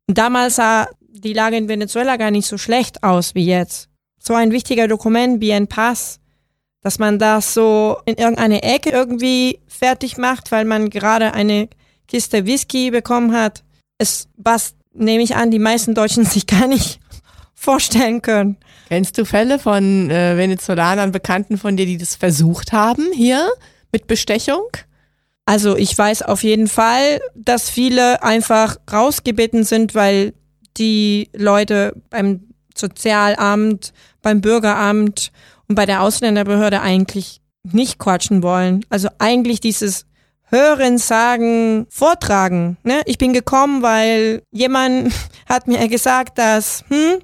Und 0.07 0.17
damals 0.17 0.55
sah 0.55 0.87
die 0.99 1.33
Lage 1.33 1.57
in 1.57 1.67
Venezuela 1.67 2.17
gar 2.17 2.31
nicht 2.31 2.47
so 2.47 2.57
schlecht 2.57 3.03
aus 3.03 3.35
wie 3.35 3.45
jetzt. 3.45 3.89
So 4.19 4.33
ein 4.33 4.51
wichtiger 4.51 4.87
Dokument 4.87 5.41
wie 5.41 5.53
ein 5.53 5.67
Pass, 5.67 6.19
dass 6.81 6.99
man 6.99 7.19
das 7.19 7.53
so 7.53 7.97
in 8.05 8.15
irgendeine 8.15 8.63
Ecke 8.63 8.89
irgendwie 8.91 9.59
fertig 9.67 10.17
macht, 10.17 10.51
weil 10.51 10.65
man 10.65 10.89
gerade 10.89 11.33
eine 11.33 11.69
Kiste 12.07 12.45
Whisky 12.45 12.91
bekommen 12.91 13.33
hat, 13.33 13.63
ist 13.97 14.29
was, 14.37 14.75
nehme 14.93 15.23
ich 15.23 15.35
an, 15.35 15.51
die 15.51 15.59
meisten 15.59 15.95
Deutschen 15.95 16.25
sich 16.25 16.47
gar 16.47 16.67
nicht 16.67 16.99
vorstellen 17.53 18.21
können. 18.21 18.57
Kennst 18.87 19.17
du 19.17 19.25
Fälle 19.25 19.59
von 19.59 20.09
äh, 20.09 20.37
Venezolanern, 20.37 21.11
Bekannten 21.11 21.57
von 21.57 21.75
dir, 21.75 21.85
die 21.85 21.97
das 21.97 22.15
versucht 22.15 22.71
haben 22.71 23.11
hier 23.13 23.49
mit 23.91 24.07
Bestechung? 24.07 24.63
Also 25.47 25.77
ich 25.77 25.97
weiß 25.97 26.23
auf 26.23 26.43
jeden 26.43 26.67
Fall, 26.67 27.21
dass 27.33 27.69
viele 27.69 28.21
einfach 28.21 28.75
rausgebeten 28.91 29.63
sind, 29.63 29.95
weil 29.95 30.33
die 30.75 31.29
Leute 31.33 31.93
beim 32.09 32.49
Sozialamt, 32.75 33.93
beim 34.21 34.41
Bürgeramt 34.41 35.31
und 35.69 35.75
bei 35.75 35.85
der 35.85 36.01
Ausländerbehörde 36.01 36.81
eigentlich 36.81 37.39
nicht 37.63 37.97
quatschen 37.97 38.43
wollen. 38.43 38.83
Also 38.89 39.07
eigentlich 39.19 39.61
dieses 39.61 40.05
Hören, 40.49 40.97
Sagen, 40.97 41.87
Vortragen. 41.89 42.75
Ne? 42.83 43.01
Ich 43.05 43.17
bin 43.17 43.31
gekommen, 43.31 43.81
weil 43.81 44.41
jemand 44.51 45.13
hat 45.47 45.69
mir 45.69 45.87
gesagt, 45.87 46.37
dass, 46.39 46.83
hm, 46.89 47.19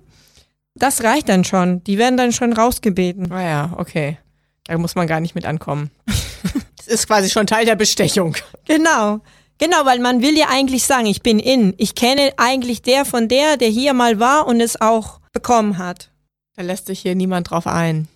das 0.75 1.03
reicht 1.03 1.27
dann 1.27 1.43
schon. 1.43 1.83
Die 1.83 1.97
werden 1.97 2.15
dann 2.15 2.31
schon 2.31 2.53
rausgebeten. 2.53 3.33
Ah 3.33 3.43
ja, 3.43 3.73
okay. 3.75 4.17
Da 4.63 4.77
muss 4.77 4.95
man 4.95 5.07
gar 5.07 5.19
nicht 5.19 5.35
mit 5.35 5.45
ankommen. 5.45 5.91
das 6.85 6.93
ist 6.93 7.07
quasi 7.07 7.29
schon 7.29 7.47
Teil 7.47 7.65
der 7.65 7.75
Bestechung. 7.75 8.35
Genau. 8.65 9.19
Genau, 9.59 9.85
weil 9.85 9.99
man 9.99 10.21
will 10.21 10.37
ja 10.37 10.47
eigentlich 10.49 10.83
sagen, 10.83 11.05
ich 11.05 11.21
bin 11.21 11.39
in. 11.39 11.73
Ich 11.77 11.95
kenne 11.95 12.33
eigentlich 12.37 12.81
der 12.81 13.05
von 13.05 13.27
der, 13.27 13.55
der 13.57 13.69
hier 13.69 13.93
mal 13.93 14.19
war 14.19 14.47
und 14.47 14.59
es 14.59 14.81
auch 14.81 15.19
bekommen 15.31 15.77
hat. 15.77 16.09
Da 16.55 16.63
lässt 16.63 16.87
sich 16.87 16.99
hier 16.99 17.15
niemand 17.15 17.49
drauf 17.49 17.67
ein. 17.67 18.07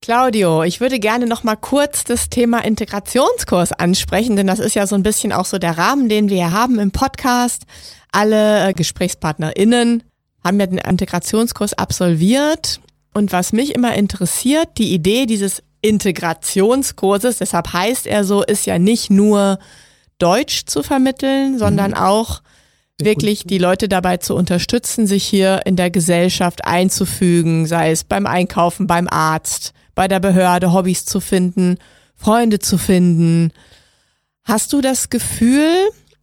Claudio, 0.00 0.64
ich 0.64 0.80
würde 0.80 0.98
gerne 0.98 1.26
noch 1.26 1.44
mal 1.44 1.54
kurz 1.54 2.02
das 2.02 2.28
Thema 2.28 2.64
Integrationskurs 2.64 3.72
ansprechen, 3.72 4.34
denn 4.34 4.48
das 4.48 4.58
ist 4.58 4.74
ja 4.74 4.88
so 4.88 4.96
ein 4.96 5.04
bisschen 5.04 5.32
auch 5.32 5.46
so 5.46 5.58
der 5.58 5.78
Rahmen, 5.78 6.08
den 6.08 6.28
wir 6.28 6.36
hier 6.36 6.50
haben 6.50 6.80
im 6.80 6.90
Podcast. 6.90 7.62
Alle 8.10 8.68
äh, 8.68 8.72
GesprächspartnerInnen 8.72 10.02
haben 10.42 10.58
ja 10.58 10.66
den 10.66 10.78
Integrationskurs 10.78 11.74
absolviert. 11.74 12.80
Und 13.14 13.30
was 13.30 13.52
mich 13.52 13.74
immer 13.74 13.94
interessiert, 13.94 14.70
die 14.78 14.92
Idee 14.92 15.26
dieses 15.26 15.62
Integrationskurses, 15.82 17.38
deshalb 17.38 17.72
heißt 17.72 18.06
er 18.06 18.24
so, 18.24 18.42
ist 18.42 18.66
ja 18.66 18.78
nicht 18.78 19.10
nur 19.10 19.58
Deutsch 20.18 20.62
zu 20.66 20.82
vermitteln, 20.82 21.58
sondern 21.58 21.94
auch 21.94 22.42
wirklich 23.00 23.44
die 23.44 23.58
Leute 23.58 23.88
dabei 23.88 24.18
zu 24.18 24.34
unterstützen, 24.36 25.06
sich 25.06 25.24
hier 25.24 25.62
in 25.64 25.76
der 25.76 25.90
Gesellschaft 25.90 26.64
einzufügen, 26.64 27.66
sei 27.66 27.90
es 27.90 28.04
beim 28.04 28.26
Einkaufen, 28.26 28.86
beim 28.86 29.08
Arzt, 29.08 29.72
bei 29.94 30.08
der 30.08 30.20
Behörde, 30.20 30.72
Hobbys 30.72 31.04
zu 31.04 31.20
finden, 31.20 31.78
Freunde 32.14 32.60
zu 32.60 32.78
finden. 32.78 33.52
Hast 34.44 34.72
du 34.72 34.80
das 34.80 35.10
Gefühl, 35.10 35.74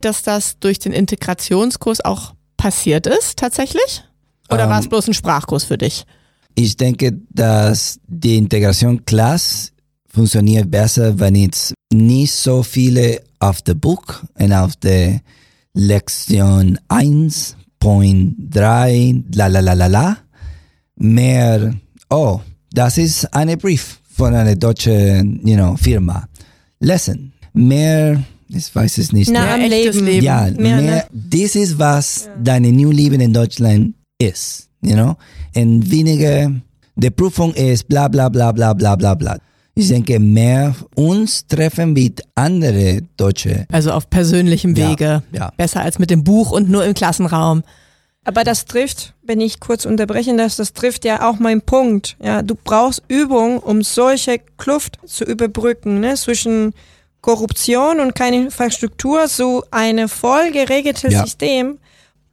dass 0.02 0.24
das 0.24 0.60
durch 0.60 0.80
den 0.80 0.94
Integrationskurs 0.94 2.04
auch 2.04 2.34
passiert 2.56 3.08
ist, 3.08 3.38
tatsächlich? 3.38 4.04
Oder 4.50 4.64
Ähm, 4.64 4.70
war 4.70 4.80
es 4.80 4.88
bloß 4.88 5.08
ein 5.08 5.14
Sprachkurs 5.14 5.66
für 5.66 5.78
dich? 5.78 6.06
Ich 6.62 6.76
denke, 6.76 7.18
dass 7.30 8.02
die 8.06 8.36
Integration 8.36 9.06
Class 9.06 9.72
funktioniert 10.10 10.70
besser, 10.70 11.18
wenn 11.18 11.36
es 11.36 11.74
nicht 11.94 12.34
so 12.34 12.64
viele 12.64 13.22
auf 13.40 13.62
dem 13.62 13.80
Buch 13.80 14.04
und 14.38 14.52
auf 14.52 14.76
der 14.76 15.22
Lektion 15.74 16.78
1.3 16.90 19.24
la 19.34 19.48
la 19.48 19.62
la 19.62 19.74
la 19.74 19.88
la 19.88 20.18
mehr, 20.98 21.76
oh, 22.10 22.42
das 22.74 22.98
ist 22.98 23.34
eine 23.34 23.56
Brief 23.56 24.02
von 24.10 24.36
einer 24.36 24.58
deutschen 24.58 25.40
you 25.48 25.56
know, 25.56 25.78
Firma. 25.78 26.28
Lesson. 26.82 27.32
Mehr, 27.54 28.22
ich 28.50 28.76
weiß 28.76 28.98
es 28.98 29.14
nicht. 29.14 29.32
Na, 29.32 29.54
am 29.54 29.62
Leben. 29.62 30.06
Leben. 30.06 30.26
Ja, 30.26 30.52
Mehr, 30.58 30.58
mehr, 30.58 30.82
ne? 30.82 31.06
das 31.14 31.56
ist 31.56 31.80
was 31.80 32.28
deine 32.44 32.74
New 32.74 32.92
Leben 32.92 33.22
in 33.22 33.32
Deutschland 33.32 33.96
ist, 34.18 34.69
you 34.82 34.94
know? 34.94 35.16
Und 35.56 35.90
weniger, 35.92 36.52
die 36.96 37.10
Prüfung 37.10 37.54
ist 37.54 37.88
bla 37.88 38.08
bla 38.08 38.30
bla 38.30 38.52
bla 38.52 38.74
bla 38.74 38.96
bla 38.96 39.14
bla. 39.16 39.38
Ich 39.76 39.88
denke, 39.88 40.20
mehr 40.20 40.76
uns 40.96 41.48
treffen 41.48 41.94
mit 41.94 42.22
andere 42.36 43.02
Deutsche. 43.16 43.66
Also 43.72 43.92
auf 43.92 44.10
persönlichem 44.10 44.76
Ja, 44.76 44.90
Wege. 44.92 45.24
ja. 45.32 45.52
Besser 45.56 45.82
als 45.82 46.00
mit 46.00 46.10
dem 46.10 46.24
Buch 46.24 46.52
und 46.52 46.70
nur 46.70 46.84
im 46.84 46.94
Klassenraum. 46.94 47.64
Aber 48.26 48.44
das 48.44 48.66
trifft, 48.66 49.14
wenn 49.24 49.40
ich 49.40 49.62
kurz 49.62 49.86
unterbrechen 49.86 50.38
darf, 50.38 50.56
das 50.58 50.74
trifft 50.74 51.06
ja 51.06 51.30
auch 51.30 51.40
meinen 51.40 51.62
Punkt. 51.62 52.18
Ja, 52.22 52.42
du 52.42 52.56
brauchst 52.62 53.02
Übung, 53.08 53.60
um 53.60 53.82
solche 53.82 54.40
Kluft 54.58 55.00
zu 55.06 55.24
überbrücken, 55.24 56.02
ne, 56.02 56.16
zwischen 56.16 56.74
Korruption 57.22 58.00
und 58.02 58.16
keine 58.16 58.38
Infrastruktur, 58.38 59.28
so 59.30 59.64
eine 59.72 60.08
voll 60.10 60.52
geregeltes 60.52 61.14
Ja. 61.14 61.24
System, 61.24 61.78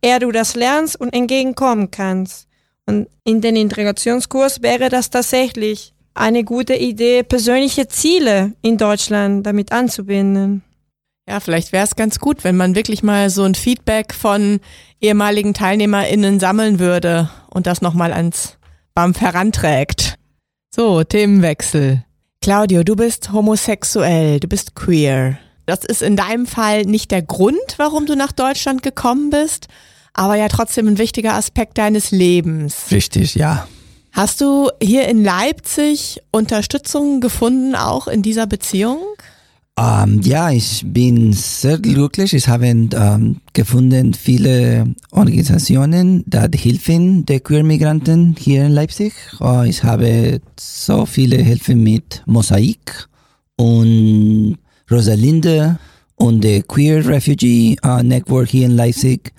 eher 0.06 0.20
du 0.20 0.30
das 0.30 0.54
lernst 0.54 0.98
und 1.00 1.12
entgegenkommen 1.12 1.90
kannst. 1.90 2.46
Und 2.86 3.08
in 3.24 3.40
den 3.40 3.56
Integrationskurs 3.56 4.62
wäre 4.62 4.88
das 4.88 5.10
tatsächlich 5.10 5.92
eine 6.14 6.44
gute 6.44 6.74
Idee, 6.74 7.24
persönliche 7.24 7.88
Ziele 7.88 8.52
in 8.62 8.78
Deutschland 8.78 9.44
damit 9.44 9.72
anzubinden. 9.72 10.62
Ja, 11.28 11.40
vielleicht 11.40 11.72
wäre 11.72 11.84
es 11.84 11.96
ganz 11.96 12.20
gut, 12.20 12.44
wenn 12.44 12.56
man 12.56 12.76
wirklich 12.76 13.02
mal 13.02 13.30
so 13.30 13.42
ein 13.42 13.56
Feedback 13.56 14.14
von 14.14 14.60
ehemaligen 15.00 15.54
TeilnehmerInnen 15.54 16.38
sammeln 16.38 16.78
würde 16.78 17.28
und 17.50 17.66
das 17.66 17.82
nochmal 17.82 18.12
ans 18.12 18.58
BAMF 18.94 19.20
heranträgt. 19.20 20.14
So, 20.72 21.02
Themenwechsel. 21.02 22.04
Claudio, 22.40 22.84
du 22.84 22.94
bist 22.94 23.32
homosexuell, 23.32 24.38
du 24.38 24.46
bist 24.46 24.76
queer. 24.76 25.38
Das 25.66 25.84
ist 25.84 26.00
in 26.00 26.14
deinem 26.14 26.46
Fall 26.46 26.82
nicht 26.82 27.10
der 27.10 27.22
Grund, 27.22 27.74
warum 27.76 28.06
du 28.06 28.14
nach 28.14 28.30
Deutschland 28.30 28.84
gekommen 28.84 29.30
bist, 29.30 29.66
aber 30.16 30.36
ja 30.36 30.48
trotzdem 30.48 30.88
ein 30.88 30.98
wichtiger 30.98 31.34
Aspekt 31.34 31.78
deines 31.78 32.10
Lebens. 32.10 32.86
Richtig, 32.90 33.34
ja. 33.34 33.68
Hast 34.12 34.40
du 34.40 34.70
hier 34.82 35.08
in 35.08 35.22
Leipzig 35.22 36.20
Unterstützung 36.30 37.20
gefunden, 37.20 37.74
auch 37.74 38.08
in 38.08 38.22
dieser 38.22 38.46
Beziehung? 38.46 38.98
Ähm, 39.78 40.22
ja, 40.24 40.50
ich 40.50 40.82
bin 40.86 41.34
sehr 41.34 41.76
glücklich. 41.76 42.32
Ich 42.32 42.48
habe 42.48 42.66
ähm, 42.66 43.40
gefunden 43.52 44.14
viele 44.14 44.94
Organisationen, 45.10 46.24
die 46.26 46.58
helfen 46.58 47.26
den 47.26 47.42
Queer-Migranten 47.42 48.36
hier 48.38 48.64
in 48.64 48.72
Leipzig. 48.72 49.12
Äh, 49.38 49.68
ich 49.68 49.84
habe 49.84 50.40
so 50.58 51.04
viele 51.04 51.36
Hilfen 51.36 51.82
mit 51.82 52.22
Mosaik 52.24 53.06
und 53.56 54.56
Rosalinde 54.90 55.78
und 56.14 56.42
der 56.42 56.62
Queer 56.62 57.06
Refugee 57.06 57.76
äh, 57.82 58.02
Network 58.02 58.48
hier 58.48 58.64
in 58.64 58.76
Leipzig. 58.76 59.34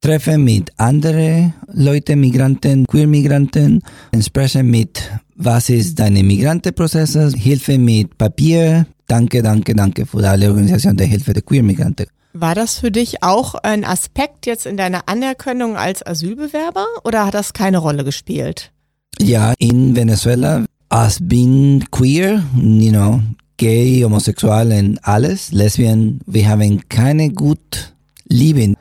Treffen 0.00 0.44
mit 0.44 0.70
anderen 0.78 1.52
Leuten, 1.74 2.20
Migranten, 2.20 2.86
Queer-Migranten, 2.86 3.82
sprechen 4.22 4.70
mit, 4.70 5.10
was 5.36 5.68
ist 5.68 5.98
deine 5.98 6.22
Migrantenprozesse, 6.22 7.30
Hilfe 7.36 7.76
mit 7.76 8.16
Papier. 8.16 8.86
Danke, 9.06 9.42
danke, 9.42 9.74
danke 9.74 10.06
für 10.06 10.26
alle 10.26 10.48
Organisation 10.48 10.96
der 10.96 11.06
Hilfe 11.06 11.34
der 11.34 11.42
Queer-Migranten. 11.42 12.06
War 12.32 12.54
das 12.54 12.78
für 12.78 12.90
dich 12.90 13.22
auch 13.22 13.54
ein 13.56 13.84
Aspekt 13.84 14.46
jetzt 14.46 14.64
in 14.64 14.78
deiner 14.78 15.06
Anerkennung 15.06 15.76
als 15.76 16.06
Asylbewerber 16.06 16.86
oder 17.04 17.26
hat 17.26 17.34
das 17.34 17.52
keine 17.52 17.78
Rolle 17.78 18.02
gespielt? 18.02 18.72
Ja, 19.20 19.52
in 19.58 19.94
Venezuela, 19.94 20.64
als 20.88 21.18
bin 21.20 21.84
queer, 21.90 22.42
you 22.56 22.90
know, 22.90 23.20
gay, 23.58 24.00
homosexuell 24.02 24.72
und 24.72 24.98
alles, 25.04 25.52
Lesbien, 25.52 26.20
wir 26.26 26.48
haben 26.48 26.88
keine 26.88 27.30
gut 27.30 27.92
Leben. 28.28 28.76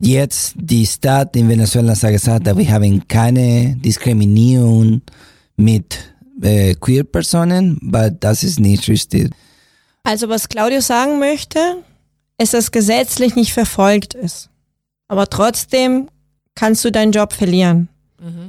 Jetzt 0.00 0.54
die 0.56 0.86
Stadt 0.86 1.34
in 1.34 1.48
Venezuela 1.48 1.94
hat 1.94 2.10
gesagt, 2.10 2.46
dass 2.46 2.56
wir 2.56 2.70
haben 2.70 3.06
keine 3.08 3.76
Diskriminierung 3.76 5.02
mit 5.56 5.98
äh, 6.40 6.74
queer 6.74 7.04
Personen, 7.04 7.80
aber 7.86 8.10
das 8.10 8.44
ist 8.44 8.60
nicht 8.60 8.88
richtig. 8.88 9.30
Also 10.04 10.28
was 10.28 10.48
Claudio 10.48 10.80
sagen 10.80 11.18
möchte, 11.18 11.58
ist, 12.40 12.54
dass 12.54 12.70
gesetzlich 12.70 13.34
nicht 13.34 13.52
verfolgt 13.52 14.14
ist. 14.14 14.48
Aber 15.08 15.28
trotzdem 15.28 16.08
kannst 16.54 16.84
du 16.84 16.92
deinen 16.92 17.12
Job 17.12 17.32
verlieren. 17.32 17.88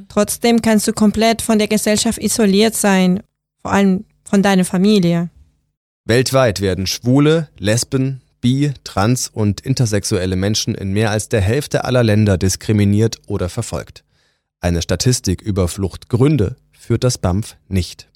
Trotzdem 0.08 0.62
kannst 0.62 0.88
du 0.88 0.94
komplett 0.94 1.42
von 1.42 1.60
der 1.60 1.68
Gesellschaft 1.68 2.18
isoliert 2.18 2.76
sein, 2.76 3.22
vor 3.62 3.72
allem 3.72 4.06
von 4.24 4.42
deiner 4.42 4.66
Familie. 4.66 5.30
Weltweit 6.06 6.60
werden 6.60 6.88
schwule, 6.88 7.50
Lesben, 7.60 8.22
bi, 8.42 8.72
trans 8.84 9.28
und 9.28 9.62
intersexuelle 9.62 10.36
Menschen 10.36 10.76
in 10.76 10.92
mehr 10.92 11.12
als 11.12 11.30
der 11.30 11.42
Hälfte 11.42 11.86
aller 11.86 12.04
Länder 12.04 12.38
diskriminiert 12.38 13.18
oder 13.28 13.50
verfolgt. 13.50 14.04
Eine 14.60 14.82
Statistik 14.82 15.42
über 15.42 15.68
Fluchtgründe 15.68 16.56
führt 16.72 17.04
das 17.04 17.18
BAMF 17.18 17.56
nicht. 17.68 18.10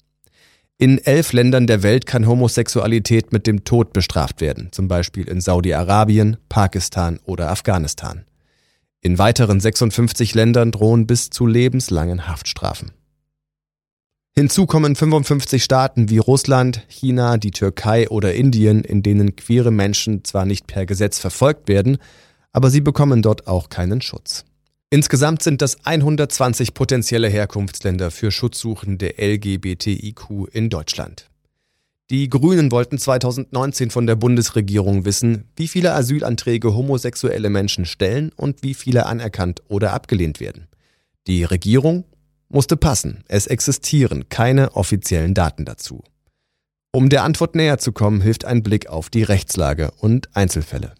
In 0.76 0.98
elf 0.98 1.32
Ländern 1.32 1.66
der 1.66 1.82
Welt 1.82 2.04
kann 2.04 2.26
Homosexualität 2.26 3.32
mit 3.32 3.46
dem 3.46 3.64
Tod 3.64 3.92
bestraft 3.92 4.40
werden, 4.40 4.68
zum 4.72 4.88
Beispiel 4.88 5.28
in 5.28 5.40
Saudi-Arabien, 5.40 6.36
Pakistan 6.48 7.20
oder 7.24 7.50
Afghanistan. 7.50 8.24
In 9.00 9.18
weiteren 9.18 9.60
56 9.60 10.34
Ländern 10.34 10.72
drohen 10.72 11.06
bis 11.06 11.30
zu 11.30 11.46
lebenslangen 11.46 12.26
Haftstrafen. 12.26 12.90
Hinzu 14.36 14.66
kommen 14.66 14.96
55 14.96 15.62
Staaten 15.62 16.10
wie 16.10 16.18
Russland, 16.18 16.82
China, 16.88 17.36
die 17.36 17.52
Türkei 17.52 18.08
oder 18.08 18.34
Indien, 18.34 18.82
in 18.82 19.00
denen 19.00 19.36
queere 19.36 19.70
Menschen 19.70 20.24
zwar 20.24 20.44
nicht 20.44 20.66
per 20.66 20.86
Gesetz 20.86 21.20
verfolgt 21.20 21.68
werden, 21.68 21.98
aber 22.50 22.68
sie 22.68 22.80
bekommen 22.80 23.22
dort 23.22 23.46
auch 23.46 23.68
keinen 23.68 24.00
Schutz. 24.00 24.44
Insgesamt 24.90 25.44
sind 25.44 25.62
das 25.62 25.86
120 25.86 26.74
potenzielle 26.74 27.28
Herkunftsländer 27.28 28.10
für 28.10 28.32
Schutzsuchende 28.32 29.14
LGBTIQ 29.18 30.48
in 30.52 30.68
Deutschland. 30.68 31.30
Die 32.10 32.28
Grünen 32.28 32.72
wollten 32.72 32.98
2019 32.98 33.90
von 33.90 34.08
der 34.08 34.16
Bundesregierung 34.16 35.04
wissen, 35.04 35.44
wie 35.54 35.68
viele 35.68 35.94
Asylanträge 35.94 36.74
homosexuelle 36.74 37.50
Menschen 37.50 37.86
stellen 37.86 38.32
und 38.34 38.64
wie 38.64 38.74
viele 38.74 39.06
anerkannt 39.06 39.62
oder 39.68 39.92
abgelehnt 39.92 40.40
werden. 40.40 40.66
Die 41.28 41.44
Regierung 41.44 42.04
musste 42.48 42.76
passen. 42.76 43.24
Es 43.28 43.46
existieren 43.46 44.28
keine 44.28 44.76
offiziellen 44.76 45.34
Daten 45.34 45.64
dazu. 45.64 46.02
Um 46.92 47.08
der 47.08 47.24
Antwort 47.24 47.56
näher 47.56 47.78
zu 47.78 47.92
kommen, 47.92 48.20
hilft 48.20 48.44
ein 48.44 48.62
Blick 48.62 48.86
auf 48.86 49.10
die 49.10 49.24
Rechtslage 49.24 49.90
und 49.98 50.34
Einzelfälle. 50.36 50.94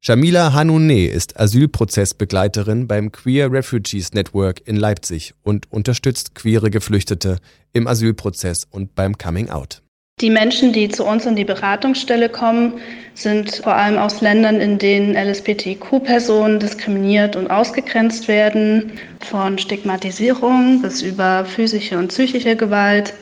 Shamila 0.00 0.52
Hanoune 0.52 1.06
ist 1.06 1.38
Asylprozessbegleiterin 1.38 2.88
beim 2.88 3.12
Queer 3.12 3.50
Refugees 3.50 4.12
Network 4.12 4.66
in 4.66 4.76
Leipzig 4.76 5.34
und 5.42 5.70
unterstützt 5.72 6.34
queere 6.34 6.70
Geflüchtete 6.70 7.38
im 7.72 7.86
Asylprozess 7.86 8.66
und 8.70 8.94
beim 8.94 9.16
Coming 9.16 9.50
Out. 9.50 9.83
Die 10.20 10.30
Menschen, 10.30 10.72
die 10.72 10.88
zu 10.88 11.04
uns 11.04 11.26
in 11.26 11.34
die 11.34 11.44
Beratungsstelle 11.44 12.28
kommen, 12.28 12.74
sind 13.14 13.56
vor 13.56 13.74
allem 13.74 13.98
aus 13.98 14.20
Ländern, 14.20 14.60
in 14.60 14.78
denen 14.78 15.16
LSBTQ-Personen 15.16 16.60
diskriminiert 16.60 17.34
und 17.34 17.50
ausgegrenzt 17.50 18.28
werden, 18.28 18.92
von 19.18 19.58
Stigmatisierung 19.58 20.80
bis 20.82 21.02
über 21.02 21.44
physische 21.44 21.98
und 21.98 22.08
psychische 22.08 22.54
Gewalt, 22.54 23.12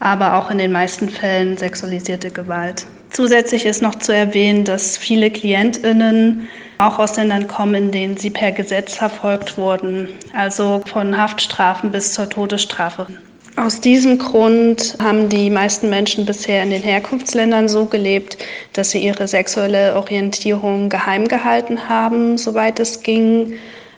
aber 0.00 0.34
auch 0.34 0.50
in 0.50 0.58
den 0.58 0.72
meisten 0.72 1.08
Fällen 1.08 1.56
sexualisierte 1.56 2.32
Gewalt. 2.32 2.84
Zusätzlich 3.10 3.64
ist 3.64 3.80
noch 3.80 3.94
zu 3.94 4.12
erwähnen, 4.12 4.64
dass 4.64 4.98
viele 4.98 5.30
Klientinnen 5.30 6.48
auch 6.78 6.98
aus 6.98 7.16
Ländern 7.16 7.46
kommen, 7.46 7.76
in 7.76 7.90
denen 7.92 8.16
sie 8.16 8.30
per 8.30 8.50
Gesetz 8.50 8.96
verfolgt 8.96 9.56
wurden, 9.56 10.08
also 10.34 10.82
von 10.84 11.16
Haftstrafen 11.16 11.92
bis 11.92 12.12
zur 12.12 12.28
Todesstrafe. 12.28 13.06
Aus 13.56 13.80
diesem 13.80 14.18
Grund 14.18 14.96
haben 15.02 15.28
die 15.28 15.50
meisten 15.50 15.90
Menschen 15.90 16.24
bisher 16.24 16.62
in 16.62 16.70
den 16.70 16.82
Herkunftsländern 16.82 17.68
so 17.68 17.84
gelebt, 17.84 18.38
dass 18.72 18.90
sie 18.90 19.00
ihre 19.00 19.26
sexuelle 19.26 19.96
Orientierung 19.96 20.88
geheim 20.88 21.28
gehalten 21.28 21.88
haben, 21.88 22.38
soweit 22.38 22.80
es 22.80 23.02
ging. 23.02 23.54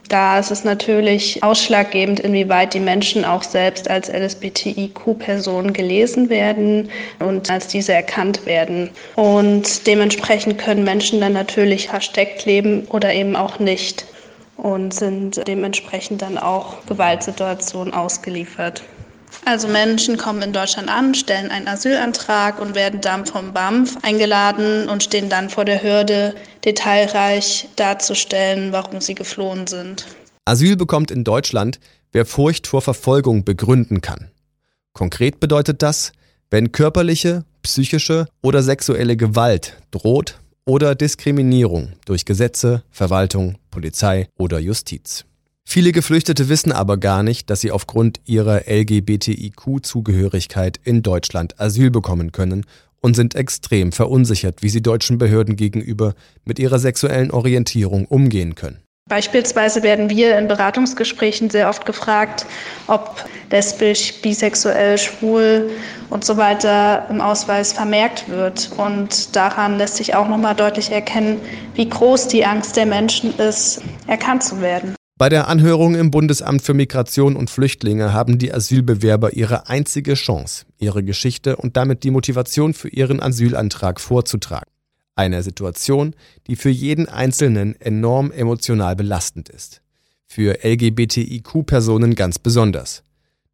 Da 0.08 0.38
ist 0.38 0.50
es 0.50 0.64
natürlich 0.64 1.42
ausschlaggebend, 1.42 2.20
inwieweit 2.20 2.74
die 2.74 2.80
Menschen 2.80 3.24
auch 3.24 3.42
selbst 3.42 3.88
als 3.88 4.08
LSBTIQ-Personen 4.08 5.72
gelesen 5.72 6.28
werden 6.28 6.90
und 7.18 7.50
als 7.50 7.68
diese 7.68 7.92
erkannt 7.92 8.44
werden. 8.46 8.90
Und 9.16 9.86
dementsprechend 9.86 10.58
können 10.58 10.84
Menschen 10.84 11.20
dann 11.20 11.34
natürlich 11.34 11.88
versteckt 11.88 12.44
leben 12.46 12.86
oder 12.90 13.12
eben 13.14 13.36
auch 13.36 13.58
nicht. 13.58 14.06
und 14.56 14.94
sind 14.94 15.46
dementsprechend 15.48 16.22
dann 16.22 16.38
auch 16.38 16.86
Gewaltsituationen 16.86 17.92
ausgeliefert. 17.92 18.82
Also 19.44 19.66
Menschen 19.66 20.16
kommen 20.16 20.40
in 20.40 20.52
Deutschland 20.52 20.88
an, 20.88 21.14
stellen 21.14 21.50
einen 21.50 21.66
Asylantrag 21.66 22.60
und 22.60 22.76
werden 22.76 23.00
dann 23.00 23.26
vom 23.26 23.52
BAMF 23.52 23.96
eingeladen 24.02 24.88
und 24.88 25.02
stehen 25.02 25.28
dann 25.28 25.50
vor 25.50 25.64
der 25.64 25.82
Hürde, 25.82 26.34
detailreich 26.64 27.68
darzustellen, 27.74 28.70
warum 28.70 29.00
sie 29.00 29.14
geflohen 29.14 29.66
sind. 29.66 30.06
Asyl 30.44 30.76
bekommt 30.76 31.10
in 31.10 31.24
Deutschland, 31.24 31.80
wer 32.12 32.24
Furcht 32.24 32.68
vor 32.68 32.82
Verfolgung 32.82 33.44
begründen 33.44 34.00
kann. 34.00 34.30
Konkret 34.92 35.40
bedeutet 35.40 35.82
das, 35.82 36.12
wenn 36.50 36.70
körperliche, 36.70 37.44
psychische 37.62 38.26
oder 38.42 38.62
sexuelle 38.62 39.16
Gewalt 39.16 39.76
droht 39.90 40.38
oder 40.64 40.94
Diskriminierung 40.94 41.94
durch 42.04 42.24
Gesetze, 42.24 42.84
Verwaltung, 42.90 43.56
Polizei 43.70 44.28
oder 44.38 44.58
Justiz. 44.58 45.24
Viele 45.64 45.92
Geflüchtete 45.92 46.50
wissen 46.50 46.70
aber 46.70 46.98
gar 46.98 47.22
nicht, 47.22 47.48
dass 47.48 47.60
sie 47.60 47.70
aufgrund 47.70 48.20
ihrer 48.26 48.68
LGBTIQ-Zugehörigkeit 48.68 50.78
in 50.84 51.00
Deutschland 51.02 51.58
Asyl 51.58 51.90
bekommen 51.90 52.30
können 52.30 52.66
und 53.00 53.16
sind 53.16 53.34
extrem 53.34 53.92
verunsichert, 53.92 54.62
wie 54.62 54.68
sie 54.68 54.82
deutschen 54.82 55.16
Behörden 55.18 55.56
gegenüber 55.56 56.14
mit 56.44 56.58
ihrer 56.58 56.78
sexuellen 56.78 57.30
Orientierung 57.30 58.04
umgehen 58.06 58.54
können. 58.54 58.82
Beispielsweise 59.08 59.82
werden 59.82 60.10
wir 60.10 60.38
in 60.38 60.46
Beratungsgesprächen 60.46 61.50
sehr 61.50 61.68
oft 61.68 61.84
gefragt, 61.84 62.46
ob 62.86 63.24
lesbisch, 63.50 64.14
bisexuell, 64.22 64.96
schwul 64.96 65.70
und 66.08 66.24
so 66.24 66.36
weiter 66.36 67.06
im 67.10 67.20
Ausweis 67.20 67.72
vermerkt 67.72 68.28
wird. 68.28 68.70
Und 68.76 69.34
daran 69.34 69.76
lässt 69.76 69.96
sich 69.96 70.14
auch 70.14 70.28
nochmal 70.28 70.54
deutlich 70.54 70.92
erkennen, 70.92 71.40
wie 71.74 71.88
groß 71.88 72.28
die 72.28 72.46
Angst 72.46 72.76
der 72.76 72.86
Menschen 72.86 73.36
ist, 73.38 73.82
erkannt 74.06 74.44
zu 74.44 74.60
werden. 74.60 74.94
Bei 75.22 75.28
der 75.28 75.46
Anhörung 75.46 75.94
im 75.94 76.10
Bundesamt 76.10 76.62
für 76.62 76.74
Migration 76.74 77.36
und 77.36 77.48
Flüchtlinge 77.48 78.12
haben 78.12 78.38
die 78.38 78.52
Asylbewerber 78.52 79.34
ihre 79.34 79.68
einzige 79.68 80.14
Chance, 80.14 80.64
ihre 80.78 81.04
Geschichte 81.04 81.54
und 81.54 81.76
damit 81.76 82.02
die 82.02 82.10
Motivation 82.10 82.74
für 82.74 82.88
ihren 82.88 83.22
Asylantrag 83.22 84.00
vorzutragen. 84.00 84.68
Eine 85.14 85.44
Situation, 85.44 86.16
die 86.48 86.56
für 86.56 86.70
jeden 86.70 87.08
Einzelnen 87.08 87.80
enorm 87.80 88.32
emotional 88.32 88.96
belastend 88.96 89.48
ist. 89.48 89.80
Für 90.26 90.64
LGBTIQ-Personen 90.64 92.16
ganz 92.16 92.40
besonders. 92.40 93.04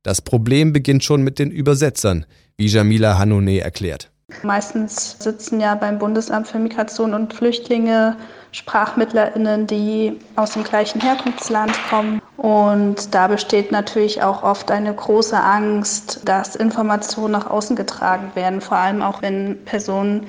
Das 0.03 0.23
Problem 0.23 0.73
beginnt 0.73 1.05
schon 1.05 1.21
mit 1.21 1.39
den 1.39 1.51
Übersetzern, 1.51 2.25
wie 2.57 2.69
Jamila 2.69 3.19
Hanoune 3.19 3.61
erklärt. 3.61 4.11
Meistens 4.43 5.17
sitzen 5.19 5.61
ja 5.61 5.75
beim 5.75 5.99
Bundesamt 5.99 6.49
für 6.49 6.59
Migration 6.59 7.13
und 7.13 7.35
Flüchtlinge 7.35 8.17
SprachmittlerInnen, 8.53 9.67
die 9.67 10.19
aus 10.37 10.53
dem 10.53 10.65
gleichen 10.65 11.01
Herkunftsland 11.01 11.73
kommen. 11.89 12.23
Und 12.37 13.15
da 13.15 13.29
besteht 13.29 13.73
natürlich 13.73 14.23
auch 14.23 14.43
oft 14.43 14.71
eine 14.71 14.95
große 14.95 15.39
Angst, 15.39 16.21
dass 16.25 16.57
Informationen 16.57 17.33
nach 17.33 17.49
außen 17.49 17.77
getragen 17.77 18.31
werden, 18.35 18.61
vor 18.61 18.79
allem 18.79 19.03
auch 19.03 19.23
wenn 19.23 19.65
Personen 19.65 20.27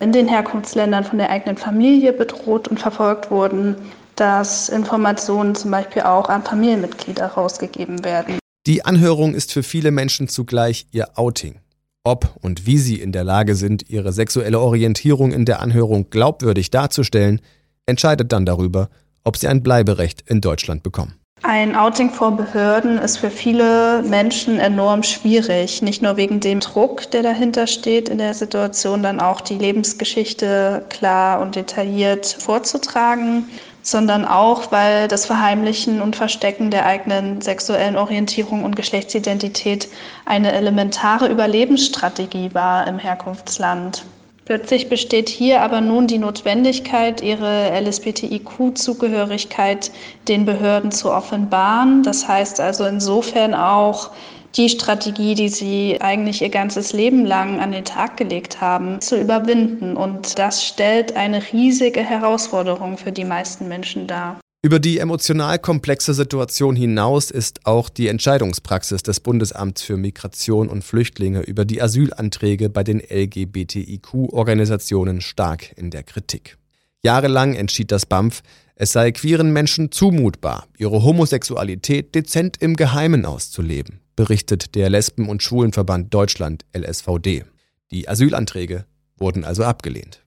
in 0.00 0.12
den 0.12 0.28
Herkunftsländern 0.28 1.04
von 1.04 1.18
der 1.18 1.30
eigenen 1.30 1.56
Familie 1.56 2.12
bedroht 2.12 2.68
und 2.68 2.80
verfolgt 2.80 3.30
wurden, 3.30 3.76
dass 4.16 4.68
Informationen 4.68 5.54
zum 5.54 5.70
Beispiel 5.70 6.02
auch 6.02 6.28
an 6.28 6.42
Familienmitglieder 6.42 7.26
rausgegeben 7.26 8.04
werden. 8.04 8.38
Die 8.66 8.84
Anhörung 8.84 9.34
ist 9.34 9.52
für 9.52 9.62
viele 9.62 9.90
Menschen 9.90 10.28
zugleich 10.28 10.86
ihr 10.92 11.18
Outing. 11.18 11.56
Ob 12.04 12.36
und 12.40 12.66
wie 12.66 12.78
sie 12.78 13.00
in 13.00 13.12
der 13.12 13.22
Lage 13.22 13.54
sind, 13.54 13.88
ihre 13.88 14.12
sexuelle 14.12 14.58
Orientierung 14.58 15.32
in 15.32 15.44
der 15.44 15.60
Anhörung 15.60 16.10
glaubwürdig 16.10 16.70
darzustellen, 16.70 17.40
entscheidet 17.86 18.32
dann 18.32 18.46
darüber, 18.46 18.88
ob 19.24 19.36
sie 19.36 19.48
ein 19.48 19.62
Bleiberecht 19.62 20.22
in 20.26 20.40
Deutschland 20.40 20.82
bekommen. 20.82 21.14
Ein 21.44 21.74
Outing 21.74 22.10
vor 22.10 22.36
Behörden 22.36 22.98
ist 22.98 23.18
für 23.18 23.30
viele 23.30 24.02
Menschen 24.04 24.60
enorm 24.60 25.02
schwierig. 25.02 25.82
Nicht 25.82 26.00
nur 26.00 26.16
wegen 26.16 26.38
dem 26.38 26.60
Druck, 26.60 27.10
der 27.10 27.24
dahinter 27.24 27.66
steht 27.66 28.08
in 28.08 28.18
der 28.18 28.34
Situation, 28.34 29.02
dann 29.02 29.18
auch 29.18 29.40
die 29.40 29.58
Lebensgeschichte 29.58 30.84
klar 30.88 31.40
und 31.40 31.56
detailliert 31.56 32.26
vorzutragen, 32.26 33.46
sondern 33.82 34.24
auch, 34.24 34.70
weil 34.70 35.08
das 35.08 35.26
Verheimlichen 35.26 36.00
und 36.00 36.14
Verstecken 36.14 36.70
der 36.70 36.86
eigenen 36.86 37.40
sexuellen 37.40 37.96
Orientierung 37.96 38.62
und 38.62 38.76
Geschlechtsidentität 38.76 39.88
eine 40.24 40.52
elementare 40.52 41.26
Überlebensstrategie 41.26 42.54
war 42.54 42.86
im 42.86 43.00
Herkunftsland. 43.00 44.04
Plötzlich 44.52 44.90
besteht 44.90 45.30
hier 45.30 45.62
aber 45.62 45.80
nun 45.80 46.06
die 46.06 46.18
Notwendigkeit, 46.18 47.22
ihre 47.22 47.70
LSBTIQ-Zugehörigkeit 47.80 49.90
den 50.28 50.44
Behörden 50.44 50.92
zu 50.92 51.10
offenbaren. 51.10 52.02
Das 52.02 52.28
heißt 52.28 52.60
also 52.60 52.84
insofern 52.84 53.54
auch, 53.54 54.10
die 54.54 54.68
Strategie, 54.68 55.34
die 55.34 55.48
sie 55.48 55.96
eigentlich 56.02 56.42
ihr 56.42 56.50
ganzes 56.50 56.92
Leben 56.92 57.24
lang 57.24 57.60
an 57.60 57.72
den 57.72 57.86
Tag 57.86 58.18
gelegt 58.18 58.60
haben, 58.60 59.00
zu 59.00 59.18
überwinden. 59.18 59.96
Und 59.96 60.38
das 60.38 60.62
stellt 60.62 61.16
eine 61.16 61.42
riesige 61.54 62.00
Herausforderung 62.00 62.98
für 62.98 63.10
die 63.10 63.24
meisten 63.24 63.68
Menschen 63.68 64.06
dar. 64.06 64.41
Über 64.64 64.78
die 64.78 65.00
emotional 65.00 65.58
komplexe 65.58 66.14
Situation 66.14 66.76
hinaus 66.76 67.32
ist 67.32 67.66
auch 67.66 67.88
die 67.88 68.06
Entscheidungspraxis 68.06 69.02
des 69.02 69.18
Bundesamts 69.18 69.82
für 69.82 69.96
Migration 69.96 70.68
und 70.68 70.84
Flüchtlinge 70.84 71.40
über 71.40 71.64
die 71.64 71.82
Asylanträge 71.82 72.68
bei 72.68 72.84
den 72.84 73.00
LGBTIQ-Organisationen 73.00 75.20
stark 75.20 75.76
in 75.76 75.90
der 75.90 76.04
Kritik. 76.04 76.58
Jahrelang 77.02 77.56
entschied 77.56 77.90
das 77.90 78.06
BAMF, 78.06 78.44
es 78.76 78.92
sei 78.92 79.10
queeren 79.10 79.52
Menschen 79.52 79.90
zumutbar, 79.90 80.68
ihre 80.78 81.02
Homosexualität 81.02 82.14
dezent 82.14 82.62
im 82.62 82.76
Geheimen 82.76 83.26
auszuleben, 83.26 83.98
berichtet 84.14 84.76
der 84.76 84.90
Lesben- 84.90 85.28
und 85.28 85.42
Schwulenverband 85.42 86.14
Deutschland 86.14 86.64
LSVD. 86.72 87.42
Die 87.90 88.08
Asylanträge 88.08 88.84
wurden 89.16 89.42
also 89.42 89.64
abgelehnt. 89.64 90.22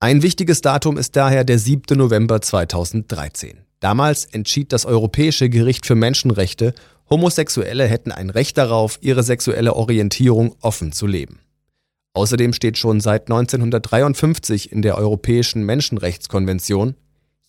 Ein 0.00 0.22
wichtiges 0.22 0.62
Datum 0.62 0.96
ist 0.96 1.14
daher 1.14 1.44
der 1.44 1.58
7. 1.58 1.98
November 1.98 2.40
2013. 2.40 3.65
Damals 3.80 4.24
entschied 4.24 4.72
das 4.72 4.86
Europäische 4.86 5.48
Gericht 5.48 5.86
für 5.86 5.94
Menschenrechte, 5.94 6.74
Homosexuelle 7.08 7.86
hätten 7.86 8.10
ein 8.10 8.30
Recht 8.30 8.58
darauf, 8.58 8.98
ihre 9.00 9.22
sexuelle 9.22 9.76
Orientierung 9.76 10.56
offen 10.60 10.92
zu 10.92 11.06
leben. 11.06 11.40
Außerdem 12.14 12.52
steht 12.52 12.78
schon 12.78 13.00
seit 13.00 13.30
1953 13.30 14.72
in 14.72 14.82
der 14.82 14.96
Europäischen 14.96 15.64
Menschenrechtskonvention, 15.64 16.96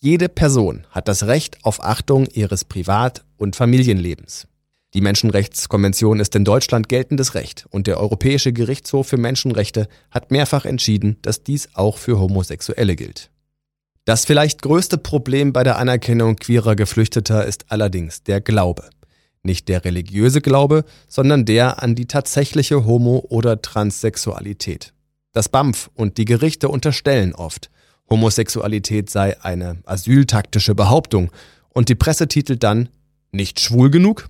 jede 0.00 0.28
Person 0.28 0.86
hat 0.90 1.08
das 1.08 1.26
Recht 1.26 1.58
auf 1.64 1.82
Achtung 1.82 2.26
ihres 2.26 2.64
Privat- 2.64 3.24
und 3.36 3.56
Familienlebens. 3.56 4.46
Die 4.94 5.00
Menschenrechtskonvention 5.00 6.20
ist 6.20 6.36
in 6.36 6.44
Deutschland 6.44 6.88
geltendes 6.88 7.34
Recht 7.34 7.66
und 7.70 7.86
der 7.86 7.98
Europäische 7.98 8.52
Gerichtshof 8.52 9.08
für 9.08 9.16
Menschenrechte 9.16 9.88
hat 10.10 10.30
mehrfach 10.30 10.64
entschieden, 10.66 11.16
dass 11.22 11.42
dies 11.42 11.70
auch 11.74 11.98
für 11.98 12.20
Homosexuelle 12.20 12.94
gilt. 12.94 13.30
Das 14.08 14.24
vielleicht 14.24 14.62
größte 14.62 14.96
Problem 14.96 15.52
bei 15.52 15.64
der 15.64 15.76
Anerkennung 15.76 16.36
queerer 16.36 16.76
Geflüchteter 16.76 17.44
ist 17.44 17.66
allerdings 17.68 18.22
der 18.22 18.40
Glaube. 18.40 18.88
Nicht 19.42 19.68
der 19.68 19.84
religiöse 19.84 20.40
Glaube, 20.40 20.86
sondern 21.08 21.44
der 21.44 21.82
an 21.82 21.94
die 21.94 22.06
tatsächliche 22.06 22.86
Homo- 22.86 23.26
oder 23.28 23.60
Transsexualität. 23.60 24.94
Das 25.34 25.50
BAMF 25.50 25.90
und 25.92 26.16
die 26.16 26.24
Gerichte 26.24 26.70
unterstellen 26.70 27.34
oft, 27.34 27.68
Homosexualität 28.08 29.10
sei 29.10 29.38
eine 29.42 29.82
asyltaktische 29.84 30.74
Behauptung 30.74 31.30
und 31.68 31.90
die 31.90 31.94
Presse 31.94 32.28
titelt 32.28 32.62
dann 32.62 32.88
nicht 33.30 33.60
schwul 33.60 33.90
genug? 33.90 34.28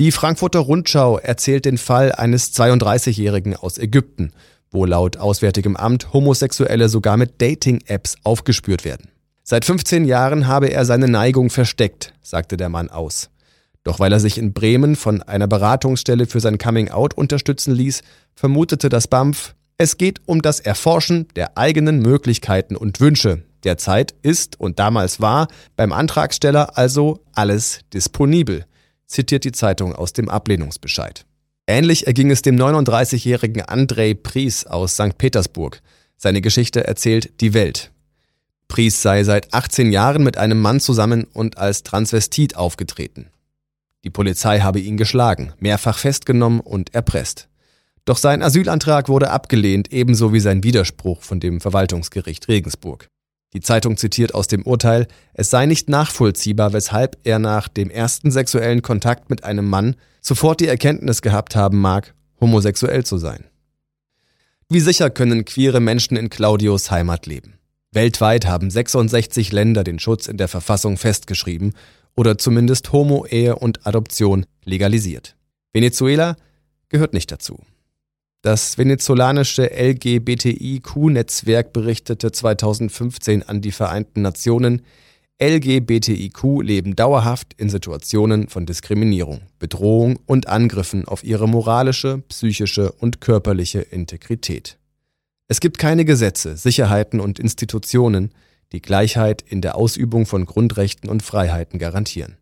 Die 0.00 0.10
Frankfurter 0.10 0.58
Rundschau 0.58 1.18
erzählt 1.18 1.66
den 1.66 1.78
Fall 1.78 2.10
eines 2.10 2.52
32-Jährigen 2.52 3.54
aus 3.54 3.78
Ägypten, 3.78 4.32
wo 4.72 4.86
laut 4.86 5.18
Auswärtigem 5.18 5.76
Amt 5.76 6.12
Homosexuelle 6.12 6.88
sogar 6.88 7.16
mit 7.16 7.40
Dating-Apps 7.40 8.16
aufgespürt 8.24 8.84
werden. 8.84 9.08
Seit 9.42 9.64
15 9.64 10.04
Jahren 10.04 10.46
habe 10.46 10.68
er 10.68 10.84
seine 10.84 11.08
Neigung 11.08 11.50
versteckt, 11.50 12.12
sagte 12.22 12.56
der 12.56 12.68
Mann 12.68 12.88
aus. 12.88 13.30
Doch 13.82 13.98
weil 13.98 14.12
er 14.12 14.20
sich 14.20 14.38
in 14.38 14.52
Bremen 14.52 14.94
von 14.94 15.22
einer 15.22 15.48
Beratungsstelle 15.48 16.26
für 16.26 16.40
sein 16.40 16.58
Coming-out 16.58 17.14
unterstützen 17.14 17.74
ließ, 17.74 18.02
vermutete 18.34 18.88
das 18.88 19.08
BAMF, 19.08 19.54
es 19.78 19.96
geht 19.96 20.20
um 20.26 20.42
das 20.42 20.60
Erforschen 20.60 21.26
der 21.36 21.56
eigenen 21.56 22.00
Möglichkeiten 22.00 22.76
und 22.76 23.00
Wünsche. 23.00 23.44
Derzeit 23.64 24.14
ist 24.22 24.60
und 24.60 24.78
damals 24.78 25.20
war 25.20 25.48
beim 25.76 25.92
Antragsteller 25.92 26.76
also 26.76 27.24
alles 27.32 27.80
disponibel, 27.94 28.66
zitiert 29.06 29.44
die 29.44 29.52
Zeitung 29.52 29.94
aus 29.94 30.12
dem 30.12 30.28
Ablehnungsbescheid. 30.28 31.24
Ähnlich 31.66 32.06
erging 32.06 32.30
es 32.30 32.42
dem 32.42 32.56
39-jährigen 32.56 33.62
Andrei 33.62 34.12
Pries 34.14 34.66
aus 34.66 34.94
St. 34.94 35.16
Petersburg. 35.16 35.80
Seine 36.16 36.42
Geschichte 36.42 36.86
erzählt 36.86 37.40
Die 37.40 37.54
Welt. 37.54 37.90
Pries 38.70 39.02
sei 39.02 39.24
seit 39.24 39.52
18 39.52 39.92
Jahren 39.92 40.22
mit 40.22 40.38
einem 40.38 40.60
Mann 40.62 40.80
zusammen 40.80 41.24
und 41.24 41.58
als 41.58 41.82
Transvestit 41.82 42.56
aufgetreten. 42.56 43.26
Die 44.04 44.10
Polizei 44.10 44.60
habe 44.60 44.80
ihn 44.80 44.96
geschlagen, 44.96 45.52
mehrfach 45.58 45.98
festgenommen 45.98 46.60
und 46.60 46.94
erpresst. 46.94 47.48
Doch 48.06 48.16
sein 48.16 48.42
Asylantrag 48.42 49.08
wurde 49.08 49.30
abgelehnt, 49.30 49.92
ebenso 49.92 50.32
wie 50.32 50.40
sein 50.40 50.62
Widerspruch 50.62 51.22
von 51.22 51.40
dem 51.40 51.60
Verwaltungsgericht 51.60 52.48
Regensburg. 52.48 53.08
Die 53.52 53.60
Zeitung 53.60 53.96
zitiert 53.96 54.34
aus 54.34 54.46
dem 54.46 54.62
Urteil, 54.62 55.08
es 55.34 55.50
sei 55.50 55.66
nicht 55.66 55.88
nachvollziehbar, 55.88 56.72
weshalb 56.72 57.18
er 57.24 57.40
nach 57.40 57.66
dem 57.66 57.90
ersten 57.90 58.30
sexuellen 58.30 58.82
Kontakt 58.82 59.28
mit 59.28 59.42
einem 59.42 59.68
Mann 59.68 59.96
sofort 60.20 60.60
die 60.60 60.68
Erkenntnis 60.68 61.22
gehabt 61.22 61.56
haben 61.56 61.80
mag, 61.80 62.14
homosexuell 62.40 63.04
zu 63.04 63.18
sein. 63.18 63.44
Wie 64.68 64.80
sicher 64.80 65.10
können 65.10 65.44
queere 65.44 65.80
Menschen 65.80 66.16
in 66.16 66.30
Claudios 66.30 66.92
Heimat 66.92 67.26
leben? 67.26 67.59
Weltweit 67.92 68.46
haben 68.46 68.70
66 68.70 69.50
Länder 69.50 69.82
den 69.82 69.98
Schutz 69.98 70.28
in 70.28 70.36
der 70.36 70.46
Verfassung 70.46 70.96
festgeschrieben 70.96 71.72
oder 72.14 72.38
zumindest 72.38 72.92
Homo-Ehe 72.92 73.56
und 73.56 73.84
Adoption 73.84 74.46
legalisiert. 74.64 75.34
Venezuela 75.72 76.36
gehört 76.88 77.14
nicht 77.14 77.32
dazu. 77.32 77.58
Das 78.42 78.78
venezolanische 78.78 79.70
LGBTIQ-Netzwerk 79.70 81.72
berichtete 81.72 82.30
2015 82.30 83.42
an 83.42 83.60
die 83.60 83.72
Vereinten 83.72 84.22
Nationen, 84.22 84.82
LGBTIQ 85.42 86.62
leben 86.62 86.94
dauerhaft 86.94 87.54
in 87.58 87.70
Situationen 87.70 88.48
von 88.48 88.66
Diskriminierung, 88.66 89.40
Bedrohung 89.58 90.20
und 90.26 90.48
Angriffen 90.48 91.08
auf 91.08 91.24
ihre 91.24 91.48
moralische, 91.48 92.18
psychische 92.28 92.92
und 92.92 93.20
körperliche 93.20 93.80
Integrität. 93.80 94.78
Es 95.50 95.58
gibt 95.58 95.78
keine 95.78 96.04
Gesetze, 96.04 96.56
Sicherheiten 96.56 97.18
und 97.18 97.40
Institutionen, 97.40 98.30
die 98.70 98.80
Gleichheit 98.80 99.42
in 99.42 99.60
der 99.60 99.74
Ausübung 99.74 100.24
von 100.24 100.46
Grundrechten 100.46 101.10
und 101.10 101.24
Freiheiten 101.24 101.80
garantieren. 101.80 102.36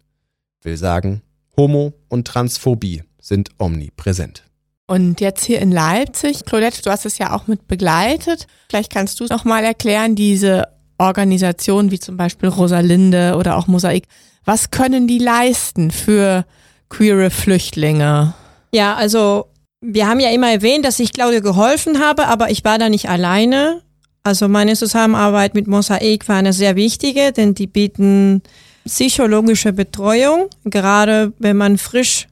Will 0.63 0.77
sagen, 0.77 1.23
Homo- 1.57 1.95
und 2.09 2.29
Transphobie 2.29 3.05
sind 3.19 3.49
omnipräsent. 3.59 4.43
Und 4.87 5.23
jetzt 5.23 5.47
hier 5.47 5.59
in 5.61 5.73
Leipzig, 5.73 6.45
Claudette, 6.45 6.83
du 6.83 6.91
hast 6.91 7.07
es 7.07 7.17
ja 7.17 7.35
auch 7.35 7.47
mit 7.47 7.67
begleitet. 7.67 8.47
Vielleicht 8.69 8.93
kannst 8.93 9.21
du 9.21 9.25
noch 9.25 9.47
mal 9.47 9.65
erklären, 9.65 10.15
diese 10.15 10.65
Organisationen 10.99 11.91
wie 11.91 12.01
zum 12.01 12.19
Beispiel 12.19 12.51
Rosalinde 12.51 13.37
oder 13.39 13.57
auch 13.57 13.69
Mosaik, 13.69 14.05
was 14.45 14.71
können 14.71 15.09
die 15.09 15.19
leisten 15.19 15.93
für 15.93 16.45
queere 16.91 17.31
Flüchtlinge? 17.31 18.35
Ja, 18.71 18.97
also 18.97 19.47
wir 19.81 20.07
haben 20.07 20.21
ja 20.21 20.31
immer 20.31 20.51
erwähnt, 20.51 20.85
dass 20.85 20.99
ich 20.99 21.13
Claudia 21.13 21.41
geholfen 21.41 22.01
habe, 22.01 22.27
aber 22.27 22.51
ich 22.51 22.65
war 22.65 22.79
da 22.79 22.89
nicht 22.89 23.09
alleine. 23.09 23.83
Also 24.23 24.49
meine 24.49 24.75
Zusammenarbeit 24.75 25.55
mit 25.55 25.67
Mosaik 25.67 26.29
war 26.29 26.37
eine 26.37 26.53
sehr 26.53 26.77
wichtige, 26.77 27.33
denn 27.33 27.55
die 27.55 27.67
bieten 27.67 28.43
psychologische 28.85 29.73
Betreuung. 29.73 30.49
Gerade 30.65 31.33
wenn 31.39 31.57
man 31.57 31.79
frisch 31.79 32.27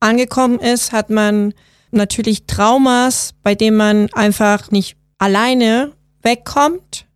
angekommen 0.00 0.58
ist, 0.58 0.92
hat 0.92 1.10
man 1.10 1.54
natürlich 1.90 2.46
Traumas, 2.46 3.34
bei 3.42 3.54
denen 3.54 3.76
man 3.76 4.08
einfach 4.12 4.70
nicht 4.70 4.96
alleine 5.18 5.92
wegkommt 6.22 7.06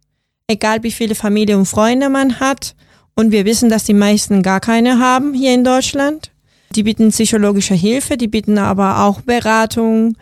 egal 0.49 0.83
wie 0.83 0.93
viele 0.93 1.15
Familie 1.15 1.57
und 1.57 1.67
Freunde 1.67 2.09
man 2.09 2.41
hat. 2.41 2.75
Und 3.15 3.33
wir 3.33 3.45
wissen, 3.45 3.69
dass 3.69 3.85
die 3.85 3.95
meisten 3.95 4.43
gar 4.43 4.61
keine 4.61 4.99
haben 4.99 5.33
hier 5.35 5.55
in 5.55 5.65
Deutschland. 5.65 6.31
Die 6.77 6.83
bieten 6.83 7.09
psychologische 7.09 7.75
Hilfe, 7.75 8.19
die 8.19 8.29
bieten 8.29 8.59
aber 8.59 9.05
auch 9.05 9.23
Beratung 9.23 10.15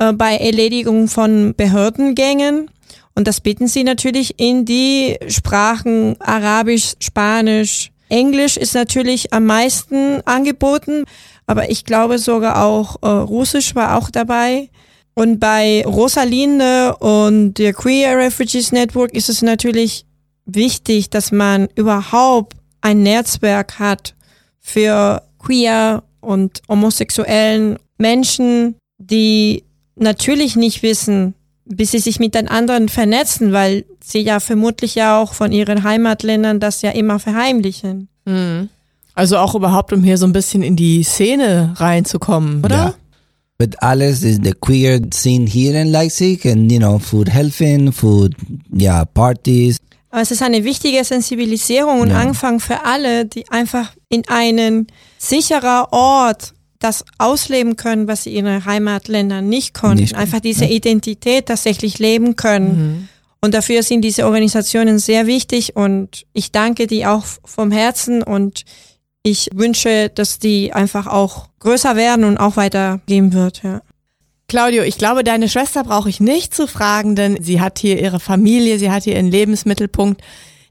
äh, 0.00 0.12
bei 0.12 0.36
Erledigung 0.36 1.06
von 1.06 1.54
Behördengängen. 1.56 2.68
Und 3.14 3.28
das 3.28 3.40
bieten 3.40 3.68
sie 3.68 3.84
natürlich 3.84 4.40
in 4.40 4.64
die 4.64 5.16
Sprachen 5.28 6.20
Arabisch, 6.20 6.94
Spanisch, 6.98 7.92
Englisch 8.08 8.56
ist 8.56 8.74
natürlich 8.74 9.32
am 9.32 9.46
meisten 9.46 10.20
angeboten, 10.26 11.04
aber 11.46 11.70
ich 11.70 11.86
glaube 11.86 12.18
sogar 12.18 12.62
auch 12.62 12.96
äh, 13.00 13.06
Russisch 13.06 13.74
war 13.74 13.96
auch 13.96 14.10
dabei. 14.10 14.68
Und 15.14 15.38
bei 15.38 15.84
Rosalinde 15.86 16.96
und 16.96 17.54
der 17.54 17.72
Queer 17.72 18.18
Refugees 18.18 18.72
Network 18.72 19.14
ist 19.14 19.28
es 19.28 19.40
natürlich 19.40 20.04
wichtig, 20.46 21.10
dass 21.10 21.32
man 21.32 21.68
überhaupt 21.74 22.56
ein 22.80 23.02
Netzwerk 23.02 23.78
hat 23.78 24.14
für 24.60 25.22
queer 25.44 26.02
und 26.20 26.62
homosexuellen 26.68 27.78
Menschen, 27.98 28.76
die 28.98 29.64
natürlich 29.96 30.56
nicht 30.56 30.82
wissen, 30.82 31.34
bis 31.64 31.92
sie 31.92 31.98
sich 31.98 32.18
mit 32.18 32.34
den 32.34 32.48
anderen 32.48 32.88
vernetzen, 32.88 33.52
weil 33.52 33.84
sie 34.02 34.20
ja 34.20 34.40
vermutlich 34.40 34.94
ja 34.94 35.20
auch 35.20 35.34
von 35.34 35.52
ihren 35.52 35.84
Heimatländern 35.84 36.60
das 36.60 36.82
ja 36.82 36.90
immer 36.90 37.18
verheimlichen. 37.18 38.08
Mhm. 38.24 38.68
Also 39.14 39.36
auch 39.38 39.54
überhaupt, 39.54 39.92
um 39.92 40.02
hier 40.02 40.16
so 40.16 40.26
ein 40.26 40.32
bisschen 40.32 40.62
in 40.62 40.76
die 40.76 41.02
Szene 41.02 41.74
reinzukommen, 41.76 42.64
oder? 42.64 42.76
Ja. 42.76 42.94
But 43.58 43.80
alles 43.82 44.22
is 44.22 44.40
the 44.42 44.54
queer 44.58 45.00
scene 45.12 45.46
here 45.46 45.78
in 45.80 45.88
Leipzig 45.92 46.46
and, 46.46 46.72
you 46.72 46.78
know, 46.78 46.98
food 46.98 47.28
helping, 47.28 47.92
food, 47.92 48.34
ja, 48.72 49.04
Partys. 49.04 49.76
Aber 50.12 50.20
es 50.20 50.30
ist 50.30 50.42
eine 50.42 50.62
wichtige 50.62 51.02
Sensibilisierung 51.02 52.00
und 52.00 52.10
Ja. 52.10 52.20
Anfang 52.20 52.60
für 52.60 52.84
alle, 52.84 53.24
die 53.24 53.48
einfach 53.50 53.92
in 54.10 54.28
einen 54.28 54.86
sicherer 55.18 55.88
Ort 55.90 56.52
das 56.78 57.04
ausleben 57.16 57.76
können, 57.76 58.08
was 58.08 58.24
sie 58.24 58.36
in 58.36 58.44
ihren 58.44 58.64
Heimatländern 58.64 59.48
nicht 59.48 59.72
konnten. 59.72 60.02
Nicht, 60.02 60.14
einfach 60.14 60.40
diese 60.40 60.66
ja. 60.66 60.72
Identität 60.72 61.46
tatsächlich 61.46 61.98
leben 61.98 62.36
können. 62.36 63.08
Und 63.40 63.54
dafür 63.54 63.82
sind 63.82 64.02
diese 64.02 64.26
Organisationen 64.26 64.98
sehr 64.98 65.26
wichtig 65.26 65.76
und 65.76 66.26
ich 66.32 66.52
danke 66.52 66.86
die 66.86 67.06
auch 67.06 67.24
vom 67.44 67.70
Herzen 67.72 68.22
und 68.22 68.64
ich 69.22 69.48
wünsche, 69.54 70.10
dass 70.14 70.38
die 70.38 70.72
einfach 70.72 71.06
auch 71.06 71.48
größer 71.60 71.96
werden 71.96 72.24
und 72.24 72.36
auch 72.36 72.56
weitergeben 72.56 73.32
wird. 73.32 73.62
Ja. 73.62 73.80
Claudio, 74.52 74.82
ich 74.82 74.98
glaube, 74.98 75.24
deine 75.24 75.48
Schwester 75.48 75.82
brauche 75.82 76.10
ich 76.10 76.20
nicht 76.20 76.54
zu 76.54 76.66
fragen, 76.66 77.16
denn 77.16 77.42
sie 77.42 77.62
hat 77.62 77.78
hier 77.78 77.98
ihre 77.98 78.20
Familie, 78.20 78.78
sie 78.78 78.90
hat 78.90 79.04
hier 79.04 79.14
ihren 79.14 79.30
Lebensmittelpunkt. 79.30 80.20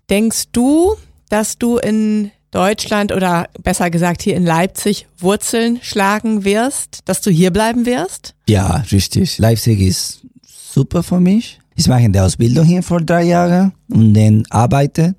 Denkst 0.07 0.49
du, 0.51 0.93
dass 1.29 1.57
du 1.57 1.77
in 1.79 2.29
Deutschland 2.51 3.11
oder 3.11 3.49
besser 3.63 3.89
gesagt 3.89 4.21
hier 4.21 4.35
in 4.35 4.45
Leipzig 4.45 5.07
Wurzeln 5.17 5.79
schlagen 5.81 6.43
wirst, 6.43 6.99
dass 7.05 7.21
du 7.21 7.31
hier 7.31 7.49
bleiben 7.49 7.87
wirst? 7.87 8.35
Ja, 8.47 8.83
richtig. 8.91 9.39
Leipzig 9.39 9.81
ist 9.81 10.21
super 10.45 11.01
für 11.01 11.19
mich. 11.19 11.59
Ich 11.73 11.87
mache 11.87 12.07
die 12.07 12.19
Ausbildung 12.19 12.65
hier 12.65 12.83
vor 12.83 13.01
drei 13.01 13.23
Jahren 13.23 13.71
und 13.89 14.13
dann 14.13 14.43
arbeite. 14.51 15.15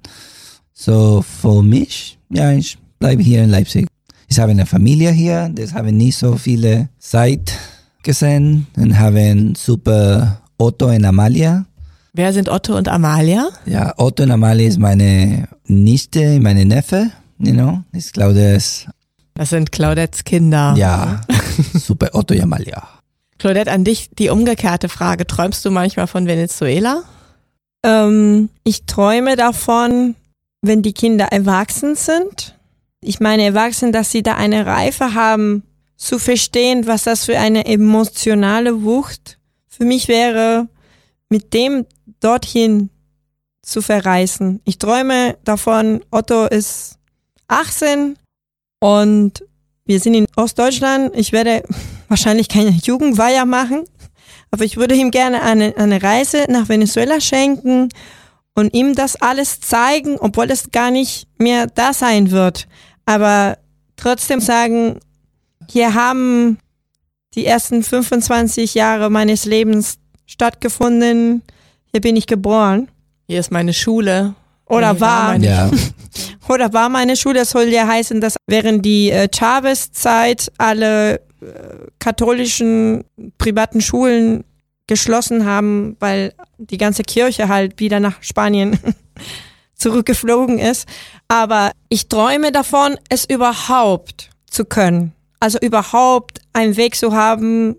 So 0.73 1.25
für 1.43 1.65
mich, 1.65 2.17
ja, 2.31 2.53
ich 2.53 2.79
bleibe 3.01 3.25
hier 3.25 3.43
in 3.43 3.51
Leipzig. 3.51 3.89
Ich 4.29 4.39
habe 4.39 4.53
eine 4.53 4.67
Familie 4.67 5.11
hier, 5.11 5.51
das 5.53 5.75
habe 5.75 5.91
nicht 5.91 6.17
so 6.17 6.37
viele 6.37 6.91
Zeit 7.01 7.59
gesehen 8.03 8.67
und 8.77 8.99
habe 8.99 9.19
einen 9.21 9.55
super 9.55 10.41
Otto 10.59 10.87
und 10.89 11.05
Amalia. 11.05 11.65
Wer 12.13 12.33
sind 12.33 12.49
Otto 12.49 12.77
und 12.77 12.89
Amalia? 12.89 13.49
Ja, 13.67 13.95
Otto 13.97 14.23
und 14.25 14.31
Amalia 14.31 14.69
ist 14.69 14.79
meine 14.79 15.49
Nichte, 15.67 16.39
meine 16.41 16.65
Neffe, 16.65 17.11
you 17.39 17.53
know. 17.53 17.81
Glaube, 18.13 18.35
das, 18.35 18.87
Das 19.35 19.51
sind 19.51 19.73
Claudettes 19.73 20.25
Kinder. 20.25 20.75
ja, 20.77 21.23
super 21.75 22.11
Otto 22.13 22.35
und 22.35 22.43
Amalia. 22.43 22.83
Claudette, 23.39 23.73
an 23.73 23.83
dich 23.85 24.11
die 24.11 24.29
umgekehrte 24.29 24.89
Frage. 24.89 25.27
Träumst 25.27 25.65
du 25.65 25.71
manchmal 25.71 26.07
von 26.07 26.27
Venezuela? 26.27 27.03
Ähm, 27.83 28.51
ich 28.63 28.85
träume 28.87 29.35
davon, 29.35 30.15
wenn 30.61 30.83
die 30.83 30.93
Kinder 30.93 31.27
erwachsen 31.33 31.97
sind. 31.97 32.57
Ich 33.01 33.19
meine 33.19 33.43
erwachsen, 33.43 33.91
dass 33.91 34.13
sie 34.13 34.23
da 34.23 34.35
eine 34.37 34.65
Reife 34.67 35.15
haben, 35.15 35.65
zu 36.03 36.19
verstehen, 36.19 36.89
was 36.89 37.05
das 37.05 37.27
für 37.27 37.39
eine 37.39 37.65
emotionale 37.65 38.83
Wucht 38.83 39.39
für 39.69 39.85
mich 39.85 40.09
wäre, 40.09 40.67
mit 41.29 41.55
dem 41.55 41.87
dorthin 42.19 42.91
zu 43.63 43.83
verreisen. 43.83 44.61
Ich 44.65 44.79
träume 44.79 45.39
davon, 45.45 46.05
Otto 46.11 46.47
ist 46.47 46.99
18 47.47 48.17
und 48.81 49.45
wir 49.85 50.01
sind 50.01 50.15
in 50.15 50.27
Ostdeutschland. 50.35 51.17
Ich 51.17 51.31
werde 51.31 51.63
wahrscheinlich 52.09 52.49
keine 52.49 52.71
Jugendweihe 52.71 53.47
machen, 53.47 53.85
aber 54.51 54.65
ich 54.65 54.79
würde 54.79 54.97
ihm 54.97 55.13
gerne 55.13 55.43
eine, 55.43 55.77
eine 55.77 56.03
Reise 56.03 56.47
nach 56.49 56.69
Venezuela 56.69 57.21
schenken 57.21 57.91
und 58.57 58.75
ihm 58.75 58.97
das 58.97 59.15
alles 59.23 59.61
zeigen, 59.61 60.17
obwohl 60.19 60.51
es 60.51 60.73
gar 60.73 60.91
nicht 60.91 61.29
mehr 61.39 61.69
da 61.69 61.93
sein 61.93 62.33
wird. 62.33 62.67
Aber 63.07 63.57
trotzdem 63.95 64.41
sagen, 64.41 64.99
hier 65.73 65.95
haben 65.95 66.59
die 67.35 67.47
ersten 67.47 67.83
25 67.83 68.75
Jahre 68.75 69.11
meines 69.11 69.45
Lebens 69.47 69.99
stattgefunden. 70.27 71.43
Hier 71.91 72.01
bin 72.01 72.17
ich 72.17 72.27
geboren. 72.27 72.89
Hier 73.27 73.41
ist 73.41 73.51
meine 73.51 73.73
Schule. 73.73 74.35
Oder 74.67 75.01
war. 75.01 75.29
meine- 75.33 75.47
Ja, 75.47 75.71
Oder 76.49 76.73
war 76.73 76.89
meine 76.89 77.17
Schule, 77.17 77.41
das 77.41 77.51
soll 77.51 77.65
ja 77.69 77.87
heißen, 77.87 78.21
dass 78.21 78.37
während 78.47 78.85
die 78.85 79.11
äh, 79.11 79.29
Chavez-Zeit 79.35 80.53
alle 80.59 81.15
äh, 81.15 81.21
katholischen 81.99 83.05
privaten 83.39 83.81
Schulen 83.81 84.45
geschlossen 84.87 85.47
haben, 85.47 85.97
weil 86.01 86.35
die 86.59 86.77
ganze 86.79 87.03
Kirche 87.03 87.49
halt 87.49 87.81
wieder 87.81 88.01
nach 88.01 88.23
Spanien 88.23 88.79
zurückgeflogen 89.75 90.59
ist. 90.59 90.87
Aber 91.29 91.73
ich 91.89 92.09
träume 92.09 92.53
davon, 92.53 92.97
es 93.09 93.25
überhaupt 93.25 94.31
zu 94.51 94.65
können. 94.65 95.13
Also 95.43 95.59
überhaupt 95.61 96.41
einen 96.53 96.77
Weg 96.77 96.95
zu 96.95 97.15
haben, 97.15 97.75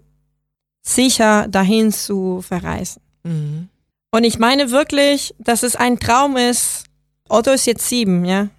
sicher 0.86 1.48
dahin 1.48 1.94
zu 1.94 2.42
verreisen. 2.42 3.02
Mhm. 3.24 3.70
Und 4.12 4.26
ich 4.26 4.38
meine 4.38 4.70
wirklich, 4.72 5.34
dass 5.40 5.64
es 5.64 5.78
ein 5.78 5.98
Traum 5.98 6.36
ist. 6.36 6.84
Otto 7.30 7.52
ist 7.52 7.66
jetzt 7.66 7.88
sieben, 7.88 8.26
ja. 8.26 8.50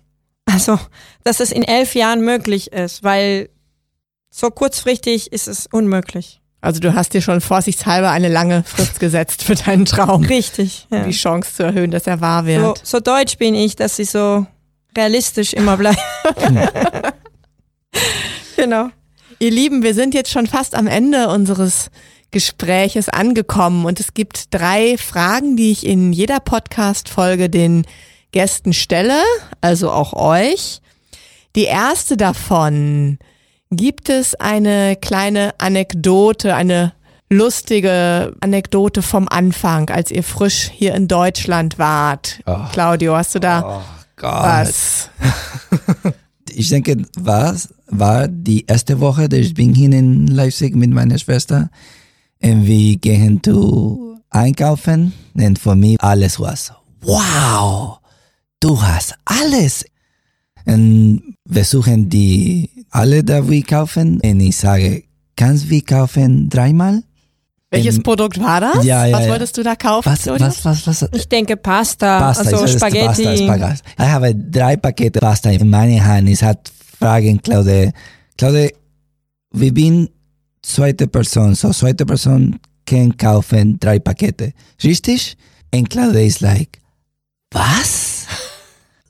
Also, 0.47 0.79
dass 1.23 1.41
es 1.41 1.53
in 1.53 1.63
elf 1.65 1.95
Jahren 1.95 2.23
möglich 2.23 2.73
ist, 2.73 3.03
weil 3.05 3.51
so 4.31 4.51
kurzfristig 4.51 5.33
ist 5.33 5.49
es 5.49 5.67
unmöglich. 5.71 6.41
Also 6.63 6.81
du 6.81 6.95
hast 6.95 7.13
dir 7.13 7.21
schon 7.21 7.43
vorsichtshalber 7.43 8.11
eine 8.11 8.29
lange 8.31 8.63
Frist 8.65 9.01
gesetzt 9.01 9.43
für 9.43 9.55
deinen 9.55 9.85
Traum. 9.85 10.25
Richtig. 10.25 10.87
Um 10.91 10.97
Ja. 10.99 11.05
die 11.05 11.11
Chance 11.13 11.53
zu 11.57 11.63
erhöhen, 11.63 11.91
dass 11.91 12.07
er 12.07 12.23
wahr 12.23 12.41
So, 12.43 12.47
wird. 12.49 12.81
so 12.87 13.01
deutsch 13.01 13.37
bin 13.37 13.55
ich, 13.55 13.77
dass 13.77 13.99
ich 13.99 14.09
so 14.11 14.47
realistisch 14.97 15.53
immer 15.53 15.77
bleibe. 15.77 15.99
genau. 18.57 18.89
Ihr 19.39 19.51
Lieben, 19.51 19.83
wir 19.83 19.95
sind 19.95 20.15
jetzt 20.15 20.31
schon 20.31 20.47
fast 20.47 20.75
am 20.75 20.87
Ende 20.87 21.29
unseres 21.29 21.91
Gespräches 22.31 23.09
angekommen 23.09 23.85
und 23.85 24.01
es 24.01 24.15
gibt 24.15 24.55
drei 24.55 24.97
Fragen, 24.99 25.57
die 25.57 25.71
ich 25.71 25.87
in 25.87 26.13
jeder 26.13 26.41
Podcast-Folge 26.41 27.49
den 27.49 27.87
Gästen 28.33 28.73
stelle, 28.73 29.21
also 29.61 29.91
auch 29.91 30.13
euch. 30.13 30.81
Die 31.55 31.65
erste 31.65 32.17
davon, 32.17 33.19
gibt 33.71 34.09
es 34.09 34.35
eine 34.35 34.97
kleine 34.97 35.55
Anekdote, 35.59 36.55
eine 36.55 36.93
lustige 37.31 38.35
Anekdote 38.41 39.03
vom 39.03 39.29
Anfang, 39.29 39.91
als 39.91 40.11
ihr 40.11 40.25
frisch 40.25 40.71
hier 40.73 40.95
in 40.95 41.09
Deutschland 41.09 41.79
wart? 41.79 42.41
Oh. 42.47 42.57
Claudio, 42.73 43.17
hast 43.17 43.35
du 43.35 43.41
da 43.41 43.79
Oh 43.79 44.05
was? 44.21 45.11
Ich 46.55 46.69
denke, 46.69 47.05
was 47.19 47.69
war 47.89 48.29
die 48.29 48.65
erste 48.67 49.01
Woche, 49.01 49.29
dass 49.29 49.41
ich 49.41 49.55
bin 49.55 49.75
hier 49.75 49.93
in 49.93 50.29
Leipzig 50.29 50.77
mit 50.77 50.91
meiner 50.91 51.19
Schwester. 51.19 51.71
Und 52.43 52.67
wir 52.67 52.97
gehen 52.97 53.43
zu 53.43 54.19
einkaufen. 54.31 55.13
Und 55.35 55.59
für 55.59 55.75
mich 55.75 56.01
alles 56.01 56.39
was, 56.39 56.73
wow, 57.01 57.99
du 58.61 58.81
hast 58.81 59.15
alles. 59.25 59.85
Und 60.67 61.37
wir 61.45 61.65
suchen 61.65 62.09
die 62.09 62.71
alle 62.91 63.25
da 63.25 63.49
wir 63.49 63.63
kaufen. 63.63 64.21
Und 64.21 64.41
ich 64.41 64.57
sage, 64.57 65.05
kannst 65.37 65.69
wir 65.69 65.83
kaufen 65.83 66.49
dreimal? 66.49 67.03
Welches 67.75 67.97
Ähm, 67.97 68.03
Produkt 68.03 68.41
war 68.41 68.61
das? 68.61 68.85
ja, 68.85 69.05
ja, 69.07 69.17
was 69.17 69.27
ja. 69.27 69.33
wolltest 69.33 69.57
du 69.57 69.63
da 69.63 69.77
kaufen? 69.77 70.11
Was, 70.11 70.27
was, 70.27 70.65
was, 70.65 70.87
was? 71.03 71.09
Ich 71.13 71.29
denke 71.29 71.57
Pasta, 71.57 72.19
Pasta, 72.19 72.45
also 72.45 72.67
Spaghetti. 72.67 73.25
Pasta, 73.25 73.37
Spaghetti. 73.37 73.83
Ich 73.99 74.05
habe 74.07 74.35
drei 74.35 74.77
Pakete 74.77 75.21
Pasta 75.21 75.51
in 75.51 75.69
meiner 75.69 76.05
Hand. 76.05 76.29
Ich 76.29 76.43
hat 76.43 76.71
fragen 76.99 77.41
Claude, 77.43 77.93
Claude, 78.39 78.71
wir 79.53 79.75
bin 79.75 80.09
zweite 80.63 81.07
Person, 81.07 81.55
so 81.55 81.71
zweite 81.73 82.07
Person 82.07 82.59
kann 82.87 83.17
kaufen 83.17 83.79
drei 83.79 83.99
Pakete. 83.99 84.53
Richtig? 84.83 85.37
Und 85.75 85.91
Claude 85.91 86.25
ist 86.25 86.41
like, 86.41 86.79
was? 87.51 88.27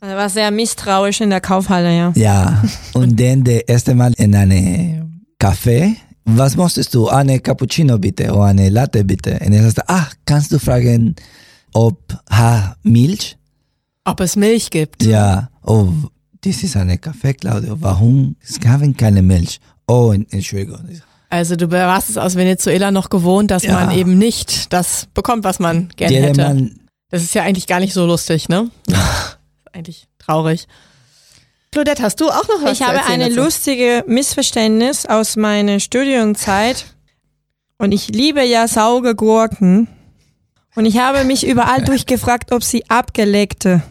Er 0.00 0.18
war 0.18 0.28
sehr 0.28 0.50
misstrauisch 0.50 1.22
in 1.22 1.30
der 1.30 1.40
Kaufhalle, 1.40 1.96
ja. 1.96 2.12
Ja. 2.14 2.62
Und 2.92 3.18
dann 3.18 3.42
der 3.42 3.66
erste 3.66 3.94
Mal 3.94 4.12
in 4.18 4.34
eine 4.34 5.08
Café. 5.40 5.96
Was 6.24 6.56
möchtest 6.56 6.94
du? 6.94 7.08
Eine 7.08 7.38
Cappuccino 7.40 7.98
bitte 7.98 8.32
oder 8.32 8.44
eine 8.44 8.68
Latte 8.70 9.04
bitte? 9.04 9.38
Und 9.44 9.52
er 9.52 9.70
sagt, 9.70 9.88
ah, 9.90 10.06
kannst 10.24 10.52
du 10.52 10.58
fragen, 10.58 11.14
ob 11.74 11.98
ha 12.30 12.76
Milch? 12.82 13.36
Ob 14.04 14.20
es 14.20 14.36
Milch 14.36 14.70
gibt. 14.70 15.02
Ja, 15.04 15.50
oh, 15.64 15.88
das 16.40 16.62
ist 16.62 16.76
eine 16.76 16.98
Kaffee, 16.98 17.34
Claudio. 17.34 17.76
Warum? 17.80 18.36
Es 18.46 18.58
gab 18.58 18.80
keine 18.96 19.22
Milch. 19.22 19.60
Oh, 19.86 20.12
Entschuldigung. 20.30 20.80
Also 21.28 21.56
du 21.56 21.70
warst 21.70 22.10
es 22.10 22.16
aus 22.16 22.36
Venezuela 22.36 22.90
noch 22.90 23.10
gewohnt, 23.10 23.50
dass 23.50 23.64
Ja. 23.64 23.74
man 23.74 23.90
eben 23.90 24.16
nicht 24.18 24.72
das 24.72 25.06
bekommt, 25.14 25.44
was 25.44 25.58
man 25.58 25.88
gerne 25.96 26.14
Jeder 26.14 26.28
hätte. 26.28 26.70
Das 27.10 27.22
ist 27.22 27.34
ja 27.34 27.42
eigentlich 27.42 27.66
gar 27.66 27.80
nicht 27.80 27.92
so 27.92 28.06
lustig, 28.06 28.48
ne? 28.48 28.70
eigentlich 29.72 30.06
traurig. 30.18 30.66
Claudette, 31.74 32.04
hast 32.04 32.20
du 32.20 32.28
auch 32.28 32.46
noch 32.46 32.62
was 32.62 32.70
Ich 32.78 32.82
habe 32.86 32.98
erzählen 32.98 33.20
eine 33.22 33.28
dazu? 33.30 33.40
lustige 33.42 34.04
Missverständnis 34.06 35.06
aus 35.06 35.34
meiner 35.34 35.80
Studienzeit. 35.80 36.84
Und 37.78 37.90
ich 37.90 38.06
liebe 38.06 38.44
ja 38.44 38.68
saure 38.68 39.16
Gurken. 39.16 39.88
Und 40.76 40.86
ich 40.86 40.98
habe 40.98 41.24
mich 41.24 41.44
überall 41.44 41.82
durchgefragt, 41.84 42.52
ob 42.52 42.62
sie 42.62 42.88
abgelegte, 42.88 43.82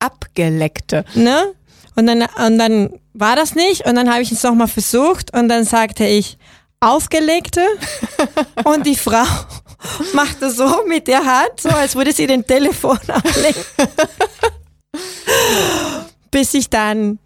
Abgeleckte. 0.00 1.04
ne? 1.14 1.54
Und 1.94 2.08
dann, 2.08 2.22
und 2.22 2.58
dann 2.58 2.90
war 3.12 3.36
das 3.36 3.54
nicht. 3.54 3.86
Und 3.86 3.94
dann 3.94 4.10
habe 4.10 4.22
ich 4.22 4.32
es 4.32 4.42
nochmal 4.42 4.66
versucht. 4.66 5.32
Und 5.36 5.48
dann 5.48 5.62
sagte 5.62 6.04
ich, 6.04 6.36
aufgelegte. 6.80 7.64
und 8.64 8.84
die 8.86 8.96
Frau 8.96 9.22
machte 10.14 10.50
so 10.50 10.84
mit 10.88 11.06
der 11.06 11.24
Hand, 11.24 11.60
so 11.60 11.68
als 11.68 11.94
würde 11.94 12.12
sie 12.12 12.26
den 12.26 12.44
Telefon 12.44 12.98
ablegen. 13.06 13.62
Bis 16.30 16.54
ich 16.54 16.70
dann 16.70 17.18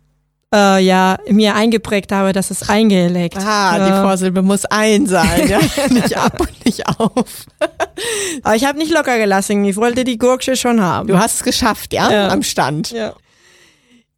äh, 0.54 0.84
ja 0.84 1.18
mir 1.28 1.54
eingeprägt 1.54 2.12
habe, 2.12 2.32
dass 2.32 2.50
es 2.50 2.68
eingelegt. 2.68 3.38
Ah, 3.38 3.78
ja. 3.78 3.86
die 3.86 4.02
Vorsilbe 4.02 4.42
muss 4.42 4.64
ein 4.66 5.06
sein, 5.06 5.48
ja? 5.48 5.58
nicht 5.88 6.16
ab 6.16 6.38
und 6.40 6.64
nicht 6.64 6.86
auf. 6.86 7.46
Aber 8.42 8.54
ich 8.54 8.64
habe 8.64 8.78
nicht 8.78 8.92
locker 8.92 9.18
gelassen. 9.18 9.64
Ich 9.64 9.76
wollte 9.76 10.04
die 10.04 10.18
Gurke 10.18 10.56
schon 10.56 10.80
haben. 10.80 11.08
Du 11.08 11.18
hast 11.18 11.36
es 11.36 11.42
geschafft, 11.42 11.92
ja? 11.92 12.10
Ja. 12.10 12.28
Am 12.28 12.42
Stand. 12.42 12.90
ja. 12.90 13.14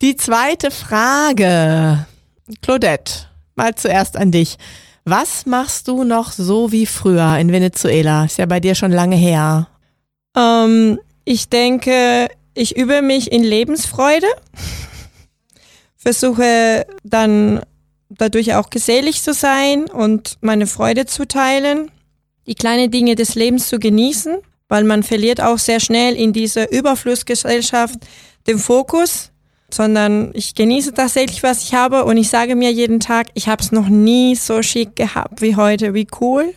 Die 0.02 0.16
zweite 0.16 0.70
Frage. 0.70 2.06
Claudette, 2.60 3.28
mal 3.54 3.74
zuerst 3.74 4.16
an 4.16 4.32
dich. 4.32 4.58
Was 5.04 5.46
machst 5.46 5.88
du 5.88 6.04
noch 6.04 6.32
so 6.32 6.72
wie 6.72 6.86
früher 6.86 7.38
in 7.38 7.52
Venezuela? 7.52 8.24
Ist 8.24 8.38
ja 8.38 8.46
bei 8.46 8.60
dir 8.60 8.74
schon 8.74 8.90
lange 8.90 9.16
her. 9.16 9.68
Ähm, 10.36 10.98
ich 11.24 11.48
denke, 11.48 12.28
ich 12.54 12.76
übe 12.76 13.02
mich 13.02 13.30
in 13.32 13.42
Lebensfreude. 13.42 14.26
Versuche 15.96 16.86
dann 17.02 17.60
dadurch 18.08 18.54
auch 18.54 18.70
gesellig 18.70 19.22
zu 19.22 19.32
sein 19.32 19.84
und 19.84 20.38
meine 20.40 20.66
Freude 20.66 21.06
zu 21.06 21.26
teilen. 21.26 21.90
Die 22.46 22.54
kleinen 22.54 22.90
Dinge 22.90 23.14
des 23.14 23.34
Lebens 23.34 23.68
zu 23.68 23.78
genießen, 23.78 24.36
weil 24.68 24.84
man 24.84 25.02
verliert 25.02 25.40
auch 25.40 25.58
sehr 25.58 25.80
schnell 25.80 26.14
in 26.14 26.32
dieser 26.32 26.70
Überflussgesellschaft 26.70 27.98
den 28.46 28.58
Fokus, 28.58 29.30
sondern 29.70 30.30
ich 30.34 30.54
genieße 30.54 30.92
tatsächlich, 30.92 31.42
was 31.42 31.62
ich 31.62 31.74
habe 31.74 32.04
und 32.04 32.16
ich 32.18 32.28
sage 32.28 32.54
mir 32.54 32.70
jeden 32.70 33.00
Tag, 33.00 33.28
ich 33.34 33.48
habe 33.48 33.62
es 33.62 33.72
noch 33.72 33.88
nie 33.88 34.36
so 34.36 34.62
schick 34.62 34.94
gehabt 34.94 35.40
wie 35.40 35.56
heute, 35.56 35.94
wie 35.94 36.06
cool. 36.20 36.54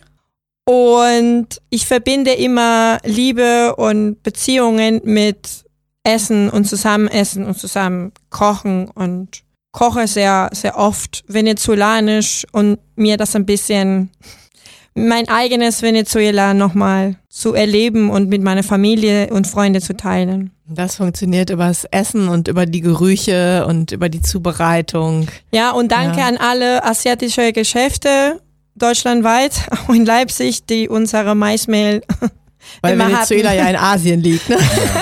Und 0.64 1.46
ich 1.70 1.86
verbinde 1.86 2.32
immer 2.32 2.98
Liebe 3.02 3.74
und 3.76 4.22
Beziehungen 4.22 5.00
mit 5.04 5.64
Essen 6.08 6.48
und 6.50 6.64
Zusammenessen 6.64 7.44
und 7.44 7.58
zusammen 7.58 8.12
kochen 8.30 8.88
und 8.88 9.42
koche 9.72 10.06
sehr, 10.06 10.48
sehr 10.52 10.76
oft 10.78 11.24
venezuelanisch 11.28 12.46
und 12.52 12.78
mir 12.96 13.16
das 13.16 13.36
ein 13.36 13.46
bisschen 13.46 14.10
mein 14.94 15.28
eigenes 15.28 15.82
Venezuela 15.82 16.54
nochmal 16.54 17.16
zu 17.28 17.54
erleben 17.54 18.10
und 18.10 18.28
mit 18.28 18.42
meiner 18.42 18.64
Familie 18.64 19.28
und 19.32 19.46
Freunde 19.46 19.80
zu 19.80 19.96
teilen. 19.96 20.50
Das 20.66 20.96
funktioniert 20.96 21.50
übers 21.50 21.84
Essen 21.84 22.28
und 22.28 22.48
über 22.48 22.66
die 22.66 22.80
Gerüche 22.80 23.64
und 23.66 23.92
über 23.92 24.08
die 24.08 24.22
Zubereitung. 24.22 25.28
Ja, 25.52 25.70
und 25.70 25.92
danke 25.92 26.18
Ja. 26.20 26.26
an 26.26 26.36
alle 26.36 26.84
asiatische 26.84 27.52
Geschäfte 27.52 28.40
deutschlandweit, 28.74 29.52
auch 29.70 29.94
in 29.94 30.04
Leipzig, 30.04 30.66
die 30.66 30.88
unsere 30.88 31.34
Maismehl 31.36 32.02
Weil 32.82 32.94
Immer 32.94 33.08
Venezuela 33.08 33.50
hatten. 33.50 33.58
ja 33.58 33.68
in 33.70 33.76
Asien 33.76 34.20
liegt. 34.20 34.48
Ne? 34.48 34.58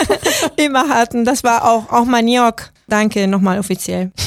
immer 0.57 0.89
hatten. 0.89 1.25
Das 1.25 1.45
war 1.45 1.65
auch, 1.65 1.91
auch 1.93 2.05
Maniok. 2.05 2.71
Danke 2.89 3.27
nochmal 3.27 3.59
offiziell. 3.59 4.13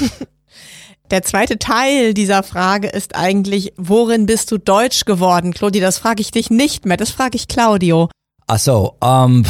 Der 1.12 1.24
zweite 1.24 1.58
Teil 1.58 2.14
dieser 2.14 2.44
Frage 2.44 2.88
ist 2.88 3.16
eigentlich, 3.16 3.74
worin 3.78 4.28
bist 4.28 4.52
du 4.52 4.60
deutsch 4.60 5.06
geworden? 5.06 5.54
Claudi, 5.54 5.80
das 5.80 5.98
frage 5.98 6.22
ich 6.22 6.30
dich 6.30 6.52
nicht 6.52 6.86
mehr, 6.86 6.98
das 6.98 7.10
frage 7.10 7.36
ich 7.36 7.48
Claudio. 7.48 8.10
Also, 8.46 8.96
ähm, 9.04 9.44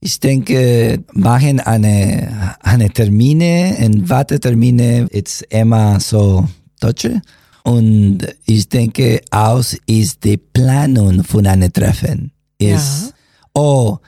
ich 0.00 0.18
denke, 0.18 1.04
machen 1.12 1.60
eine, 1.60 2.56
eine 2.60 2.90
Termine, 2.90 3.76
ein 3.78 4.08
Wartetermine, 4.08 5.06
ist 5.10 5.42
immer 5.50 6.00
so 6.00 6.48
deutsche. 6.80 7.22
Und 7.62 8.26
ich 8.44 8.68
denke, 8.68 9.22
aus 9.30 9.74
ist 9.86 10.22
die 10.24 10.36
Planung 10.36 11.24
von 11.24 11.46
einem 11.46 11.72
Treffen. 11.72 12.33
Ist, 12.58 13.12
oh, 13.54 13.98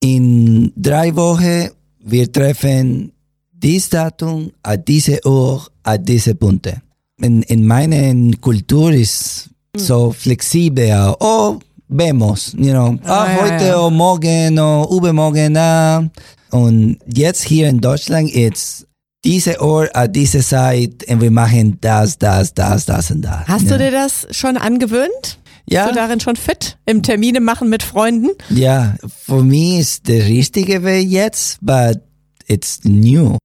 in 0.00 0.72
drei 0.76 1.14
Wochen, 1.14 1.70
wir 2.00 2.30
treffen 2.30 3.12
dies 3.52 3.88
Datum, 3.88 4.52
a 4.62 4.76
diese 4.76 5.18
Uhr, 5.24 5.66
a 5.82 5.98
diese 5.98 6.34
Punkte. 6.34 6.80
In, 7.20 7.42
in 7.42 7.66
meiner 7.66 8.36
Kultur 8.40 8.92
ist 8.92 9.50
so 9.76 10.12
flexibel, 10.12 11.14
oh, 11.20 11.58
vemos, 11.88 12.54
you 12.56 12.72
know, 12.72 12.98
ah, 13.04 13.24
Ah, 13.24 13.32
ja, 13.32 13.42
heute 13.42 13.64
ja. 13.66 13.80
o 13.80 13.90
morgen 13.90 14.58
o 14.58 14.96
übermorgen, 14.96 15.56
ah. 15.56 16.08
Und 16.50 16.98
jetzt 17.06 17.44
hier 17.44 17.68
in 17.68 17.80
Deutschland 17.80 18.30
ist 18.30 18.86
diese 19.24 19.60
Uhr 19.60 19.88
a 19.92 20.06
diese 20.06 20.40
Zeit 20.40 21.04
und 21.08 21.20
wir 21.20 21.30
machen 21.30 21.76
das, 21.80 22.16
das, 22.16 22.54
das, 22.54 22.86
das 22.86 23.10
und 23.10 23.22
das. 23.22 23.46
Hast 23.46 23.64
ja. 23.64 23.76
du 23.76 23.84
dir 23.84 23.90
das 23.90 24.26
schon 24.30 24.56
angewöhnt? 24.56 25.38
Ja. 25.70 25.84
Bist 25.84 25.96
du 25.96 26.00
darin 26.00 26.20
schon 26.20 26.36
fit? 26.36 26.78
Im 26.86 27.02
Termine 27.02 27.40
machen 27.40 27.68
mit 27.68 27.82
Freunden? 27.82 28.30
Ja, 28.50 28.96
für 29.24 29.42
mich 29.42 29.78
ist 29.80 30.08
der 30.08 30.26
richtige 30.26 30.82
Weg 30.84 31.08
jetzt, 31.08 31.58
but 31.60 32.00
it's 32.46 32.80
new. 32.84 33.36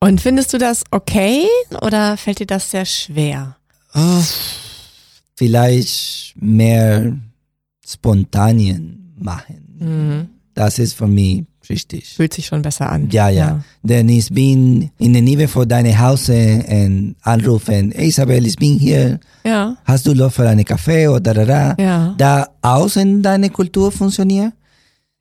Und 0.00 0.20
findest 0.20 0.52
du 0.52 0.58
das 0.58 0.82
okay 0.90 1.46
oder 1.80 2.16
fällt 2.16 2.40
dir 2.40 2.46
das 2.46 2.70
sehr 2.70 2.84
schwer? 2.84 3.56
Oh, 3.94 4.22
vielleicht 5.36 6.34
mehr 6.36 7.16
spontanien 7.86 9.14
machen. 9.18 9.76
Mhm. 9.78 10.28
Das 10.54 10.78
ist 10.78 10.94
für 10.94 11.06
mich 11.06 11.44
richtig. 11.68 12.14
Fühlt 12.14 12.32
sich 12.34 12.46
schon 12.46 12.62
besser 12.62 12.90
an. 12.90 13.08
Ja, 13.10 13.28
ja. 13.28 13.60
Denn 13.82 14.08
ich 14.08 14.28
bin 14.30 14.90
in 14.98 15.12
der 15.12 15.22
Nähe 15.22 15.48
von 15.48 15.68
deinem 15.68 15.98
Haus 15.98 16.28
und 16.28 17.16
anrufen, 17.22 17.92
hey 17.94 18.08
Isabel, 18.08 18.46
ich 18.46 18.56
bin 18.56 18.78
hier. 18.78 19.20
Ja. 19.44 19.76
Hast 19.84 20.06
du 20.06 20.12
Lust 20.12 20.36
für 20.36 20.48
einen 20.48 20.64
Kaffee 20.64 21.08
oder 21.08 21.20
da, 21.34 21.44
da, 21.44 21.74
da? 21.74 21.82
Ja. 21.82 22.14
Da 22.18 22.48
außen 22.62 23.22
deine 23.22 23.50
Kultur 23.50 23.90
funktioniert? 23.92 24.52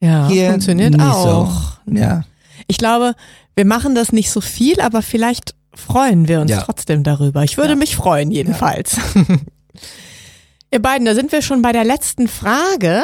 Ja, 0.01 0.27
Hier 0.27 0.49
funktioniert 0.51 0.99
auch. 0.99 1.77
So. 1.85 1.93
Ja. 1.95 2.23
Ich 2.67 2.77
glaube, 2.77 3.13
wir 3.55 3.65
machen 3.65 3.93
das 3.95 4.11
nicht 4.11 4.31
so 4.31 4.41
viel, 4.41 4.79
aber 4.81 5.01
vielleicht 5.01 5.53
freuen 5.73 6.27
wir 6.27 6.41
uns 6.41 6.51
Ja. 6.51 6.61
trotzdem 6.61 7.03
darüber. 7.03 7.43
Ich 7.43 7.57
würde 7.57 7.71
Ja. 7.73 7.75
mich 7.75 7.95
freuen, 7.95 8.31
jedenfalls. 8.31 8.97
Ihr 10.71 10.81
beiden, 10.81 11.05
da 11.05 11.13
sind 11.15 11.31
wir 11.31 11.41
schon 11.41 11.61
bei 11.61 11.71
der 11.71 11.83
letzten 11.83 12.27
Frage 12.27 13.03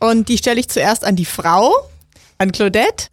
und 0.00 0.28
die 0.28 0.38
stelle 0.38 0.58
ich 0.60 0.68
zuerst 0.68 1.04
an 1.04 1.14
die 1.16 1.24
Frau, 1.24 1.70
an 2.38 2.52
Claudette. 2.52 3.08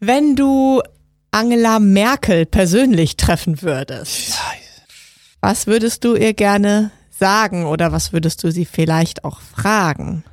Wenn 0.00 0.36
du 0.36 0.82
Angela 1.30 1.78
Merkel 1.78 2.46
persönlich 2.46 3.16
treffen 3.16 3.62
würdest, 3.62 4.38
was 5.40 5.66
würdest 5.66 6.04
du 6.04 6.14
ihr 6.14 6.34
gerne 6.34 6.90
sagen 7.10 7.66
oder 7.66 7.92
was 7.92 8.12
würdest 8.12 8.42
du 8.44 8.50
sie 8.50 8.64
vielleicht 8.64 9.24
auch 9.24 9.40
fragen? 9.40 10.24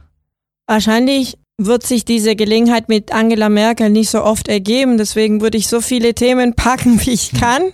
Wahrscheinlich 0.67 1.37
wird 1.57 1.85
sich 1.85 2.05
diese 2.05 2.35
Gelegenheit 2.35 2.89
mit 2.89 3.11
Angela 3.11 3.49
Merkel 3.49 3.89
nicht 3.89 4.09
so 4.09 4.23
oft 4.23 4.47
ergeben. 4.47 4.97
Deswegen 4.97 5.41
würde 5.41 5.57
ich 5.57 5.67
so 5.67 5.81
viele 5.81 6.13
Themen 6.15 6.55
packen, 6.55 7.05
wie 7.05 7.11
ich 7.11 7.31
kann. 7.31 7.73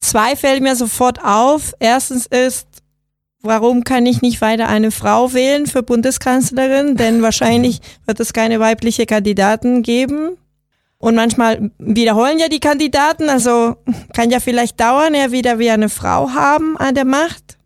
Zwei 0.00 0.34
fällt 0.34 0.62
mir 0.62 0.74
sofort 0.74 1.22
auf. 1.22 1.74
Erstens 1.78 2.26
ist, 2.26 2.66
warum 3.42 3.84
kann 3.84 4.06
ich 4.06 4.22
nicht 4.22 4.40
weiter 4.40 4.68
eine 4.68 4.90
Frau 4.90 5.32
wählen 5.32 5.66
für 5.66 5.82
Bundeskanzlerin? 5.82 6.96
Denn 6.96 7.22
wahrscheinlich 7.22 7.80
wird 8.06 8.20
es 8.20 8.32
keine 8.32 8.60
weibliche 8.60 9.06
Kandidaten 9.06 9.82
geben. 9.82 10.36
Und 10.98 11.14
manchmal 11.14 11.70
wiederholen 11.78 12.38
ja 12.38 12.48
die 12.48 12.60
Kandidaten, 12.60 13.30
also 13.30 13.76
kann 14.12 14.30
ja 14.30 14.38
vielleicht 14.38 14.78
dauern, 14.78 15.14
er 15.14 15.32
wieder 15.32 15.58
wie 15.58 15.70
eine 15.70 15.88
Frau 15.88 16.30
haben 16.30 16.76
an 16.76 16.94
der 16.94 17.06
Macht. 17.06 17.58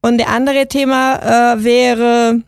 Und 0.00 0.18
der 0.18 0.28
andere 0.28 0.68
Thema 0.68 1.54
äh, 1.54 1.64
wäre, 1.64 2.40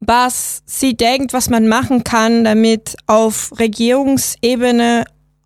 was 0.00 0.62
sie 0.66 0.96
denkt, 0.96 1.32
was 1.32 1.50
man 1.50 1.68
machen 1.68 2.02
kann, 2.02 2.42
damit 2.42 2.96
auf 3.06 3.52
Regierungsebene 3.60 5.04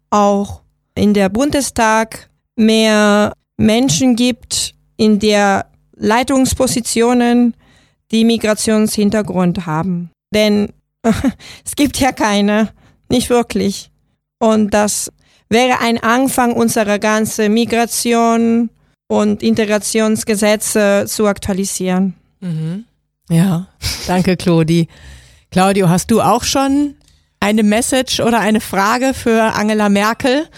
auch 0.08 0.62
in 0.94 1.12
der 1.12 1.28
Bundestag 1.28 2.30
mehr 2.56 3.34
Menschen 3.58 4.16
gibt 4.16 4.74
in 4.96 5.18
der 5.18 5.66
Leitungspositionen, 5.96 7.54
die 8.10 8.24
Migrationshintergrund 8.24 9.66
haben. 9.66 10.10
Denn 10.34 10.72
es 11.64 11.76
gibt 11.76 11.98
ja 12.00 12.12
keine, 12.12 12.70
nicht 13.08 13.30
wirklich. 13.30 13.90
Und 14.38 14.72
das 14.74 15.10
wäre 15.48 15.80
ein 15.80 16.02
Anfang 16.02 16.52
unserer 16.52 16.98
ganzen 16.98 17.52
Migration 17.52 18.70
und 19.08 19.42
Integrationsgesetze 19.42 21.04
zu 21.06 21.26
aktualisieren. 21.26 22.14
Mhm. 22.40 22.84
Ja, 23.28 23.68
danke, 24.06 24.36
Claudi. 24.36 24.88
Claudio, 25.50 25.88
hast 25.88 26.10
du 26.10 26.20
auch 26.20 26.44
schon 26.44 26.94
eine 27.40 27.62
Message 27.62 28.20
oder 28.20 28.40
eine 28.40 28.60
Frage 28.60 29.14
für 29.14 29.54
Angela 29.54 29.88
Merkel? 29.88 30.48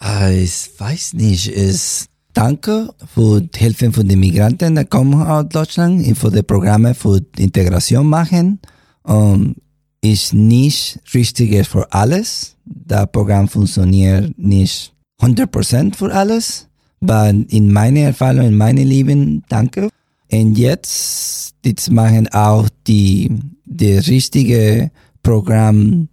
Ah, 0.00 0.28
Ich 0.28 0.70
weiß 0.78 1.12
nicht, 1.14 1.48
es 1.48 2.06
danke 2.32 2.90
für 3.14 3.40
die 3.40 3.58
Hilfe 3.58 3.92
von 3.92 4.06
den 4.06 4.20
Migranten, 4.20 4.76
die 4.76 4.84
kommen 4.84 5.22
aus 5.22 5.46
Deutschland 5.48 6.06
und 6.06 6.14
für 6.16 6.30
die 6.30 6.42
Programme 6.42 6.94
für 6.94 7.20
die 7.20 7.44
Integration 7.44 8.06
machen. 8.06 8.60
Um, 9.02 9.54
ist 10.02 10.32
nicht 10.34 11.00
richtig 11.14 11.66
für 11.66 11.92
alles. 11.92 12.56
Das 12.64 13.10
Programm 13.10 13.48
funktioniert 13.48 14.38
nicht 14.38 14.94
100% 15.20 15.94
für 15.96 16.14
alles. 16.14 16.68
Aber 17.00 17.30
in 17.30 17.72
meiner 17.72 18.00
Erfahrung, 18.00 18.46
in 18.46 18.56
meinem 18.56 18.86
Leben, 18.86 19.42
danke. 19.48 19.88
Und 20.30 20.56
jetzt, 20.56 21.54
jetzt 21.64 21.90
machen 21.90 22.28
auch 22.28 22.68
die, 22.86 23.30
die 23.64 23.94
richtige 23.94 24.90
Programm 25.22 26.08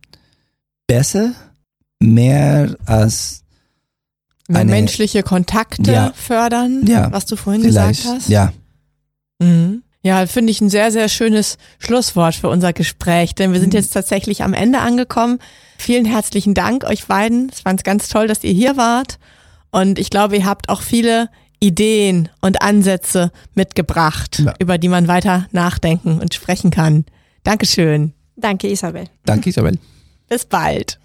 besser, 0.87 1.33
mehr 1.99 2.75
als 2.85 3.43
Eine- 4.49 4.71
menschliche 4.71 5.23
Kontakte 5.23 5.91
Ja. 5.91 6.13
fördern, 6.15 6.85
Ja, 6.87 7.11
was 7.11 7.25
du 7.25 7.35
vorhin 7.35 7.63
gesagt 7.63 8.05
hast? 8.05 8.29
Ja. 8.29 8.53
Mhm. 9.39 9.83
Ja, 10.03 10.25
finde 10.25 10.51
ich 10.51 10.61
ein 10.61 10.69
sehr, 10.69 10.91
sehr 10.91 11.09
schönes 11.09 11.57
Schlusswort 11.79 12.35
für 12.35 12.47
unser 12.49 12.71
Gespräch, 12.71 13.35
denn 13.35 13.51
wir 13.51 13.59
sind 13.59 13.73
Mhm. 13.73 13.79
jetzt 13.79 13.89
tatsächlich 13.93 14.43
am 14.43 14.53
Ende 14.53 14.79
angekommen. 14.79 15.39
Vielen 15.77 16.05
herzlichen 16.05 16.53
Dank 16.53 16.85
euch 16.85 17.07
beiden. 17.07 17.49
Es 17.51 17.61
fand 17.61 17.83
ganz 17.83 18.07
toll, 18.07 18.27
dass 18.27 18.43
ihr 18.43 18.53
hier 18.53 18.77
wart. 18.77 19.19
Und 19.71 19.99
ich 19.99 20.09
glaube, 20.09 20.37
ihr 20.37 20.45
habt 20.45 20.69
auch 20.69 20.81
viele 20.81 21.29
Ideen 21.59 22.29
und 22.39 22.61
Ansätze 22.61 23.31
mitgebracht, 23.53 24.39
Ja. 24.45 24.53
über 24.59 24.77
die 24.77 24.87
man 24.87 25.07
weiter 25.07 25.47
nachdenken 25.51 26.19
und 26.19 26.33
sprechen 26.33 26.71
kann. 26.71 27.05
Dankeschön. 27.43 28.13
Danke, 28.37 28.69
Isabel. 28.69 29.05
Danke, 29.25 29.49
Isabel. 29.49 29.77
Bis 30.29 30.45
bald. 30.45 30.99